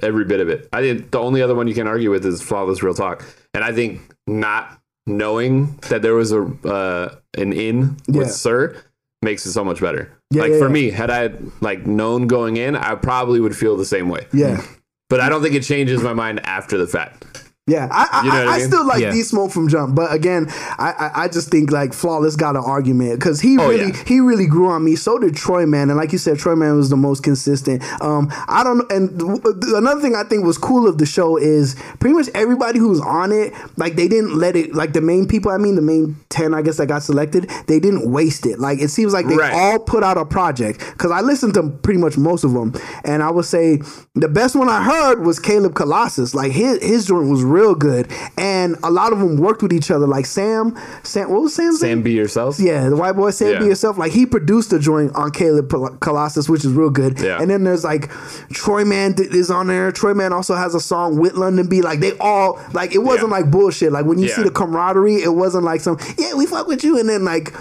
[0.00, 0.68] every bit of it.
[0.72, 3.64] I think the only other one you can argue with is flawless real talk, and
[3.64, 8.18] I think not knowing that there was a uh, an in Yeah.
[8.18, 8.76] with Sir
[9.22, 10.12] makes it so much better.
[10.30, 13.76] Yeah, like yeah, for me, had I like known going in, I probably would feel
[13.76, 14.26] the same way.
[14.32, 14.62] Yeah.
[15.08, 17.47] But I don't think it changes my mind after the fact.
[17.68, 18.66] Yeah, I I, You know I, I I mean?
[18.66, 19.12] still like Yeah.
[19.12, 20.46] D Smoke from Jump, but again,
[20.78, 24.02] I, I I just think like Flawless got an argument because he Oh, really yeah.
[24.06, 24.96] he really grew on me.
[24.96, 27.82] So did Troy Man, and like you said, Troy Man was the most consistent.
[28.02, 28.86] Um, I don't know.
[28.90, 32.28] And th- th- another thing I think was cool of the show is pretty much
[32.34, 35.50] everybody who's on it, like they didn't let it like the main people.
[35.50, 37.50] I mean, the main ten, I guess that got selected.
[37.66, 38.58] They didn't waste it.
[38.58, 39.52] Like it seems like they Right.
[39.52, 42.72] all put out a project because I listened to pretty much most of them,
[43.04, 43.80] and I would say
[44.14, 46.34] the best one I heard was Caleb Colossus.
[46.34, 49.90] Like his his joint was real good, and a lot of them worked with each
[49.90, 50.06] other.
[50.06, 51.98] Like Sam, Sam, what was Sam's name?
[51.98, 52.58] Sam, be yourself.
[52.60, 53.58] Yeah, the white boy Sam Yeah.
[53.60, 53.98] Be Yourself.
[53.98, 55.68] Like he produced a joint on Caleb
[56.00, 57.20] Colossus, which is real good.
[57.20, 57.40] Yeah.
[57.40, 58.10] And then there's like
[58.52, 59.90] Troy Man is on there.
[59.92, 61.82] Troy Man also has a song with Londynn B.
[61.82, 63.36] Like they all like it wasn't Yeah.
[63.38, 63.92] like bullshit.
[63.92, 64.36] Like when you Yeah.
[64.36, 67.52] see the camaraderie, it wasn't like some yeah we fuck with you, and then like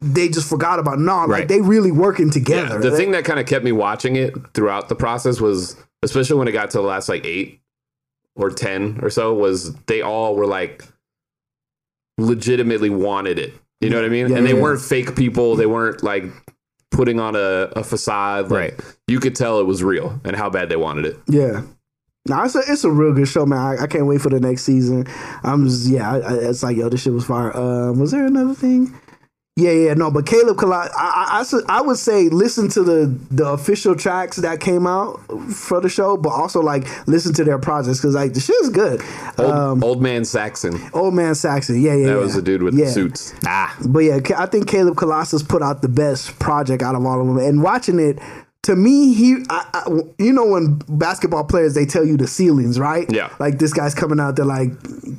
[0.00, 1.18] they just forgot about no.
[1.20, 1.48] Like Right.
[1.48, 2.78] they really working Yeah, together.
[2.80, 6.48] the thing that kind of kept me watching it throughout the process was, especially when
[6.48, 7.60] it got to the last like eight
[8.34, 10.84] or ten or so, was they all were like
[12.18, 13.54] legitimately wanted it.
[13.80, 14.28] You know what I mean?
[14.28, 14.60] Yeah, and they yeah.
[14.60, 15.56] weren't fake people.
[15.56, 16.24] They weren't like
[16.90, 18.50] putting on a, a facade.
[18.50, 18.96] Like, Right.
[19.08, 21.18] You could tell it was real and how bad they wanted it.
[21.28, 21.62] Yeah.
[22.28, 23.58] No, it's a it's a real good show, man.
[23.58, 25.06] I, I can't wait for the next season.
[25.42, 27.54] I'm just yeah, I, I, it's like yo, this shit was fire.
[27.56, 28.96] Um, was there another thing?
[29.56, 33.46] Yeah, yeah, no, but Caleb Colossus, I, I, I, would say listen to the the
[33.48, 35.20] official tracks that came out
[35.52, 38.70] for the show, but also like listen to their projects because like the shit is
[38.70, 39.02] good.
[39.36, 40.80] Old, Um, old man Saxon.
[40.94, 42.18] Old man Saxon, yeah, yeah, That yeah.
[42.18, 42.86] was the dude with Yeah.
[42.86, 43.34] the suits.
[43.44, 47.20] Ah, But yeah, I think Caleb Colossus put out the best project out of all
[47.20, 47.36] of them.
[47.36, 48.20] And watching it,
[48.64, 52.78] to me, he, I, I, you know, when basketball players they tell you the ceilings,
[52.78, 53.10] right?
[53.12, 53.34] Yeah.
[53.40, 54.70] Like this guy's coming out there, like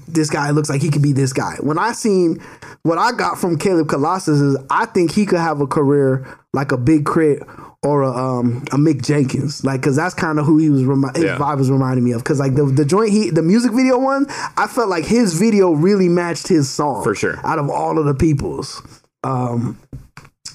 [0.08, 1.56] this guy looks like he could be this guy.
[1.60, 2.42] When I seen
[2.84, 6.72] what I got from Caleb Colossus is, I think he could have a career like
[6.72, 7.44] a Big K.R.I.T.
[7.84, 10.86] or a um a Mick Jenkins, like because that's kind of who he was.
[10.86, 11.38] Remi- his Yeah.
[11.38, 12.24] vibe was reminding me of.
[12.24, 14.26] Because like the the joint he the music video one,
[14.56, 17.42] I felt like his video really matched his song For sure.
[17.46, 18.82] out of all of the people's.
[19.26, 19.78] Um,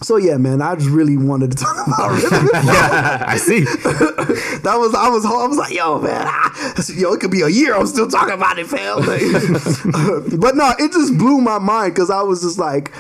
[0.03, 3.61] So yeah, man, I just really wanted to talk about Rhythm yeah, I see.
[4.62, 7.49] that was I was I was like, yo, man, ah, yo, it could be a
[7.49, 7.75] year.
[7.75, 8.99] I'm still talking about it, fam.
[8.99, 12.93] Like, but no, it just blew my mind because I was just like.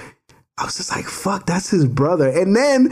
[0.60, 2.28] I was just like, fuck, that's his brother.
[2.28, 2.88] And then,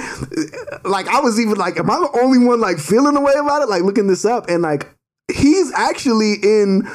[0.85, 3.61] like, I was even like, am I the only one like feeling the way about
[3.61, 3.69] it?
[3.69, 4.89] Like, looking this up, and like,
[5.35, 6.87] he's actually in.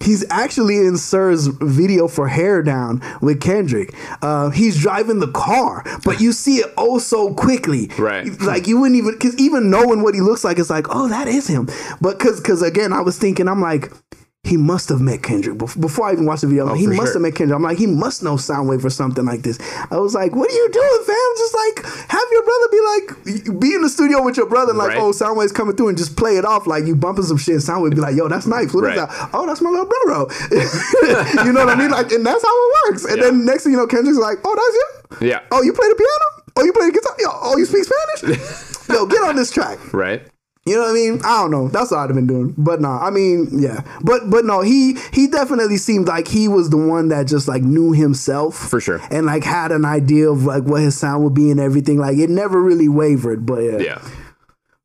[0.00, 3.94] He's actually in Sir's video for Hair Down with Kendrick.
[4.22, 7.90] Uh, he's driving the car, but you see it oh so quickly.
[7.98, 8.40] Right.
[8.40, 11.28] Like you wouldn't even, because even knowing what he looks like, it's like, oh, that
[11.28, 11.68] is him.
[12.00, 13.92] But because, because again, I was thinking, I'm like,
[14.50, 16.64] he must have met Kendrick before I even watched the video.
[16.64, 17.12] I'm oh, he must sure.
[17.12, 17.54] have met Kendrick.
[17.56, 19.60] I'm like, he must know Soundwave or something like this.
[19.92, 21.30] I was like, what are you doing, fam?
[21.38, 24.78] Just like have your brother be like, be in the studio with your brother, and
[24.78, 24.98] like, Right.
[24.98, 27.56] oh, Soundwave's coming through, and just play it off like you bumping some shit.
[27.56, 28.74] Soundwave be like, yo, that's nice.
[28.74, 28.96] Right.
[28.96, 29.30] that?
[29.32, 30.32] Oh, that's my little brother.
[31.44, 31.90] you know what I mean?
[31.90, 33.04] Like, and that's how it works.
[33.04, 35.28] And then next thing you know, Kendrick's like, oh, that's you.
[35.28, 35.40] Yeah.
[35.52, 36.44] Oh, you play the piano?
[36.56, 37.14] Oh, you play the guitar?
[37.20, 38.88] Yo, oh, you speak Spanish?
[38.88, 39.78] Yo, get on this track.
[39.92, 40.22] Right.
[40.66, 41.20] You know what I mean?
[41.24, 41.68] I don't know.
[41.68, 42.54] That's what I'd have been doing.
[42.58, 43.82] But nah, I mean, yeah.
[44.02, 47.62] But but no, he he definitely seemed like he was the one that just like
[47.62, 49.00] knew himself For sure.
[49.10, 51.98] and like had an idea of like what his sound would be and everything.
[51.98, 53.46] Like it never really wavered.
[53.46, 54.08] But yeah, Yeah.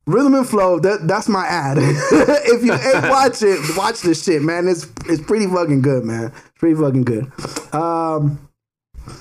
[0.06, 0.78] rhythm and flow.
[0.80, 1.76] That that's my ad.
[1.80, 4.68] if you ain't watch it, watch this shit, man.
[4.68, 6.32] It's it's pretty fucking good, man.
[6.34, 7.30] It's pretty fucking good.
[7.74, 8.38] Um,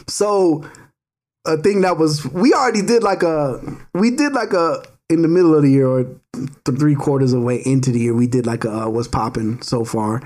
[0.07, 0.63] so
[1.45, 3.59] a thing that was we already did like a
[3.93, 6.03] we did like a in the middle of the year or
[6.33, 9.07] th- three quarters of the way into the year we did like a uh, what's
[9.07, 10.19] popping so far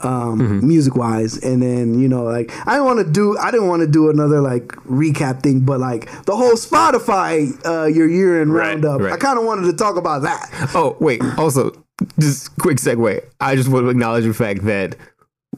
[0.00, 3.66] um music wise and then you know like i didn't want to do i didn't
[3.66, 8.42] want to do another like recap thing but like the whole spotify uh your year
[8.42, 9.12] end Right, roundup right.
[9.14, 11.22] i kind of wanted to talk about that Oh, wait.
[11.38, 11.70] Also,
[12.18, 13.24] just quick segue.
[13.40, 14.96] I just want to acknowledge the fact that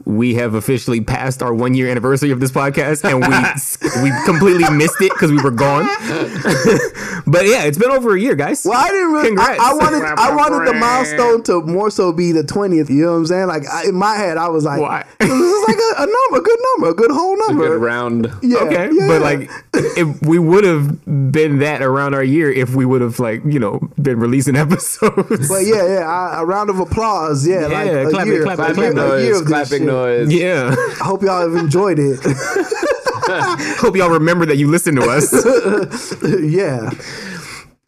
[0.09, 4.67] we have officially passed our one year anniversary of this podcast and we we completely
[4.75, 5.85] missed it because we were gone.
[7.27, 8.65] but yeah, it's been over a year, guys.
[8.65, 9.25] Well, I didn't really.
[9.25, 9.59] I, Congrats.
[9.61, 10.03] I wanted.
[10.03, 12.89] I wanted the milestone to more so be the twentieth.
[12.89, 13.47] You know what I'm saying?
[13.47, 15.05] Like I, in my head, I was like, Why?
[15.19, 17.81] "This is like a, a number, a good number, a good whole number, A good
[17.81, 18.31] round.
[18.41, 19.19] Yeah, okay, yeah, but yeah.
[19.19, 23.43] like, if we would have been that around our year, if we would have like
[23.45, 25.47] you know been releasing episodes.
[25.47, 27.47] But yeah, yeah, I, a round of applause.
[27.47, 29.41] Yeah, like Yeah, a clap it, year, clap it, a Clapping year, a year noise.
[29.41, 29.87] of this Clapping shit.
[30.07, 30.33] Noise.
[30.33, 30.75] yeah.
[31.01, 32.19] I hope y'all have enjoyed it.
[33.29, 35.31] Hope y'all remember that you listen to us.
[36.41, 36.89] yeah.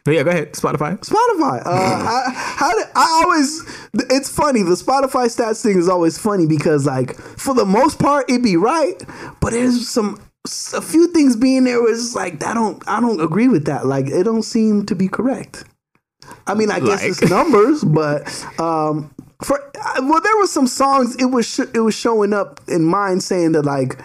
[0.04, 0.52] but yeah, go ahead.
[0.52, 0.98] Spotify.
[1.00, 1.62] Spotify.
[1.66, 3.88] Uh, I, how did, I always.
[4.10, 4.62] It's funny.
[4.62, 8.56] The Spotify stats thing is always funny because, like, for the most part, it be
[8.56, 9.02] right,
[9.40, 10.22] but there's some
[10.74, 13.84] a few things being there was like I don't I don't agree with that.
[13.86, 15.64] Like, it don't seem to be correct.
[16.46, 18.28] I mean, I guess it's numbers, but
[18.60, 19.12] um,
[19.44, 21.16] for uh, well, there was some songs.
[21.16, 23.98] It was sh- it was showing up in mine saying that like.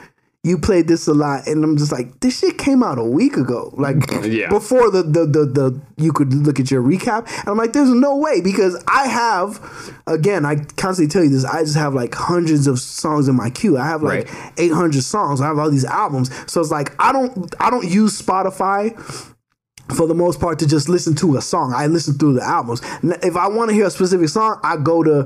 [0.44, 3.36] You played this a lot, and I'm just like, this shit came out a week
[3.36, 4.48] ago, like Yeah.
[4.48, 7.28] before the, the the the you could look at your recap.
[7.40, 9.60] And I'm like, there's no way because I have,
[10.06, 11.44] again, I constantly tell you this.
[11.44, 13.78] I just have like hundreds of songs in my queue.
[13.78, 14.54] I have like Right.
[14.58, 15.42] 800 songs.
[15.42, 18.96] I have all these albums, so it's like I don't I don't use Spotify
[19.96, 21.74] for the most part to just listen to a song.
[21.76, 22.82] I listen through the albums.
[23.04, 25.20] If I want to hear a specific song, I go to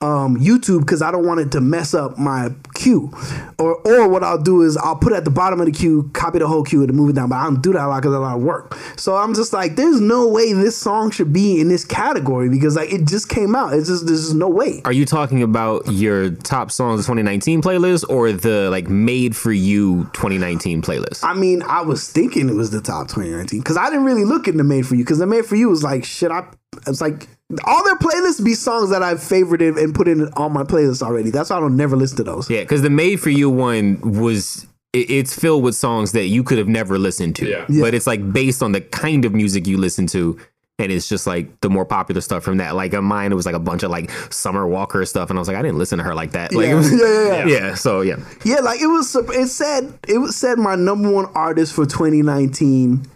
[0.00, 3.12] um, YouTube because I don't want it to mess up my queue.
[3.58, 6.10] Or or what I'll do is I'll put it at the bottom of the queue,
[6.12, 7.28] copy the whole queue, and move it down.
[7.28, 8.76] But I don't do that a lot because a lot of work.
[8.96, 12.76] So I'm just like, there's no way this song should be in this category because
[12.76, 13.74] like it just came out.
[13.74, 14.80] It's just there's just no way.
[14.84, 19.52] Are you talking about your top songs of 2019 playlist or the like made for
[19.52, 21.22] you 2019 playlist?
[21.22, 24.48] I mean, I was thinking it was the top 2019 because I didn't really look
[24.48, 26.30] into Made for You because the Made for You was like shit.
[26.30, 26.46] I
[26.86, 27.28] it's like
[27.64, 31.30] all their playlists be songs that I've favorited and put in on my playlist already.
[31.30, 32.48] That's why I don't never listen to those.
[32.50, 36.42] Yeah, because the made for you one was it, it's filled with songs that you
[36.42, 37.48] could have never listened to.
[37.48, 37.66] Yeah.
[37.68, 37.82] Yeah.
[37.82, 40.38] But it's like based on the kind of music you listen to.
[40.78, 42.74] And it's just like the more popular stuff from that.
[42.74, 45.40] Like on mine, it was like a bunch of like Summer Walker stuff, and I
[45.40, 46.52] was like, I didn't listen to her like that.
[46.52, 46.72] Like, Yeah.
[46.72, 47.46] it was, Yeah, yeah, yeah.
[47.68, 47.74] yeah.
[47.74, 49.16] So yeah, Yeah, like it was.
[49.16, 53.06] It said it was said my number one artist for 2019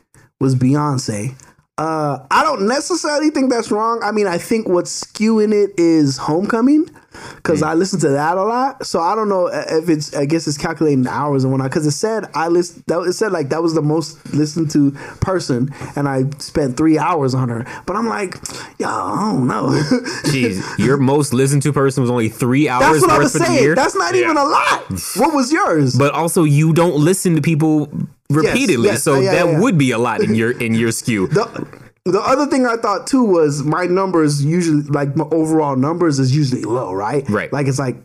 [0.41, 1.37] was Beyonce.
[1.79, 4.01] Uh, I don't necessarily think that's wrong.
[4.03, 6.91] I mean, I think what's skewing it is Homecoming
[7.37, 8.87] because I listen to that a lot.
[8.87, 10.15] So I don't know if it's.
[10.15, 11.71] I guess it's calculating the hours and whatnot.
[11.71, 12.87] Because it said I list.
[12.87, 16.99] That it said like that was the most listened to person, and I spent three
[16.99, 17.65] hours on her.
[17.87, 18.37] But I'm like,
[18.79, 19.69] yo, I don't know.
[20.25, 23.01] jeez, your most listened to person was only three hours.
[23.01, 23.75] That's what I was saying.
[23.75, 24.85] That's not even a lot.
[25.17, 25.97] What was yours?
[25.97, 27.91] but also, you don't listen to people
[28.31, 29.03] repeatedly, yes.
[29.03, 29.61] so uh, Yeah, that yeah, yeah.
[29.61, 31.27] would be a lot in your in your skew.
[31.27, 31.67] The-
[32.07, 36.35] the other thing I thought too was my numbers usually like my overall numbers is
[36.35, 37.29] usually low, right?
[37.29, 37.53] Right.
[37.53, 37.97] Like it's like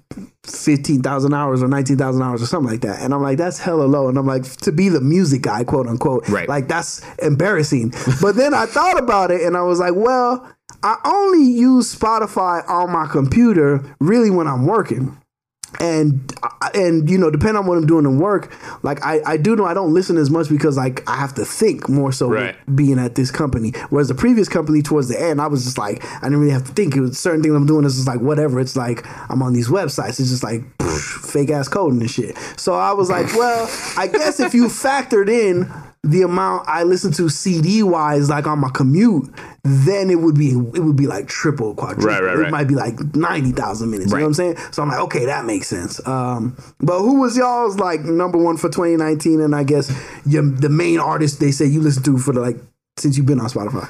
[0.43, 3.57] fifteen thousand hours or nineteen thousand hours or something like that, and I'm like that's
[3.57, 6.47] hella low, and I'm like to be the music guy, quote unquote, Right.
[6.47, 7.93] Like that's embarrassing.
[8.21, 10.45] but then I thought about it, and I was like, well,
[10.83, 15.17] I only use Spotify on my computer really when I'm working
[15.79, 18.53] and uh, and you know depending on what i'm doing in work
[18.83, 21.43] like i i do know i don't listen as much because like i have to
[21.45, 22.55] think more so Right.
[22.75, 23.71] being at this company.
[23.89, 26.65] Whereas the previous company towards the end i was just like i didn't really have
[26.65, 26.95] to think.
[26.95, 28.59] It was certain things i'm doing is just like whatever.
[28.59, 30.19] It's like i'm on these websites.
[30.19, 32.37] It's just like fake ass coding and shit.
[32.57, 35.71] So i was like well i guess if you factored in
[36.05, 39.33] the amount I listen to CD wise, like on my commute,
[39.63, 42.07] then it would be it would be like triple, quadruple.
[42.07, 44.11] Right, right, It might be like ninety thousand minutes.
[44.11, 44.57] You know what I'm saying?
[44.71, 46.05] So I'm like, okay, that makes sense.
[46.07, 49.41] Um, but who was y'all's like number one for 2019?
[49.41, 49.91] And I guess
[50.25, 52.57] your, the main artist they say you listen to for the like
[52.97, 53.89] since you've been on Spotify.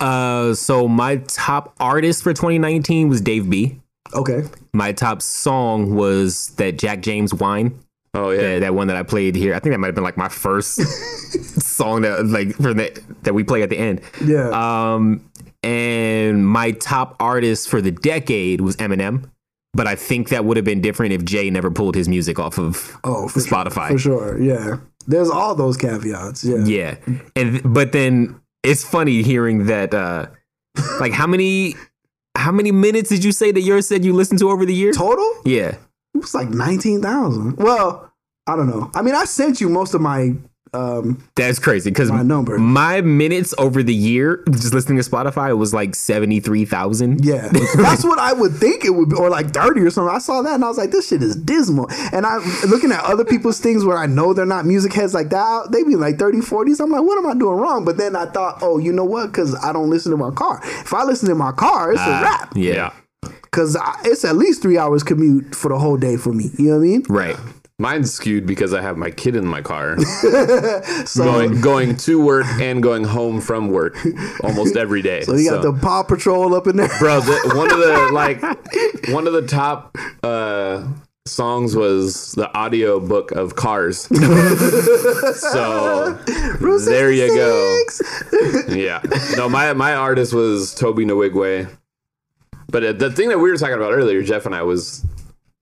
[0.00, 3.80] Uh, so my top artist for 2019 was Dave B.
[4.14, 4.44] Okay.
[4.74, 7.78] My top song was that Jack James Wine.
[8.14, 9.54] Oh yeah, that, that one that I played here.
[9.54, 10.74] I think that might have been like my first
[11.62, 14.02] song that like for that that we play at the end.
[14.22, 14.50] Yeah.
[14.50, 15.28] Um,
[15.62, 19.30] and my top artist for the decade was Eminem.
[19.74, 22.58] But I think that would have been different if Jay never pulled his music off
[22.58, 23.88] of oh, for Spotify.
[23.88, 24.38] For sure.
[24.38, 24.76] Yeah.
[25.06, 26.44] There's all those caveats.
[26.44, 26.64] Yeah.
[26.64, 26.96] Yeah.
[27.34, 30.26] And but then it's funny hearing that uh
[31.00, 31.74] like how many
[32.36, 34.92] how many minutes did you say that yours said you listened to over the year?
[34.92, 35.40] Total?
[35.46, 35.76] Yeah.
[36.14, 37.56] It was like nineteen thousand.
[37.56, 38.12] Well,
[38.46, 38.90] I don't know.
[38.94, 40.34] I mean, I sent you most of my
[40.74, 42.56] um That's crazy because My number.
[42.58, 47.24] my minutes over the year just listening to Spotify was like 73,000.
[47.24, 50.14] Yeah, that's what I would think it would be, or like thirty or something.
[50.14, 51.88] I saw that and I was like, this shit is dismal.
[52.12, 55.28] And I looking at other people's things where I know they're not music heads like
[55.28, 55.68] that.
[55.72, 56.80] They be like 30, 40s.
[56.80, 57.84] I'm like, what am I doing wrong?
[57.84, 59.26] But then I thought, oh, you know what?
[59.26, 60.60] Because I don't listen to my car.
[60.64, 62.56] If I listen to my car, it's a Ah, wrap.
[63.22, 66.50] Because it's at least three hours commute for the whole day for me.
[66.58, 67.02] You know what I mean?
[67.08, 67.36] Right.
[67.78, 69.98] Mine's skewed because I have my kid in my car,
[71.04, 73.96] So, going going to work and going home from work
[74.44, 75.22] almost every day.
[75.24, 76.90] so you got the Paw Patrol up in there.
[77.00, 77.20] bro.
[77.20, 78.40] The, one of the like
[79.08, 80.86] one of the top uh,
[81.26, 84.02] songs was the audio book of Cars.
[85.36, 86.12] so
[86.84, 87.82] there you go.
[88.68, 89.00] Yeah.
[89.36, 91.68] No, my my artist was Tobe Nwigwe.
[92.72, 95.04] But uh, the thing that we were talking about earlier, Jeff and I, was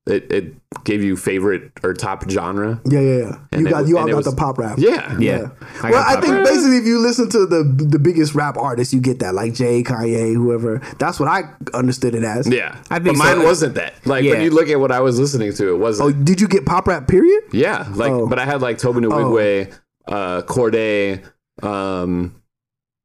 [0.06, 0.54] it, it
[0.84, 2.80] gave you favorite or top genre.
[2.86, 3.38] Yeah, yeah, yeah.
[3.52, 4.78] And You got was- you all got was- the pop rap.
[4.78, 5.50] Yeah, Yeah.
[5.82, 6.44] I well, I think rap.
[6.46, 9.82] basically if you listen to the the biggest rap artists, you get that like Jay,
[9.82, 10.80] Kanye, whoever.
[10.98, 11.42] That's what I
[11.74, 12.48] understood it as.
[12.48, 13.24] Yeah, I but think so.
[13.24, 13.94] mine wasn't that.
[14.06, 14.32] Like Yeah.
[14.32, 16.08] when you look at what I was listening to, it wasn't.
[16.08, 17.06] Oh, did you get pop rap?
[17.06, 17.42] Period.
[17.52, 18.26] Yeah, like, Oh.
[18.26, 19.72] but I had like Tobe Nwigwe,
[20.08, 21.22] uh, Cordae.
[21.62, 22.39] Um,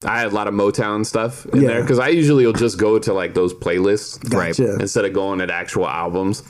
[0.06, 1.68] I had a lot of Motown stuff in Yeah.
[1.70, 4.58] there because I usually will just go to like those playlists, Right.
[4.60, 6.44] Instead of going at actual albums.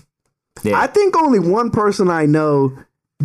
[0.63, 0.79] Yeah.
[0.79, 2.77] I think only one person I know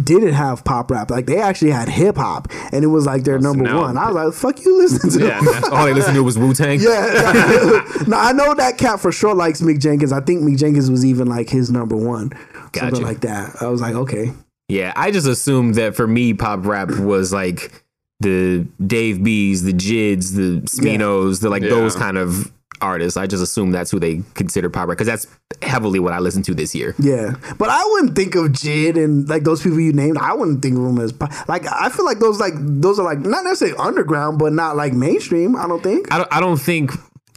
[0.05, 1.11] didn't have pop rap.
[1.11, 3.99] Like they actually had hip hop, and it was like their number now- one.
[3.99, 5.41] I was like, "Fuck you, listen to." Yeah.
[5.73, 6.81] All they listened to was Wu Tang.
[6.81, 10.13] Yeah, no, I know that cat for sure likes Mick Jenkins.
[10.13, 12.29] I think Mick Jenkins was even like his number one,
[12.73, 12.79] Gotcha.
[12.87, 13.57] something like that.
[13.61, 14.33] I was like, okay,
[14.69, 17.73] Yeah, I just assumed that for me, pop rap was like
[18.21, 21.71] the Dave B's, the Jids, the Sminos, the like Yeah.
[21.71, 22.53] those kind of
[22.83, 23.17] artists.
[23.19, 25.27] I just assume that's who they consider pop rap because that's
[25.63, 26.95] heavily what I listened to this year.
[26.99, 27.35] yeah.
[27.59, 30.17] But I wouldn't think of Jid and like those people you named.
[30.19, 31.67] I wouldn't think of them as pop- like.
[31.71, 35.57] I feel like those like those are like not necessarily underground, but not like mainstream.
[35.57, 36.13] I don't think.
[36.13, 36.93] I don't, I don't think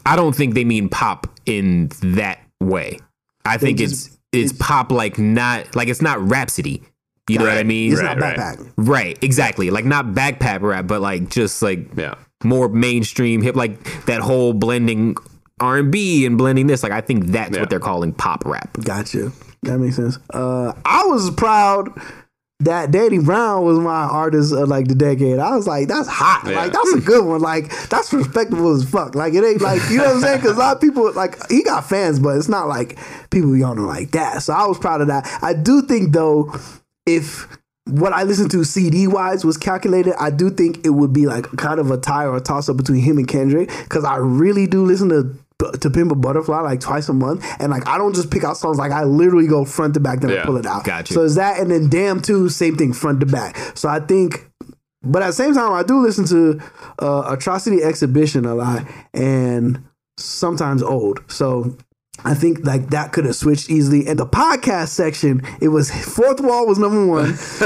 [0.05, 2.99] I don't think they mean pop in that way.
[3.45, 4.17] I think just- it's
[4.51, 6.83] it's pop like not like it's not Rapsody.
[7.29, 7.91] You know what I mean?
[7.93, 8.37] It's Right, not right.
[8.37, 8.73] backpack.
[8.77, 9.69] Right, exactly.
[9.69, 14.53] Like not backpack rap, but like just like Yeah, more mainstream hip, like that whole
[14.53, 15.15] blending
[15.59, 16.83] R and B and blending this.
[16.83, 17.61] Like I think that's Yeah.
[17.61, 18.75] what they're calling pop rap.
[18.83, 19.31] Gotcha.
[19.61, 20.17] That makes sense.
[20.33, 21.89] Uh, I was proud
[22.59, 25.39] that Danny Brown was my artist of like the decade.
[25.39, 26.43] I was like, that's hot.
[26.45, 26.55] Yeah.
[26.57, 27.39] Like that's a good one.
[27.41, 29.15] Like that's respectable as fuck.
[29.15, 30.41] Like it ain't like you know what I'm saying?
[30.41, 32.97] Because a lot of people like he got fans, but it's not like
[33.29, 34.43] people be on him like that.
[34.43, 35.25] So I was proud of that.
[35.41, 36.53] I do think though,
[37.05, 37.47] if
[37.85, 41.45] what I listened to CD wise was calculated, I do think it would be like
[41.57, 44.67] kind of a tie or a toss up between him and Kendrick because I really
[44.67, 45.37] do listen to
[45.79, 48.57] to Pimp a Butterfly like twice a month, and like I don't just pick out
[48.57, 50.83] songs like I literally go front to back then I pull it out.
[50.83, 51.13] gotcha.
[51.13, 53.57] So is that and then Damn too, same thing front to back.
[53.77, 54.49] So I think.
[55.05, 56.61] But at the same time, I do listen to
[56.99, 59.83] uh, Atrocity Exhibition a lot, and
[60.17, 61.19] sometimes old.
[61.29, 61.75] So
[62.23, 64.07] I think like that could have switched easily.
[64.07, 67.33] In the podcast section, it was fourth wall was number one,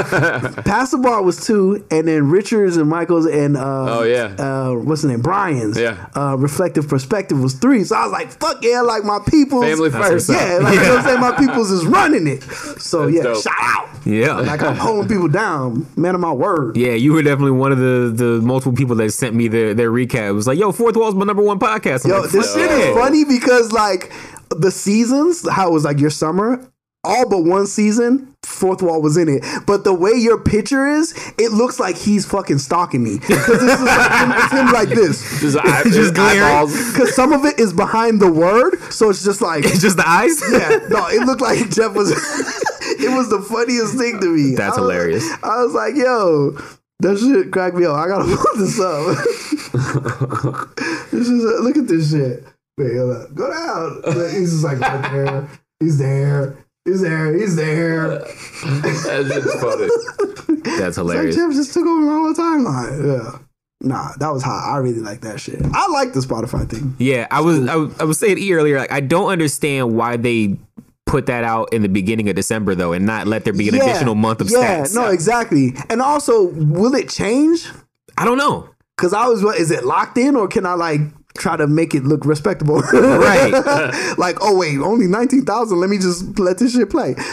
[0.64, 4.34] pass the bar was two, and then Richards and Michaels and uh, Oh, yeah.
[4.38, 6.06] uh, what's the name Brian's Yeah.
[6.16, 7.84] uh, reflective perspective was three.
[7.84, 10.28] So I was like, fuck yeah, like my people's Family That's first.
[10.30, 10.48] what's up.
[10.48, 12.42] yeah, like you know what I'm saying, my people's is running it.
[12.80, 13.42] So yeah, dope.
[13.42, 13.88] shout out.
[14.06, 14.32] Yeah.
[14.40, 16.76] Like I'm holding people down, man of my word.
[16.76, 19.90] Yeah, you were definitely one of the the multiple people that sent me their their
[19.90, 20.30] recap.
[20.30, 22.06] It was like, yo, Fourth Wall's my number one podcast.
[22.06, 22.78] I'm Yo, like, this shit yeah.
[22.78, 24.10] is funny because like
[24.50, 26.70] the seasons, how it was like your summer,
[27.04, 29.44] all but one season, fourth wall was in it.
[29.66, 33.18] But the way your picture is, it looks like he's fucking stalking me.
[33.18, 35.40] Because this is like him, it's him like this.
[35.40, 36.92] Just, eye, Just eyeballs.
[36.92, 40.08] Because some of it is behind the word, so it's just like It's just the
[40.08, 40.42] eyes.
[40.50, 42.10] yeah, no, it looked like Jeff was.
[42.10, 44.54] it was the funniest thing to me.
[44.56, 45.24] That's I was- hilarious.
[45.42, 46.50] I was like, yo,
[47.00, 47.94] that shit cracked me up.
[47.94, 49.16] I gotta put this up.
[51.12, 52.44] this is look at this shit.
[52.78, 54.02] Go down.
[54.30, 55.48] He's just like right there.
[55.80, 56.56] He's there.
[56.84, 57.34] He's there.
[57.36, 58.08] He's there.
[58.18, 60.62] That shit's funny.
[60.78, 61.36] That's It's like hilarious.
[61.36, 63.06] Jeff just took over my whole timeline.
[63.06, 63.38] Yeah.
[63.80, 64.72] Nah, that was hot.
[64.72, 65.60] I really like that shit.
[65.72, 66.96] I like the Spotify thing.
[66.98, 68.78] Yeah, I was I, was- I was saying E earlier.
[68.78, 70.56] Like, I don't understand why they
[71.06, 73.76] put that out in the beginning of December though, and not let there be an
[73.76, 74.52] Yeah, additional month of stats.
[74.52, 74.94] yeah, stats.
[74.94, 75.74] no, exactly.
[75.90, 77.68] And also, will it change?
[78.16, 78.68] I don't know.
[78.96, 81.00] Cause I was, what is it locked in or can I like
[81.38, 82.80] try to make it look respectable?
[82.80, 84.14] Right.
[84.18, 85.80] like, oh wait, only nineteen thousand.
[85.80, 87.14] Let me just let this shit play.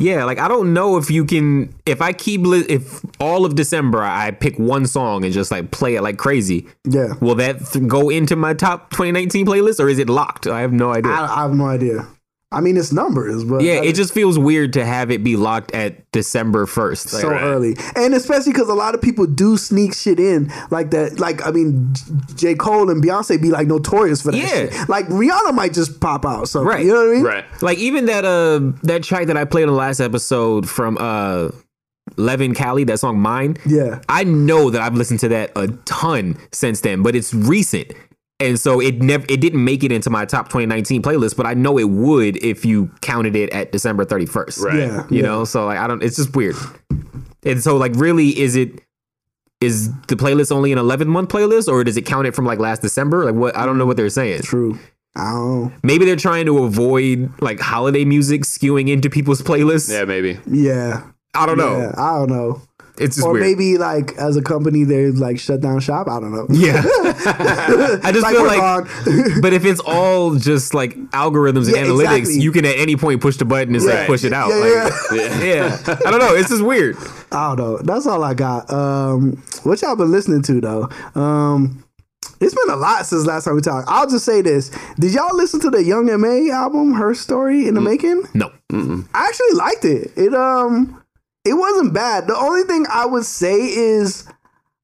[0.00, 1.74] Yeah, like I don't know if you can.
[1.84, 5.70] If I keep li- if all of December I pick one song and just like
[5.72, 9.90] play it like crazy, yeah, will that th- go into my top 2019 playlist or
[9.90, 10.46] is it locked?
[10.46, 11.12] I have no idea.
[11.12, 12.08] I, I have no idea.
[12.52, 15.36] I mean, it's numbers, but yeah, I- it just feels weird to have it be
[15.36, 17.08] locked at December 1st.
[17.08, 21.20] so early, and especially because a lot of people do sneak shit in like that.
[21.20, 21.94] Like, I mean,
[22.34, 22.56] J.
[22.56, 24.38] Cole and Beyonce be like notorious for that.
[24.38, 24.46] Yeah.
[24.48, 24.88] shit.
[24.88, 26.48] like Rihanna might just pop out.
[26.48, 26.84] So Right.
[26.84, 27.22] you know what I mean?
[27.22, 27.44] Right.
[27.62, 31.50] Like even that uh that track that I played on the last episode from uh
[32.16, 33.58] Leven Kali, that song Mine.
[33.64, 34.00] Yeah.
[34.08, 37.92] I know that I've listened to that a ton since then, but it's recent.
[38.40, 41.54] And so it never it didn't make it into my top 2019 playlist, but I
[41.54, 44.60] know it would if you counted it at December 31st.
[44.62, 44.78] Right.
[44.78, 45.22] Yeah, You yeah.
[45.22, 46.56] know, so like I don't it's just weird.
[47.44, 48.80] And so like really is it
[49.60, 52.58] is the playlist only an 11 month playlist or does it count it from like
[52.58, 53.26] last December?
[53.26, 54.40] Like what I don't know what they're saying.
[54.42, 54.78] True.
[55.16, 55.72] I don't.
[55.82, 59.92] Maybe they're trying to avoid like holiday music skewing into people's playlists.
[59.92, 60.38] Yeah, maybe.
[60.46, 61.02] Yeah.
[61.34, 61.78] I don't know.
[61.78, 62.62] Yeah, I don't know.
[63.00, 63.44] It's just or weird.
[63.46, 66.06] maybe like as a company they like shut down shop.
[66.08, 66.46] I don't know.
[66.50, 66.82] Yeah.
[68.04, 72.18] I just Like, feel like, but if it's all just like algorithms and Yeah, analytics,
[72.18, 72.42] exactly.
[72.42, 74.06] you can at any point push the button and say Right.
[74.06, 74.50] push it out.
[74.50, 74.56] Yeah,
[75.10, 75.42] Like, yeah.
[75.44, 75.96] yeah.
[76.06, 76.34] I don't know.
[76.34, 76.96] It's just weird.
[77.32, 77.78] I don't know.
[77.78, 78.70] That's all I got.
[78.72, 80.88] Um, what y'all been listening to though?
[81.20, 81.84] Um,
[82.40, 83.88] it's been a lot since last time we talked.
[83.90, 87.80] I'll just say this: Did y'all listen to the Young M.A album, Herstory in the
[87.80, 88.24] Making?
[88.34, 88.50] No.
[88.72, 90.12] I actually liked it.
[90.16, 90.99] It um,
[91.44, 92.26] it wasn't bad.
[92.26, 94.26] The only thing I would say is.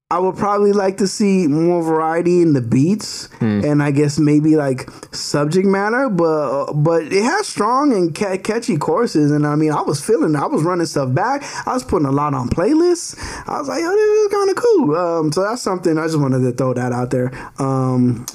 [0.09, 4.55] I would probably like to see more variety in the beats, and I guess maybe
[4.55, 6.07] like subject matter.
[6.07, 10.37] But but it has strong and ca- catchy choruses, and I mean, I was feeling,
[10.37, 11.43] I was running stuff back.
[11.67, 13.17] I was putting a lot on playlists.
[13.49, 14.95] I was like, yo, this is kind of cool.
[14.95, 17.29] Um, so that's something I just wanted to throw that out there.
[17.59, 18.25] Um,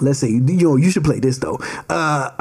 [0.00, 1.58] let's say you know you should play this though.
[1.88, 2.30] Uh,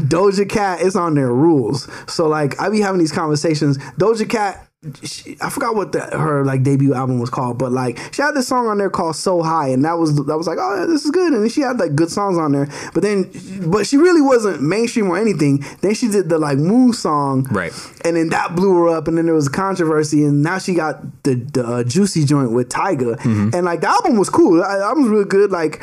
[0.00, 3.78] Doja Cat is on their rules, so like I be having these conversations.
[3.98, 4.68] Doja Cat.
[5.04, 8.32] She, I forgot what the, her like debut album was called, but like she had
[8.34, 10.86] this song on there called "So High," and that was that was like, oh, yeah,
[10.86, 12.66] this is good, and then she had like good songs on there.
[12.92, 13.30] But then,
[13.70, 15.64] but she really wasn't mainstream or anything.
[15.82, 17.72] Then she did the like "Move" song, Right.
[18.04, 20.74] and then that blew her up, and then there was a controversy, and now she
[20.74, 23.50] got the, the uh, Juicy joint with Tyga, Mm-hmm.
[23.54, 24.56] and like the album was cool.
[24.56, 25.52] The album was really good.
[25.52, 25.80] Like,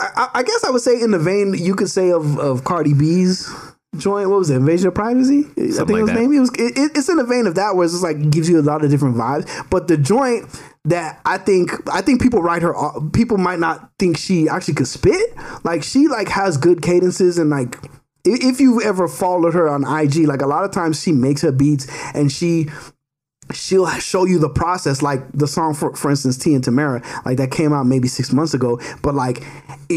[0.00, 2.94] I, I- guess I would say in the vein you could say of of Cardi
[2.94, 3.48] B's
[3.96, 4.30] joint.
[4.30, 4.56] What was it?
[4.56, 5.40] Invasion of Privacy.
[5.40, 6.22] I think Something it was like that.
[6.22, 6.50] maybe it was.
[6.58, 8.62] It, it- it's in the vein of that, where it's just like gives you a
[8.62, 9.48] lot of different vibes.
[9.70, 10.46] But the joint
[10.86, 12.74] that I think I think people write her.
[12.74, 15.34] off- People might not think she actually could spit.
[15.64, 17.76] Like she like has good cadences and like
[18.24, 21.50] if you've ever followed her on IG, like a lot of times she makes her
[21.52, 22.68] beats and she
[23.52, 27.50] she'll show you the process like the song for for instance Tia Tamera like that
[27.50, 29.42] came out maybe six months ago but like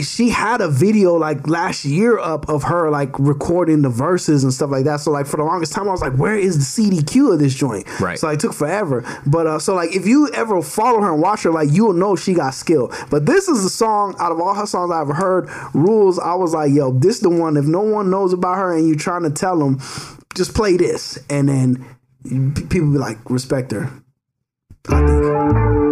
[0.03, 4.53] she had a video like last year up of her like recording the verses and
[4.53, 6.89] stuff like that so like for the longest time I was like where is the
[6.89, 8.19] CDQ of this joint Right.
[8.19, 11.43] so it took forever but uh so like if you ever follow her and watch
[11.43, 14.53] her like you'll know she got skill but this is the song out of all
[14.53, 18.09] her songs I've heard rules I was like yo this the one if no one
[18.09, 19.79] knows about her and you're trying to tell them
[20.35, 21.85] just play this and then
[22.25, 23.89] people be like respect her.
[24.89, 25.85] I think.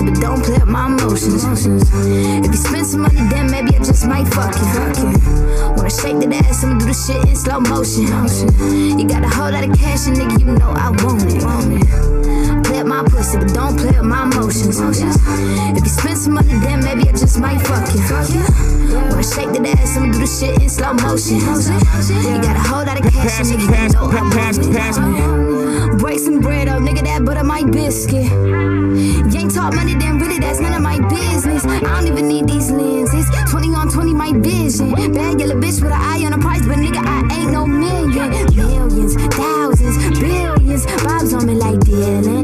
[0.00, 1.44] but don't play up my emotions.
[1.44, 4.64] If you spend some money, then maybe I just might fuck you.
[4.72, 5.72] Fuck you.
[5.76, 8.98] Wanna shake that ass, I'ma do the shit in slow motion.
[8.98, 11.44] You got a whole lot of cash, and nigga, you know I want it.
[11.44, 12.41] Want it
[12.82, 14.80] with my pussy, but don't play with my emotions.
[14.80, 18.00] If you spend some money, then maybe I just might fuck you.
[18.02, 21.38] Wanna shake that ass, I'ma do the shit in slow motion.
[21.38, 25.98] You got a whole lot of cash, and nigga, you know I want it.
[25.98, 28.24] Break some bread up, nigga, that butter my biscuit.
[28.24, 31.64] You ain't talk money, then really that's none of my business.
[31.64, 33.26] I don't even need these lenses.
[33.50, 34.92] 20 on 20, my vision.
[34.92, 38.30] Bad yellow bitch with an eye on the price, but nigga, I ain't no million.
[38.56, 40.86] Millions, thousands, billions.
[41.04, 42.42] Bob's on me like Dylan.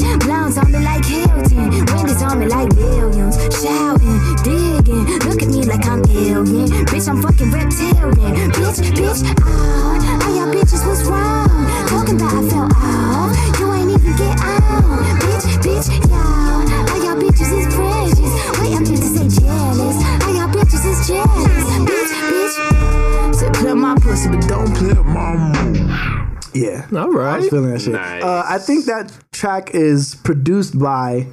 [0.79, 1.71] Me like Hilton.
[1.87, 3.37] Wendy's on me like Williams.
[3.51, 5.05] Shouting, digging.
[5.27, 6.69] Look at me like I'm alien.
[6.87, 8.51] Bitch, I'm fucking reptilian.
[8.53, 9.99] Bitch, bitch, oh.
[10.23, 11.67] All y'all bitches was wrong.
[11.89, 13.59] Talking about I fell off.
[13.59, 15.19] You ain't even get on.
[15.19, 16.63] Bitch, bitch, y'all.
[16.91, 18.33] All y'all bitches is precious.
[18.61, 19.99] Wait, I meant to say jealous.
[20.23, 21.67] All y'all bitches is jealous.
[21.91, 23.35] Bitch, bitch.
[23.35, 26.87] Said play my pussy, but don't play my Yeah.
[26.95, 27.35] All right.
[27.35, 27.93] I was feeling that shit.
[27.93, 28.23] Nice.
[28.23, 31.27] Uh, I think that track is produced by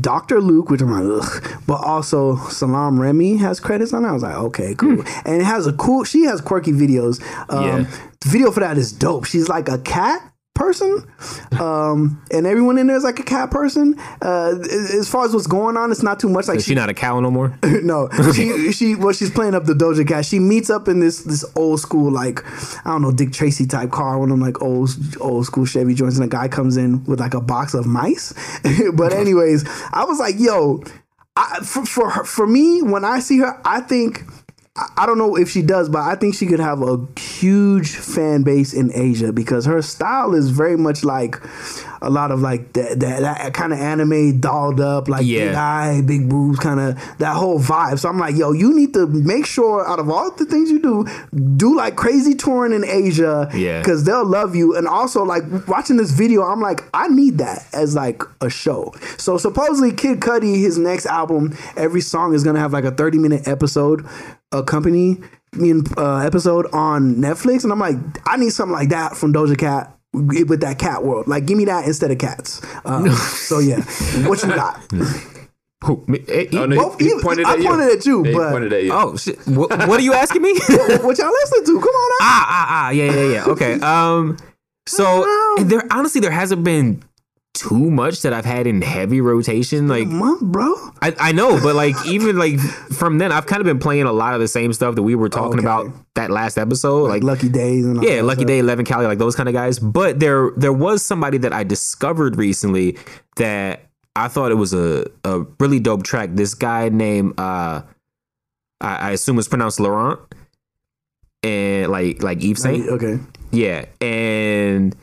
[0.00, 0.40] Dr.
[0.40, 1.60] Luke, which I'm like, ugh.
[1.66, 4.08] But also Salaam Remi has credits on it.
[4.08, 5.02] I was like, okay, cool.
[5.24, 7.20] And it has a cool, she has quirky videos.
[7.50, 7.78] Um, Yeah.
[8.20, 9.24] The video for that is dope.
[9.26, 11.06] She's like a cat person
[11.60, 14.54] um and everyone in there is like a cat person uh
[14.98, 16.94] as far as what's going on it's not too much like Is she not a
[16.94, 17.56] cow no more?
[17.82, 20.24] no, she she well she's playing up the Doja Cat.
[20.24, 22.44] She meets up in this this old school like
[22.86, 25.94] I don't know Dick Tracy type car, one of them like old old school Chevy
[25.94, 28.32] joints, and a guy comes in with like a box of mice.
[28.94, 30.82] but anyways, I was like, yo,
[31.36, 34.22] I, for for her, for me when I see her, I think.
[34.76, 38.42] I- don't know if she does, but I think she could have a huge fan
[38.42, 41.40] base in Asia because her style is very much like
[42.02, 45.46] a lot of like that that, that kind of anime dolled up, like Yeah.
[45.48, 47.98] big eye, big boobs, kind of that whole vibe.
[47.98, 50.78] So I'm like, yo, you need to make sure out of all the things you
[50.80, 51.06] do,
[51.56, 53.78] do like crazy touring in Asia, Yeah.
[53.80, 54.76] because they'll love you.
[54.76, 58.92] And also like watching this video, I'm like, I need that as like a show.
[59.18, 63.18] So supposedly Kid Cudi, his next album, every song is gonna have like a 30
[63.18, 64.04] minute episode
[64.52, 65.18] accompany
[65.96, 67.96] uh, episode on Netflix, and I'm like,
[68.26, 71.28] I need something like that from Doja Cat with that cat world.
[71.28, 72.60] Like, give me that instead of cats.
[72.84, 73.80] Uh, so yeah,
[74.28, 74.80] what you got?
[75.84, 77.68] Who, me, eh, Oh, no, Both he, he pointed I at you.
[77.68, 78.92] pointed at you, Yeah, but- pointed at you.
[78.92, 79.38] Oh shit!
[79.46, 80.54] What, what are you asking me?
[80.68, 81.80] what, what y'all listening to?
[81.80, 82.22] Come on out.
[82.22, 83.44] ah ah ah yeah yeah yeah.
[83.44, 83.74] Okay.
[83.80, 84.38] Um.
[84.88, 85.26] So
[85.60, 87.02] there honestly there hasn't been
[87.56, 89.88] too much that I've had in heavy rotation.
[89.88, 90.72] Like month, bro.
[91.02, 94.12] I, I know, but like even like from then, I've kind of been playing a
[94.12, 95.66] lot of the same stuff that we were talking Okay.
[95.66, 97.08] about that last episode.
[97.08, 98.46] Like, Lucky Days and yeah, Lucky stuff.
[98.48, 99.78] Day, Leven Kali, like those kind of guys.
[99.78, 102.98] But there there was somebody that I discovered recently
[103.36, 103.82] that
[104.14, 106.30] I thought it was a a really dope track.
[106.32, 107.82] This guy named uh
[108.80, 110.20] I, I assume it's pronounced Laurent.
[111.42, 112.88] And like like Yves Saint.
[112.88, 113.18] Okay.
[113.52, 114.94] Yeah, and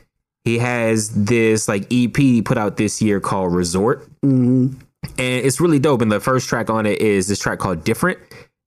[0.46, 4.74] he has this like EP he put out this year called Resort, Mm-hmm.
[5.18, 6.02] and it's really dope.
[6.02, 8.20] And the first track on it is this track called Different,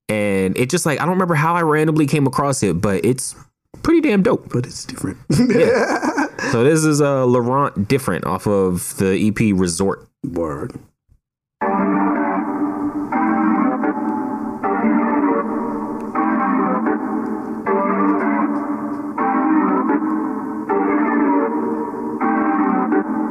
[0.08, 3.34] and it just like I don't remember how I randomly came across it, but it's
[3.82, 4.48] pretty damn dope.
[4.50, 5.18] But it's different.
[5.30, 6.12] yeah.
[6.52, 10.06] So this is uh Laurent Different off of the EP Resort.
[10.22, 10.78] Word.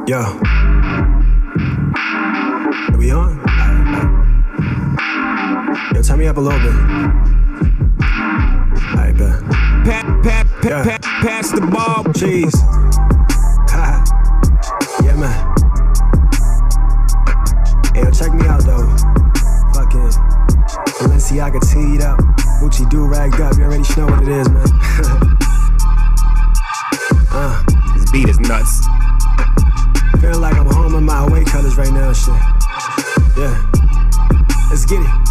[0.06, 0.20] Yo.
[2.92, 3.36] Are we on?
[5.94, 6.72] Yo, turn me up a little bit.
[8.92, 9.42] Alright, bet.
[9.84, 10.82] Pat, pat, pat, Yeah.
[10.84, 12.04] pat, pass the ball.
[12.14, 12.54] Jeez.
[13.70, 14.04] Ha.
[15.04, 15.54] yeah, man.
[17.94, 18.86] Hey, yo, check me out, though.
[19.74, 20.10] Fucking
[21.00, 22.20] Balenciaga teed up.
[22.60, 23.56] Gucci do ragged up.
[23.58, 24.62] You already know what it is, man.
[27.32, 27.62] uh.
[27.94, 28.86] This beat is nuts.
[30.20, 32.34] Feeling like I'm home in my away colors right now, and shit.
[33.36, 33.54] Yeah.
[34.70, 35.26] Let's get it.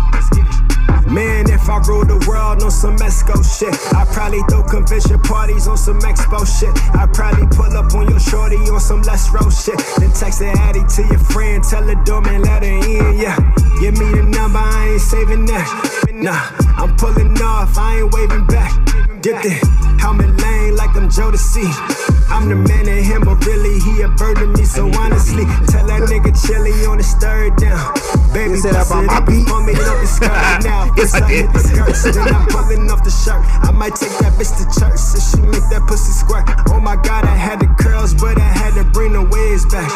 [1.11, 5.67] Man, if I ruled the world on some Esco shit, I'd probably throw convention parties
[5.67, 6.73] on some expo shit.
[6.95, 9.77] I'd probably pull up on your shorty on some less road shit.
[9.97, 13.37] Then text the addy to your friend, tell her doorman let her in, yeah.
[13.79, 15.67] Give me the number, I ain't saving that.
[16.11, 16.51] Nah,
[16.81, 18.73] I'm pulling off, I ain't waving back.
[19.21, 19.63] Dipped it,
[19.99, 22.14] helmet lane like I'm Jodeci.
[22.29, 24.63] I'm the man in him, but really he a bird to me.
[24.65, 27.93] So honestly, tell that nigga chilly on his third down.
[28.33, 29.45] Baby, said about my beat?
[29.45, 30.31] before me, up the skirt
[30.67, 30.91] now.
[30.97, 31.51] Yes, I did.
[31.53, 33.41] the skirts, then I'm pulling off the shirt.
[33.63, 36.43] I might take that bitch to church, so she make that pussy squirt.
[36.69, 39.89] Oh my god, I had the curls, but I had to bring the waves back.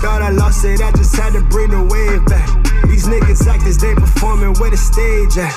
[0.00, 2.46] Thought I lost it, I just had to bring the wave back.
[2.86, 5.52] These niggas actors, they performing where the stage at.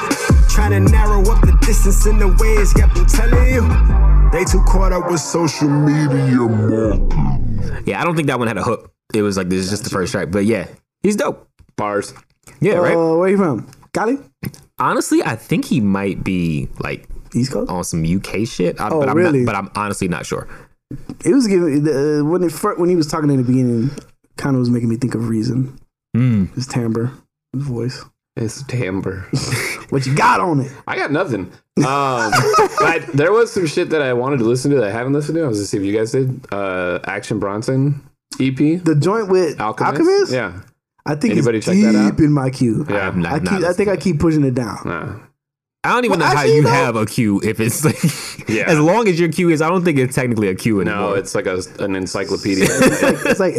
[0.50, 2.74] Trying to narrow up the distance in the ways.
[2.78, 4.03] Yep, I'm telling you.
[4.34, 7.84] They too caught up with social media marketing.
[7.86, 8.92] Yeah, I don't think that one had a hook.
[9.14, 10.68] It was like this is just the first track, but yeah,
[11.04, 11.48] he's dope.
[11.76, 12.16] Bars.
[12.60, 12.96] Yeah, right.
[12.96, 13.70] Uh, where you from?
[13.94, 14.18] Cali?
[14.80, 18.82] Honestly, I think he might be like East Coast on some UK shit.
[18.82, 19.42] I, Oh, but I'm really?
[19.42, 20.48] Not, but I'm honestly not sure.
[21.24, 23.92] It was giving uh, when it when he was talking in the beginning,
[24.38, 25.80] kind of was making me think of Reason.
[26.18, 26.52] Mm.
[26.56, 27.12] His timbre,
[27.54, 28.04] his voice.
[28.36, 29.28] His timbre.
[29.94, 30.72] What you got on it?
[30.88, 31.52] I got nothing.
[31.78, 32.32] Um,
[32.80, 35.36] but there was some shit that I wanted to listen to that I haven't listened
[35.36, 35.44] to.
[35.44, 36.46] I was to see if you guys did.
[36.52, 38.02] Uh, Action Bronson
[38.40, 38.56] EP.
[38.58, 40.00] The joint with Alchemist.
[40.02, 40.32] Alchemist?
[40.34, 40.62] Yeah.
[41.06, 42.20] I think Anybody it's check deep that out?
[42.20, 42.86] in my queue.
[42.90, 43.08] Yeah.
[43.08, 45.22] I'm not- I not keep, I think I keep pushing it down.
[45.86, 46.70] I don't even Well, know how actually, you no.
[46.70, 48.02] have a queue if it's like
[48.50, 48.64] Yeah.
[48.68, 49.62] as long as your queue is.
[49.62, 51.00] I don't think it's technically a queue anymore.
[51.10, 52.66] No, it's like a, an encyclopedia.
[52.70, 53.54] It's like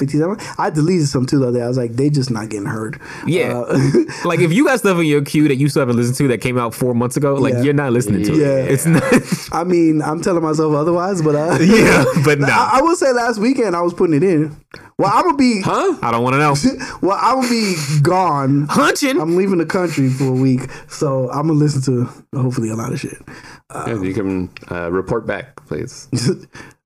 [0.00, 0.54] 857.
[0.58, 1.64] I deleted some too the other day.
[1.64, 2.98] I was like, they just not getting heard.
[3.26, 3.58] Yeah.
[3.66, 3.78] Uh,
[4.24, 6.38] like if you got stuff in your queue that you still haven't listened to that
[6.40, 7.62] came out four months ago, like Yeah.
[7.62, 8.46] you're not listening to Yeah.
[8.46, 8.64] it.
[8.64, 8.72] Yeah.
[8.72, 9.52] It's not.
[9.60, 12.46] I mean, I'm telling myself otherwise, but uh, Yeah, but nah.
[12.48, 14.56] I, I will say last weekend I was putting it in.
[14.98, 15.60] Well, I'm gonna be.
[15.62, 15.98] Huh?
[16.00, 16.54] I don't want to know.
[17.02, 18.66] Well, I'm gonna be gone.
[18.70, 19.20] Hunching.
[19.20, 22.08] I'm leaving the country for a week, so I'm gonna listen to
[22.40, 23.18] hopefully a lot of shit.
[23.74, 26.08] yeah, you can uh, report back, please.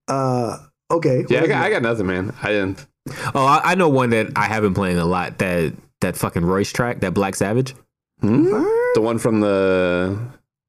[0.08, 0.58] Uh,
[0.90, 1.24] okay.
[1.28, 2.32] Yeah, I got, I got nothing, man.
[2.42, 2.86] I didn't.
[3.34, 5.38] Oh, I, I know one that I have been playing a lot.
[5.38, 7.74] That that fucking Royce track, that Black Savage.
[8.20, 8.46] Hmm?
[8.94, 10.18] The one from the.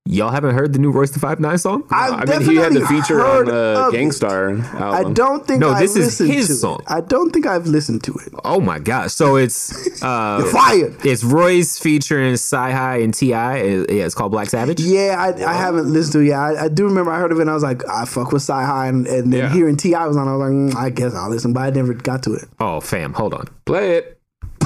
[0.10, 1.84] Y'all haven't heard the new Royce the Five Nine song?
[1.92, 3.54] I've I mean, he had the feature on heard the
[3.88, 3.98] of it.
[3.98, 6.80] Gang Starr I don't think No, I this is listened his to song.
[6.80, 6.86] It.
[6.88, 8.34] I don't think I've listened to it.
[8.46, 9.12] Oh my gosh!
[9.14, 9.70] So it's
[10.04, 10.96] uh, Fire.
[11.04, 13.58] It's Royce featuring CyHi and T.I.
[13.58, 14.80] Yeah, it's called Black Savage.
[14.80, 16.28] Yeah, I, I haven't listened to it.
[16.28, 18.32] Yeah, I, I do remember I heard of it and I was like, I fuck
[18.32, 18.88] with Sci High.
[18.88, 19.50] And, and then Yeah.
[19.54, 20.08] hearing T.I.
[20.08, 22.34] was on, I was like, mm, I guess I'll listen, but I never got to
[22.34, 22.46] it.
[22.60, 23.48] Oh, fam, hold on.
[23.66, 24.17] Play it.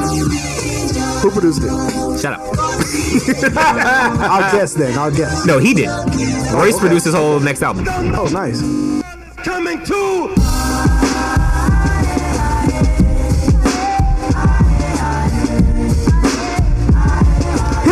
[0.02, 1.70] Who produced it?
[2.20, 2.42] Shut up.
[3.58, 4.98] I'll guess then.
[4.98, 5.46] I'll guess.
[5.46, 5.90] No, he did.
[6.54, 7.86] Royce produced his whole next album.
[7.88, 8.62] Oh, nice.
[9.44, 10.51] Coming to.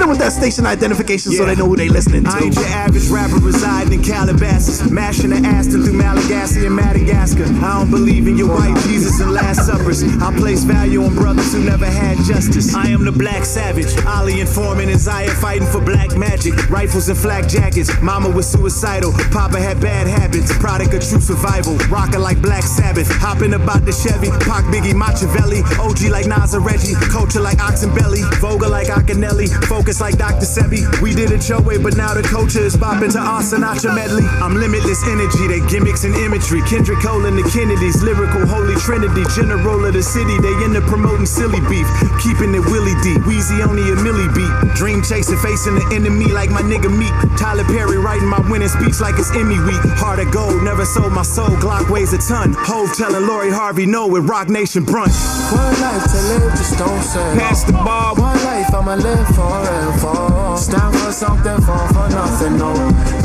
[0.10, 2.32] With that station identification so they know who they listening to.
[2.32, 7.46] I ain't your average rapper residing in Calabasas, mashing the Aston through Malagasy and Madagascar.
[7.46, 10.02] I don't believe in your white Jesus and Last Suppers.
[10.20, 12.74] I place value on brothers who never had justice.
[12.74, 16.58] I am the black savage, Ali and Foreman and Zaire fighting for black magic.
[16.72, 20.52] Rifles and flak jackets, mama was suicidal, papa had bad habits.
[20.58, 23.08] Product of true survival, rockin' like Black Sabbath.
[23.22, 25.62] Hopping about the Chevy, Pac Biggie Machiavelli.
[25.78, 28.26] OG like Nas Reggie, culture like Oxenbelly.
[28.42, 30.48] Voga like Akinelli, focus like Dr.
[30.48, 30.86] Sebi.
[31.02, 34.24] We did it your way, but now the culture is bopping to our Sinatra medley.
[34.40, 36.62] I'm limitless energy, they gimmicks and imagery.
[36.68, 39.24] Kendrick Cole and the Kennedys, lyrical holy trinity.
[39.36, 41.88] General of the city, they into promoting silly beef.
[42.24, 44.52] Keeping it willy deep, Weezy only a milli beat.
[44.76, 47.14] Dream chasing, facing the enemy like my nigga Meek.
[47.38, 49.82] Tyler Perry writing my winning speech like it's Emmy week.
[50.00, 51.52] Heart of gold, never sold my soul.
[51.60, 52.54] Glock weighs a ton.
[52.56, 55.18] Hove telling Lori Harvey no with Roc Nation brunch.
[55.52, 57.36] One life to live, just don't say.
[57.36, 58.16] Pass the ball.
[58.16, 59.89] One life, I'ma live forever.
[60.00, 62.74] Stand for something, fall for nothing, no.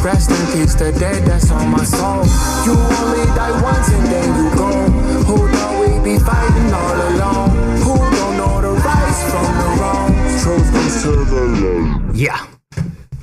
[0.02, 2.24] Rest in peace, the dead that's on my soul.
[2.64, 4.70] You only die once and then you go.
[5.24, 7.50] Who know we be fighting all alone?
[7.78, 10.42] Who don't know the rights from the wrongs?
[10.42, 11.44] Truth comes to the
[12.08, 12.14] light.
[12.14, 12.46] Yeah.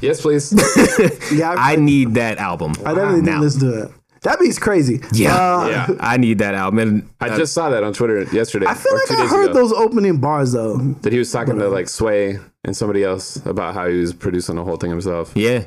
[0.01, 0.53] Yes, please.
[1.33, 2.73] Yeah, I need that album.
[2.85, 3.25] I definitely now.
[3.25, 3.91] didn't listen to it.
[4.23, 5.01] That beat's crazy.
[5.13, 5.87] Yeah, Uh, yeah.
[5.99, 6.77] I need that album.
[6.79, 8.67] And I uh, just saw that on Twitter yesterday.
[8.67, 10.77] I feel like I heard ago, those opening bars though.
[10.77, 14.55] That he was talking to like Sway and somebody else about how he was producing
[14.55, 15.31] the whole thing himself.
[15.35, 15.65] Yeah.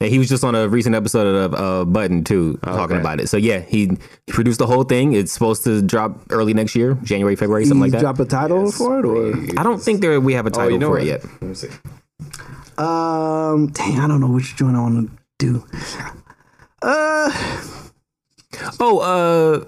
[0.00, 3.00] And he was just on a recent episode of uh, Button too, talking okay.
[3.00, 3.28] about it.
[3.28, 3.86] So yeah, he,
[4.26, 5.12] he produced the whole thing.
[5.12, 8.00] It's supposed to drop early next year, January, February, something He like that.
[8.00, 10.72] drop a title for it, or I don't think there we have a Oh, title
[10.72, 11.02] you know for what?
[11.02, 11.24] it yet.
[11.24, 11.68] Let me see.
[12.78, 15.64] um, dang, I don't know which joint I want to do.
[16.82, 17.30] Uh,
[18.80, 19.64] Oh, uh,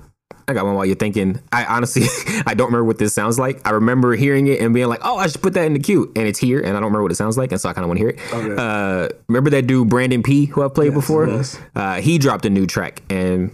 [0.46, 1.40] I got one while you're thinking.
[1.52, 2.02] I honestly,
[2.46, 3.66] I don't remember what this sounds like.
[3.66, 6.12] I remember hearing it and being like, "Oh, I should put that in the queue,"
[6.16, 7.84] and it's here, and I don't remember what it sounds like, and so I kind
[7.84, 8.20] of want to hear it.
[8.32, 8.54] Okay.
[8.58, 11.28] Uh, remember that dude Brandon P, who I've played Yes, before?
[11.28, 11.58] yes.
[11.74, 13.50] Uh, he dropped a new track, and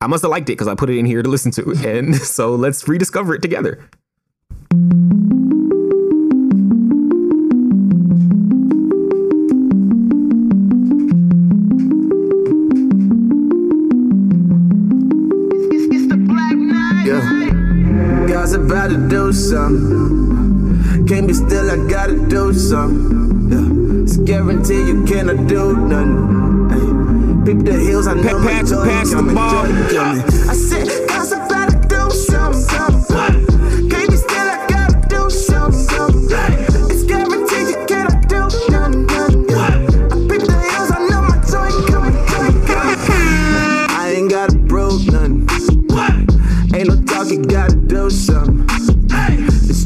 [0.00, 2.14] I must have liked it because I put it in here to listen to, and
[2.14, 3.88] so let's rediscover it together.
[18.66, 21.06] About to do something.
[21.06, 23.50] Can't be still, I gotta do something.
[23.50, 24.02] Yeah.
[24.02, 26.70] It's guaranteed you cannot do nothing.
[26.70, 27.52] Hey.
[27.52, 30.33] Peep the hills, I know my pass- joy pass the coming, ball.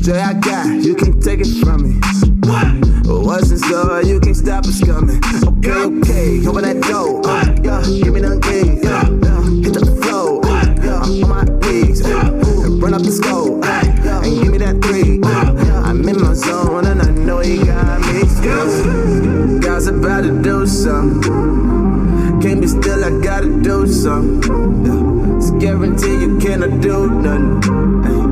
[0.08, 2.00] Joy I got, you can't take it from me.
[2.48, 3.26] What?
[3.26, 5.20] What's in store, you can't stop us coming.
[5.44, 7.20] Okay, okay, open that door.
[7.26, 8.80] Uh, yeah, give me the key.
[8.80, 10.40] Yeah, yeah, hit the flow.
[10.40, 12.00] Uh, yeah, I'm on my knees.
[12.06, 12.32] Uh,
[12.80, 13.62] run up the score.
[13.62, 15.20] Uh, yeah, and give me that three.
[15.22, 18.24] Uh, I'm in my zone and I know you got me.
[18.24, 19.62] Skills.
[19.62, 22.40] Guys about to do something.
[22.40, 24.86] Can't be still, I gotta do something.
[24.86, 25.36] Yeah.
[25.36, 28.27] It's guaranteed you cannot do nothing.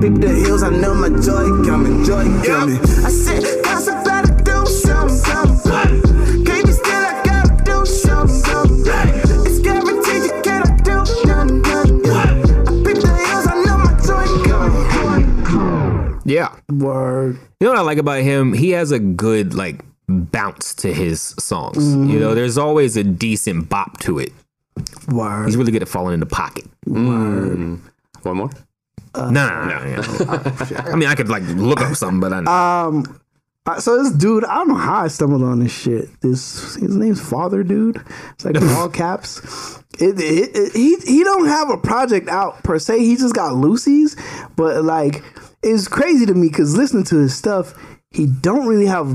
[0.00, 0.08] Hey.
[0.10, 2.80] Peep the hills, I know my joy coming, joy coming.
[2.80, 6.44] I said, guys about to do something, something.
[6.44, 9.46] Can't be still, I gotta do something, something.
[9.46, 12.50] It's guaranteed you cannot do nothing, nothing.
[12.66, 16.20] I peep the hills, I know my joy coming.
[16.24, 16.54] Yeah.
[16.70, 17.38] Word.
[17.60, 18.52] You know what I like about him?
[18.54, 21.76] He has a good like bounce to his songs.
[21.76, 22.10] Mhm.
[22.10, 24.32] You know, there's always a decent bop to it.
[25.08, 25.46] Word.
[25.46, 26.64] He's really good at falling in the pocket.
[26.88, 27.80] Mm.
[28.22, 28.50] One more?
[29.16, 30.82] No, no, no, no.
[30.92, 32.50] I mean, I could like look up something, but I know.
[32.50, 33.20] Um,
[33.66, 36.08] uh, so this dude, I don't know how I stumbled on this shit.
[36.22, 38.02] This his name's Father Dude.
[38.32, 39.78] It's like all caps.
[39.98, 43.00] It, it, it- he he don't have a project out per se.
[43.00, 44.16] He just got Lucy's,
[44.56, 45.22] but like
[45.62, 47.74] it's crazy to me because listening to his stuff,
[48.12, 49.06] he don't really have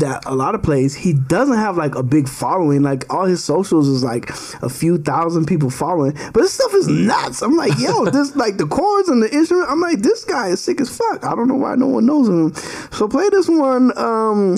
[0.00, 0.94] that a lot of plays.
[0.94, 2.82] He doesn't have like a big following.
[2.82, 4.28] Like all his socials is like
[4.60, 7.42] a few thousand people following, but this stuff is nuts.
[7.42, 9.70] I'm like, yo, this like the chords and the instrument.
[9.70, 11.24] I'm like, this guy is sick as fuck.
[11.24, 12.52] I don't know why no one knows him.
[12.90, 13.96] So play this one.
[13.96, 14.56] Um,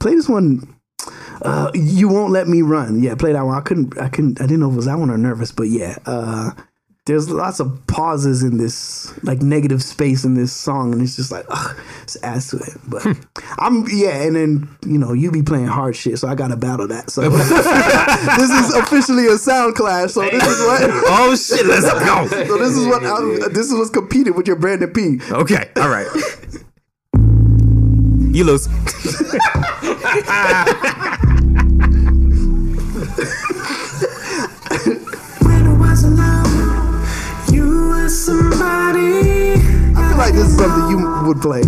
[0.00, 0.76] play this one.
[1.42, 3.00] Uh, you won't let me run.
[3.00, 3.56] Yeah, play that one.
[3.56, 3.96] I couldn't.
[3.96, 4.40] I couldn't.
[4.40, 5.98] I didn't know if it was that one or nervous, but yeah.
[6.04, 6.50] Uh,
[7.06, 11.32] there's lots of pauses in this, like negative space in this song, and it's just
[11.32, 12.76] like, ugh, it's ass to it.
[12.86, 13.12] But hmm.
[13.58, 16.56] I'm yeah, and then you know you be playing hard shit, so I got to
[16.56, 17.10] battle that.
[17.10, 20.12] So this is officially a sound clash.
[20.12, 20.80] So this is what.
[21.12, 22.26] Oh shit, let's go.
[22.46, 25.18] So this is what I'm, this is what's competing with your Brandon P.
[25.30, 26.06] Okay, all right.
[28.32, 28.68] You lose.
[38.10, 39.52] Somebody.
[39.96, 41.62] I feel like this is something you would play.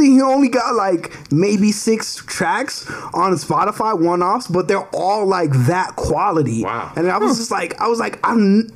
[0.00, 5.26] Honestly he only got like maybe six tracks on Spotify one offs, but they're all
[5.26, 6.64] like that quality.
[6.64, 6.92] Wow.
[6.96, 8.70] And I was just like, I was like, I'm.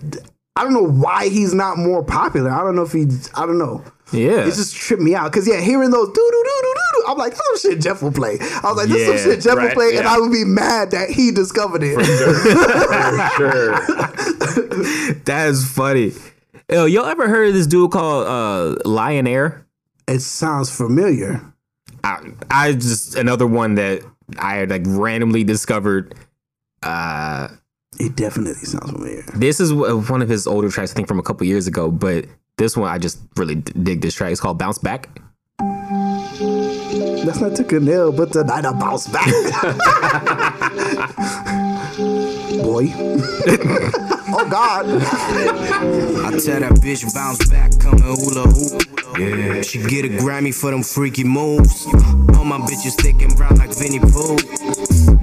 [0.57, 2.49] I don't know why he's not more popular.
[2.51, 3.29] I don't know if he's.
[3.35, 3.83] I don't know.
[4.13, 4.43] Yeah.
[4.47, 7.19] It just tripped me out because yeah, hearing those doo doo doo doo doo, I'm
[7.19, 8.39] like, that's some shit Jeff will play.
[8.41, 10.07] I was like, this is Yeah, some shit Jeff will right, play, and.
[10.07, 11.99] I would be mad that he discovered it.
[13.37, 13.75] Sure,
[15.25, 16.13] That's funny.
[16.71, 19.64] Yo, y'all ever heard of this dude called uh, Lion Air?
[20.06, 21.40] It sounds familiar.
[22.02, 24.02] I, I just another one that
[24.39, 26.14] I had like randomly discovered.
[26.82, 27.48] Uh,
[27.98, 29.22] it definitely sounds familiar.
[29.35, 31.90] This is one of his older tracks, I think, from a couple years ago.
[31.90, 32.26] But
[32.59, 34.32] this one, I just really d- dig this track.
[34.32, 35.09] It's called "Bounce Back."
[35.59, 39.26] That's not took a nail, but tonight I bounce back.
[42.62, 42.93] Boy.
[44.36, 44.86] oh God.
[44.86, 49.03] I tell that bitch bounce back, come and hula hoop.
[49.19, 51.86] Yeah, she get a Grammy for them freaky moves.
[52.36, 54.36] All my bitches thick and brown like Vinnie Pooh.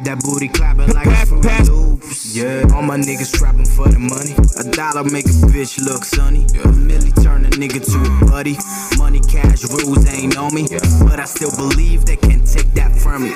[0.03, 2.35] That booty clapping like it's from loops.
[2.35, 4.33] Yeah, all my niggas trapping for the money.
[4.57, 6.45] A dollar make a bitch look sunny.
[6.63, 8.55] A milli turn a nigga to a buddy.
[9.01, 10.67] Money, cash, rules they ain't know me.
[11.09, 13.33] But I still believe they can take that from me.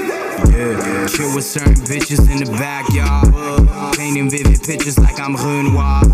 [0.54, 3.34] Yeah, chill with certain bitches in the backyard.
[3.98, 6.06] Painting vivid pictures like I'm Renoir.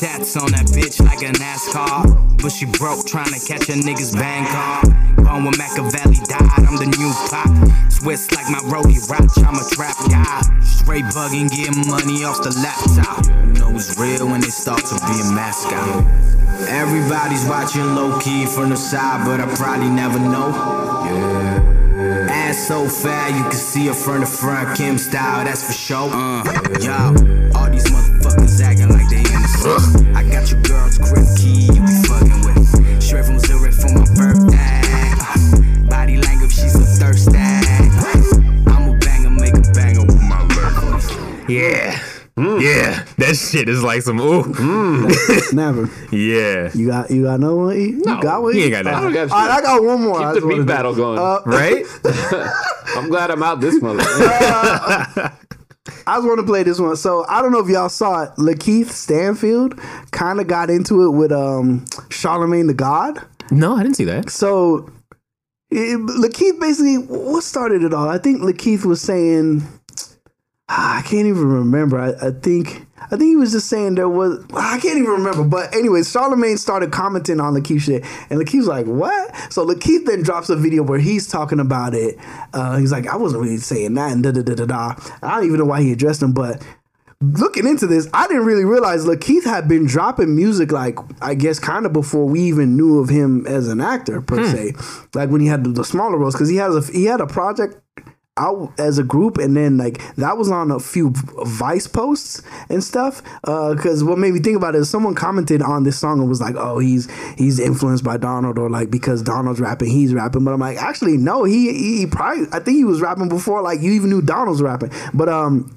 [0.00, 2.40] Tats on that bitch like a NASCAR.
[2.40, 4.88] But she broke trying to catch a nigga's Bangkok.
[5.20, 7.52] Born when Machiavelli died, I'm the new pop.
[7.92, 10.40] Swiss like my roadie rock, I'm a trap guy.
[10.62, 13.26] Straight bugging, getting money money off the laptop.
[13.26, 16.37] You know it's real when they start to be a mascot.
[16.66, 20.48] Everybody's watching low key from the side, but I probably never know.
[21.06, 22.28] Yeah.
[22.30, 26.10] Ass so fat, you can see her from the front, Kim style, that's for sure.
[26.10, 26.44] Uh,
[26.80, 26.92] yo,
[27.54, 30.16] all these motherfuckers acting like they innocent.
[30.16, 33.02] I got your girl's crib key, you be fucking with.
[33.02, 34.82] Straight from Zurich for my birthday.
[35.20, 37.36] Uh, body language, she's so thirsty.
[37.36, 41.48] I'm a banger, make a banger with my lurk.
[41.48, 41.98] Yeah.
[42.38, 43.04] Yeah.
[43.18, 44.44] That shit is like some ooh.
[45.52, 45.88] Never.
[46.14, 46.70] Yeah.
[46.74, 47.76] You got you got no one?
[47.76, 47.84] E?
[47.90, 48.54] You got one?
[48.54, 48.94] he ain't got that.
[48.94, 50.16] I don't got All right, I got one more.
[50.20, 51.18] I Keep just the beat wanted to- battle going.
[51.18, 51.84] Uh, Right?
[52.96, 54.02] I'm glad I'm out this mother.
[56.06, 56.96] I just want to play this one.
[56.96, 58.30] So I don't know if y'all saw it.
[58.36, 59.78] Lakeith Stanfield
[60.10, 63.18] kind of got into it with um Charlemagne the God.
[63.50, 64.30] No, I didn't see that.
[64.30, 64.90] So
[65.70, 68.08] it, Lakeith basically what started it all?
[68.08, 69.62] I think Lakeith was saying
[70.68, 71.98] I can't even remember.
[71.98, 75.44] I, I think I think he was just saying there was I can't even remember.
[75.44, 80.22] But anyways, Charlemagne started commenting on Lakeith shit, and Lakeith's like, "What?" So Lakeith then
[80.22, 82.18] drops a video where he's talking about it.
[82.52, 84.94] Uh, he's like, "I wasn't really saying that," and da da da da da.
[85.22, 86.62] I don't even know why he addressed him, but
[87.22, 91.58] looking into this, I didn't really realize Lakeith had been dropping music like I guess
[91.58, 94.74] kind of before we even knew of him as an actor per se.
[95.14, 97.26] Like when he had the, the smaller roles, because he has a he had a
[97.26, 97.80] project
[98.38, 101.10] out as a group, and then like that was on a few
[101.44, 103.22] Vice posts and stuff.
[103.42, 106.40] Because what made me think about it is someone commented on this song and was
[106.40, 110.44] like, "Oh, he's he's influenced by Donald," or like because Donald's rapping, he's rapping.
[110.44, 113.62] But I'm like, actually, no, he he, he probably I think he was rapping before
[113.62, 114.90] like you even knew Donald's rapping.
[115.12, 115.74] But um.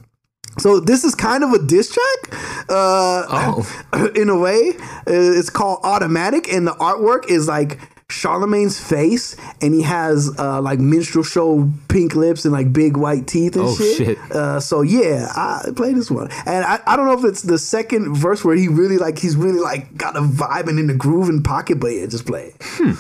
[0.60, 3.64] So this is kind of a diss track, uh,
[4.16, 4.74] in a way.
[5.08, 7.80] Uh, It's called Automatic, and the artwork is like
[8.12, 13.26] Charlemagne's face, and he has uh, like minstrel show pink lips and like big white
[13.28, 13.98] teeth and Oh, shit.
[13.98, 14.18] shit.
[14.32, 17.58] Uh, so yeah, I play this one, and I, I don't know if it's the
[17.58, 20.96] second verse where he really like he's really like got a vibe and in the
[20.96, 22.98] groove and pocket, but yeah, just play it.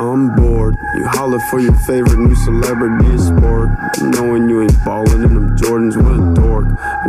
[0.00, 0.78] I'm bored.
[0.96, 3.68] You holler for your favorite new celebrity sport.
[4.00, 6.64] Knowing you ain't ballin' in them Jordans, what a dork.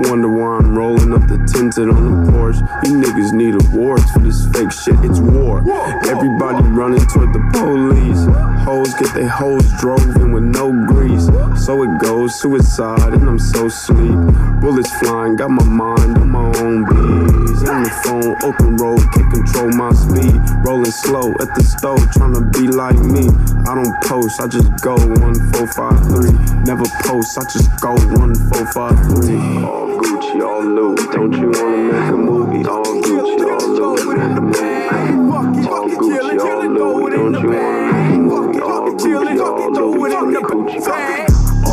[0.10, 2.60] Wonder why I'm rolling up the tinted on the Porsche.
[2.84, 5.64] You niggas need awards for this fake shit, it's war.
[6.06, 8.28] Everybody running toward the police.
[8.66, 11.28] Hoes get their hoes drove in with no grease.
[11.66, 14.20] So it goes, suicide, and I'm so sleep.
[14.60, 17.70] Bullets flying, got my mind on my own bees.
[17.70, 20.36] On the phone, open road, can't control my speed.
[20.66, 23.30] Rolling slow at the stove, trying to be like me.
[23.70, 26.34] I don't post, I just go one four five three.
[26.66, 29.38] Never post, I just go one four five three.
[29.64, 31.08] All Gucci, all Louis.
[31.14, 32.66] Don't you wanna make a movie?
[32.66, 34.18] All Gucci, all Louis.
[34.18, 35.68] Make a movie.
[35.68, 37.16] All Gucci, all Louis.
[37.16, 38.60] Don't you wanna make a movie?
[38.60, 40.12] All Gucci, all Louis.
[40.42, 41.31] Gucci.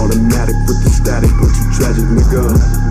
[0.09, 2.41] Automatic with the static, what you tragic nigga.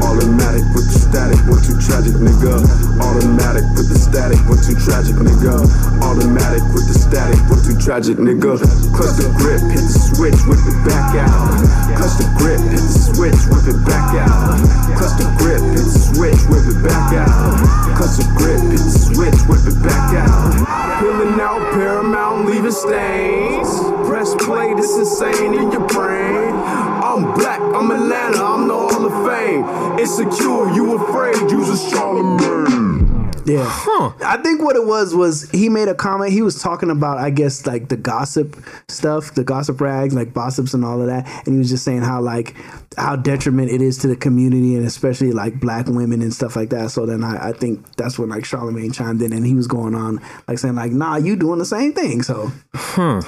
[0.06, 2.61] Automatic with the static, what you tragic nigga.
[3.02, 5.65] Automatic with the static, what you tragic nigga.
[6.06, 8.61] Automatic with the static, what you tragic nigga.
[8.94, 11.57] Clutch the grip, hit the switch, whip it back out.
[11.98, 14.61] Clutch the grip, hit the switch, whip it back out.
[14.94, 17.57] Clutch the grip, hit the switch, whip it back out.
[17.98, 20.53] Clutch the grip, hit the switch, whip it back out.
[21.02, 23.73] Peeling out Paramount, leaving stains.
[24.06, 26.87] Press play, this insane in your brain.
[27.18, 29.98] I'm black, I'm Atlanta, I'm the Hall of Fame.
[29.98, 33.31] Insecure, you afraid, use a Charlemagne.
[33.44, 33.65] Yeah.
[33.65, 34.11] Huh.
[34.23, 36.31] I think what it was was he made a comment.
[36.31, 38.56] He was talking about, I guess, like the gossip
[38.88, 41.26] stuff, the gossip rags, like gossips and all of that.
[41.48, 42.53] And he was just saying how like
[42.98, 46.69] how detriment it is to the community and especially like black women and stuff like
[46.69, 46.91] that.
[46.91, 49.95] So then I, I think that's when like Charlemagne chimed in and he was going
[49.95, 52.22] on like saying like, nah, you doing the same thing.
[52.22, 53.22] So Huh.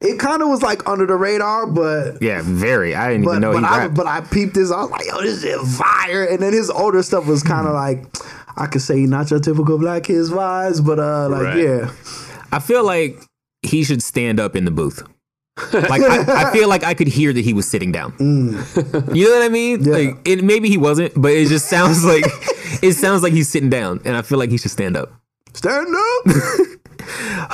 [0.00, 2.94] It kind of was like under the radar, but Yeah, very.
[2.94, 3.94] I didn't but, even know but he I rapped.
[3.94, 4.70] but I peeped this.
[4.70, 6.24] I was like, yo, this is fire.
[6.24, 8.04] And then his older stuff was kind of like,
[8.56, 11.58] I could say not your typical black kids vibes, but uh, like Right.
[11.58, 11.90] yeah,
[12.52, 13.22] I feel like
[13.62, 15.02] he should stand up in the booth.
[15.72, 18.12] Like I, I feel like I could hear that he was sitting down.
[18.12, 19.14] Mm.
[19.16, 19.84] You know what I mean?
[19.84, 22.24] Like it, maybe he wasn't, but it just sounds like
[22.82, 25.12] it sounds like he's sitting down, and I feel like he should stand up.
[25.54, 26.36] stand up.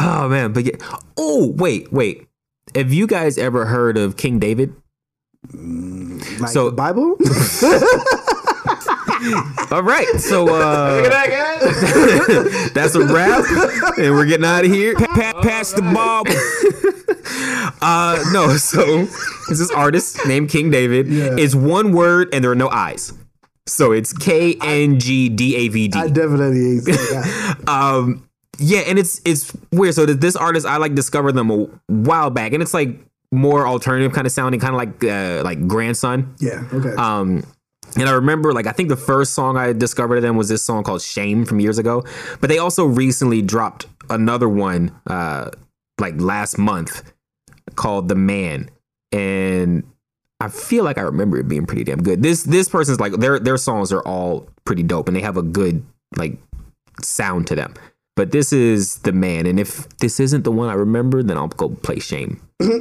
[0.01, 0.77] Oh man, but yeah.
[1.16, 2.27] Oh wait, wait.
[2.74, 4.74] Have you guys ever heard of King David?
[5.53, 7.16] like so the Bible.
[9.70, 13.44] All right, so uh, that that's a wrap,
[13.97, 14.97] and we're getting out of here.
[14.97, 16.24] Pa- pa- pass the ball.
[17.81, 19.05] Uh, no, so
[19.49, 21.07] this is artist named King David.
[21.09, 23.12] It's one word, and there are no eyes.
[23.66, 25.99] So it's K N G D A V D.
[25.99, 26.81] I definitely
[27.69, 28.28] um
[28.63, 32.53] yeah and it's it's weird so this artist i like discovered them a while back
[32.53, 32.99] and it's like
[33.31, 36.95] more alternative kind of sounding kind of like uh like grandson yeah, okay.
[36.97, 37.43] um
[37.97, 40.63] and i remember like i think the first song i discovered of them was this
[40.63, 42.05] song called shame from years ago
[42.41, 45.51] but they also recently dropped another one uh
[45.99, 47.13] like last month
[47.75, 48.71] called the man
[49.13, 49.85] and
[50.41, 52.21] I feel like I remember it being pretty damn good.
[52.21, 55.43] This this person's like their their songs are all pretty dope and they have a
[55.43, 55.85] good
[56.17, 56.37] like
[57.01, 57.75] sound to them.
[58.15, 61.49] But this is the man, and if this isn't the one I remember, then I'll
[61.49, 62.41] go play Shame.
[62.61, 62.79] Yeah.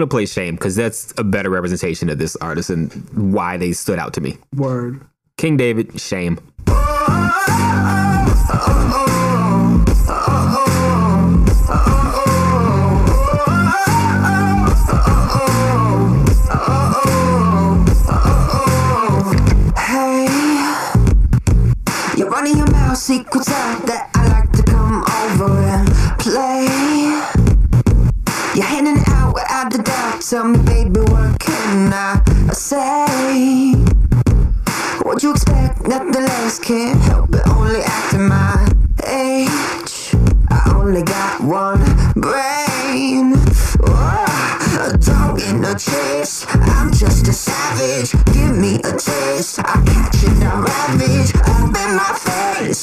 [0.00, 2.92] Hold on, I'm gonna play Shame because that's a better representation of this artist and
[3.34, 4.38] why they stood out to me.
[4.54, 5.02] Word.
[5.36, 6.38] King David, Shame.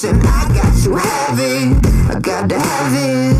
[0.03, 2.15] And I got to have it.
[2.15, 3.36] I got to have it.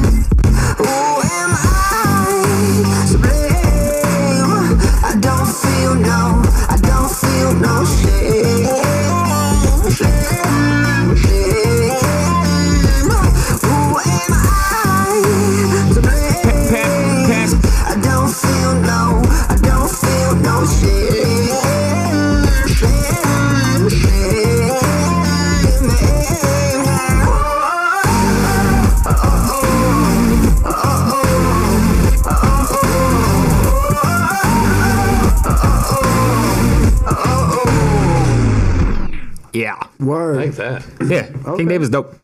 [41.58, 41.64] Yeah.
[41.64, 42.16] King David's dope.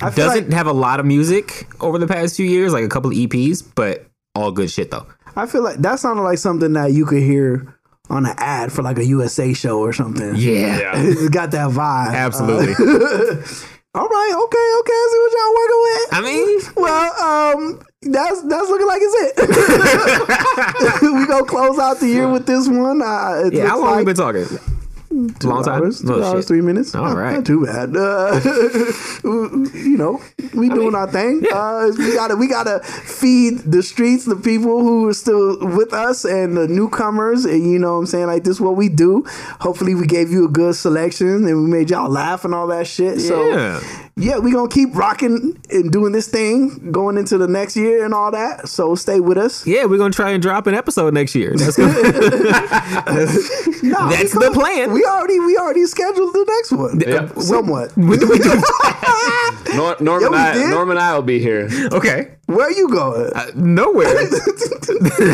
[0.00, 3.10] I Doesn't have a lot of music over the past few years, like a couple
[3.10, 5.06] of EPs, but all good shit though.
[5.36, 7.74] I feel like that sounded like something that you could hear
[8.10, 10.34] on an ad for like a USA show or something.
[10.36, 10.78] Yeah.
[10.78, 10.92] Yeah.
[10.96, 12.12] it's got that vibe.
[12.14, 12.72] Absolutely.
[12.72, 12.76] Uh,
[13.94, 14.92] all right, okay, okay.
[14.92, 16.08] I see what y'all working with.
[16.12, 21.02] I mean, well, um, that's that's looking like it's it.
[21.02, 23.00] we gonna close out the year with this one.
[23.02, 24.46] Uh, it Yeah, how long like we been talking?
[25.38, 25.82] Two long time?
[25.82, 26.48] hours, two Oh, hours, shit.
[26.48, 26.94] three minutes.
[26.94, 27.34] All Not- right.
[27.34, 27.94] not too bad.
[27.94, 28.40] Uh,
[29.24, 30.20] you know,
[30.54, 31.44] we doing our thing.
[31.52, 36.24] Uh, we gotta we gotta feed the streets, the people who are still with us,
[36.24, 37.44] and the newcomers.
[37.44, 39.24] And you know, what I'm saying like this, is what we do.
[39.60, 42.86] Hopefully, we gave you a good selection, and we made y'all laugh and all that
[42.86, 43.20] shit.
[43.20, 43.80] So Yeah.
[44.16, 48.14] yeah, we gonna keep rocking and doing this thing going into the next year and
[48.14, 48.68] all that.
[48.68, 49.66] So stay with us.
[49.66, 51.52] Yeah, we're gonna try and drop an episode next year.
[51.56, 51.92] That's, gonna,
[53.82, 54.92] Nah, that's we the plan.
[54.92, 57.00] We already we already scheduled the next one.
[57.00, 57.28] Yeah.
[57.40, 57.92] Somewhat.
[57.96, 58.50] When do we do?
[59.74, 60.70] Nor- Norm, Yeah, and I, did.
[60.70, 61.68] Norm and I will be here.
[61.92, 62.32] Okay.
[62.46, 63.30] Where you going?
[63.34, 64.06] Uh, nowhere.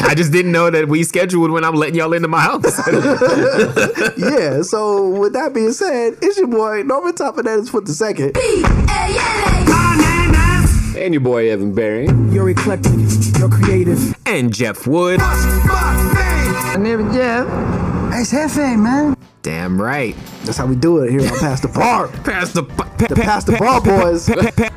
[0.07, 2.63] I just didn't know that we scheduled when I'm letting y'all into my house.
[4.17, 4.63] yeah.
[4.63, 7.93] So with that being said, it's your boy Norman Top of that is for the
[7.93, 8.37] second.
[10.97, 12.07] And your boy Evan Barry.
[12.33, 12.93] You're eclectic,
[13.39, 14.15] you're creative.
[14.27, 15.19] and Jeff Wood.
[15.21, 17.47] My name is Jeff.
[18.15, 19.17] It's Hefe, man.
[19.49, 20.15] Damn right.
[20.45, 22.09] That's how we do it here on Pass the Bar.
[22.23, 22.65] Pass the
[23.09, 24.29] the Pass the Bar boys.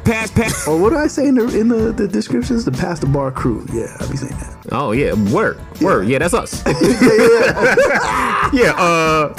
[0.05, 0.65] Pass pass.
[0.65, 2.63] Or what do I say in the in the, the descriptions?
[2.63, 3.65] The Pass the Bar crew.
[3.73, 4.67] Yeah, I'll be saying that.
[4.71, 6.07] Oh yeah, word, word.
[6.07, 6.63] Yeah, that's us.
[8.53, 9.33] yeah, uh,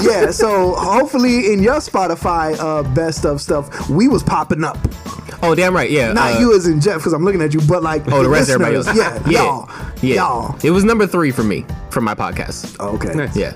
[0.00, 4.78] yeah, so hopefully in your Spotify uh, best of stuff, we was popping up.
[5.42, 5.90] Oh, damn right.
[5.90, 6.14] Yeah.
[6.14, 8.28] Not uh, you as in Jeff, because I'm looking at you, but like Oh, the
[8.30, 8.86] rest of everybody else.
[8.96, 9.70] Yeah, yeah, y'all.
[10.00, 10.14] yeah.
[10.14, 10.56] Y'all.
[10.64, 12.80] It was number three for me for my podcast.
[12.80, 13.28] Okay.
[13.38, 13.54] Yeah.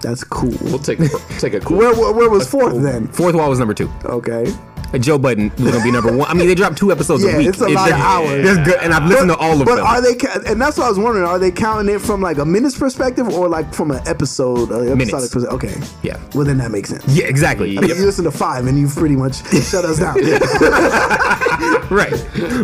[0.00, 0.52] That's cool.
[0.62, 0.98] We'll take
[1.38, 1.78] take a cool.
[1.78, 3.08] Where, where, where was fourth then?
[3.08, 3.90] Fourth wall was number two.
[4.04, 4.52] Okay.
[4.98, 6.28] Joe Budden was gonna be number one.
[6.28, 7.48] I mean, they dropped two episodes Yeah, a week.
[7.48, 8.44] it's a lot of hours.
[8.44, 9.84] That's good, and I've listened but, to all of but them.
[9.84, 10.50] But are they?
[10.50, 11.26] And that's what I was wondering.
[11.26, 14.72] Are they counting it from like a minutes perspective or like from an episode?
[14.72, 15.10] Uh, Minutes.
[15.12, 15.44] perspective?
[15.52, 15.74] Okay.
[16.02, 16.18] Yeah.
[16.34, 17.06] Well, then that makes sense.
[17.08, 17.76] Yeah, exactly.
[17.78, 20.16] I mean, you listen to five and you've pretty much shut us down.
[21.90, 22.12] right.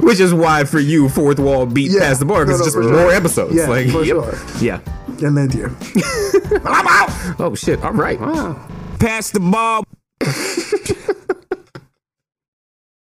[0.03, 2.01] Which is why for you, fourth wall beat Yeah.
[2.01, 3.03] Pass the Bar because No, no, just sure.
[3.03, 3.55] more episodes.
[3.55, 4.17] Yeah, like, for yep.
[4.17, 4.39] sure.
[4.61, 4.81] Yeah.
[5.23, 5.75] And then here.
[7.39, 7.83] Oh shit!
[7.83, 8.19] All right.
[8.99, 9.85] Pass the ball.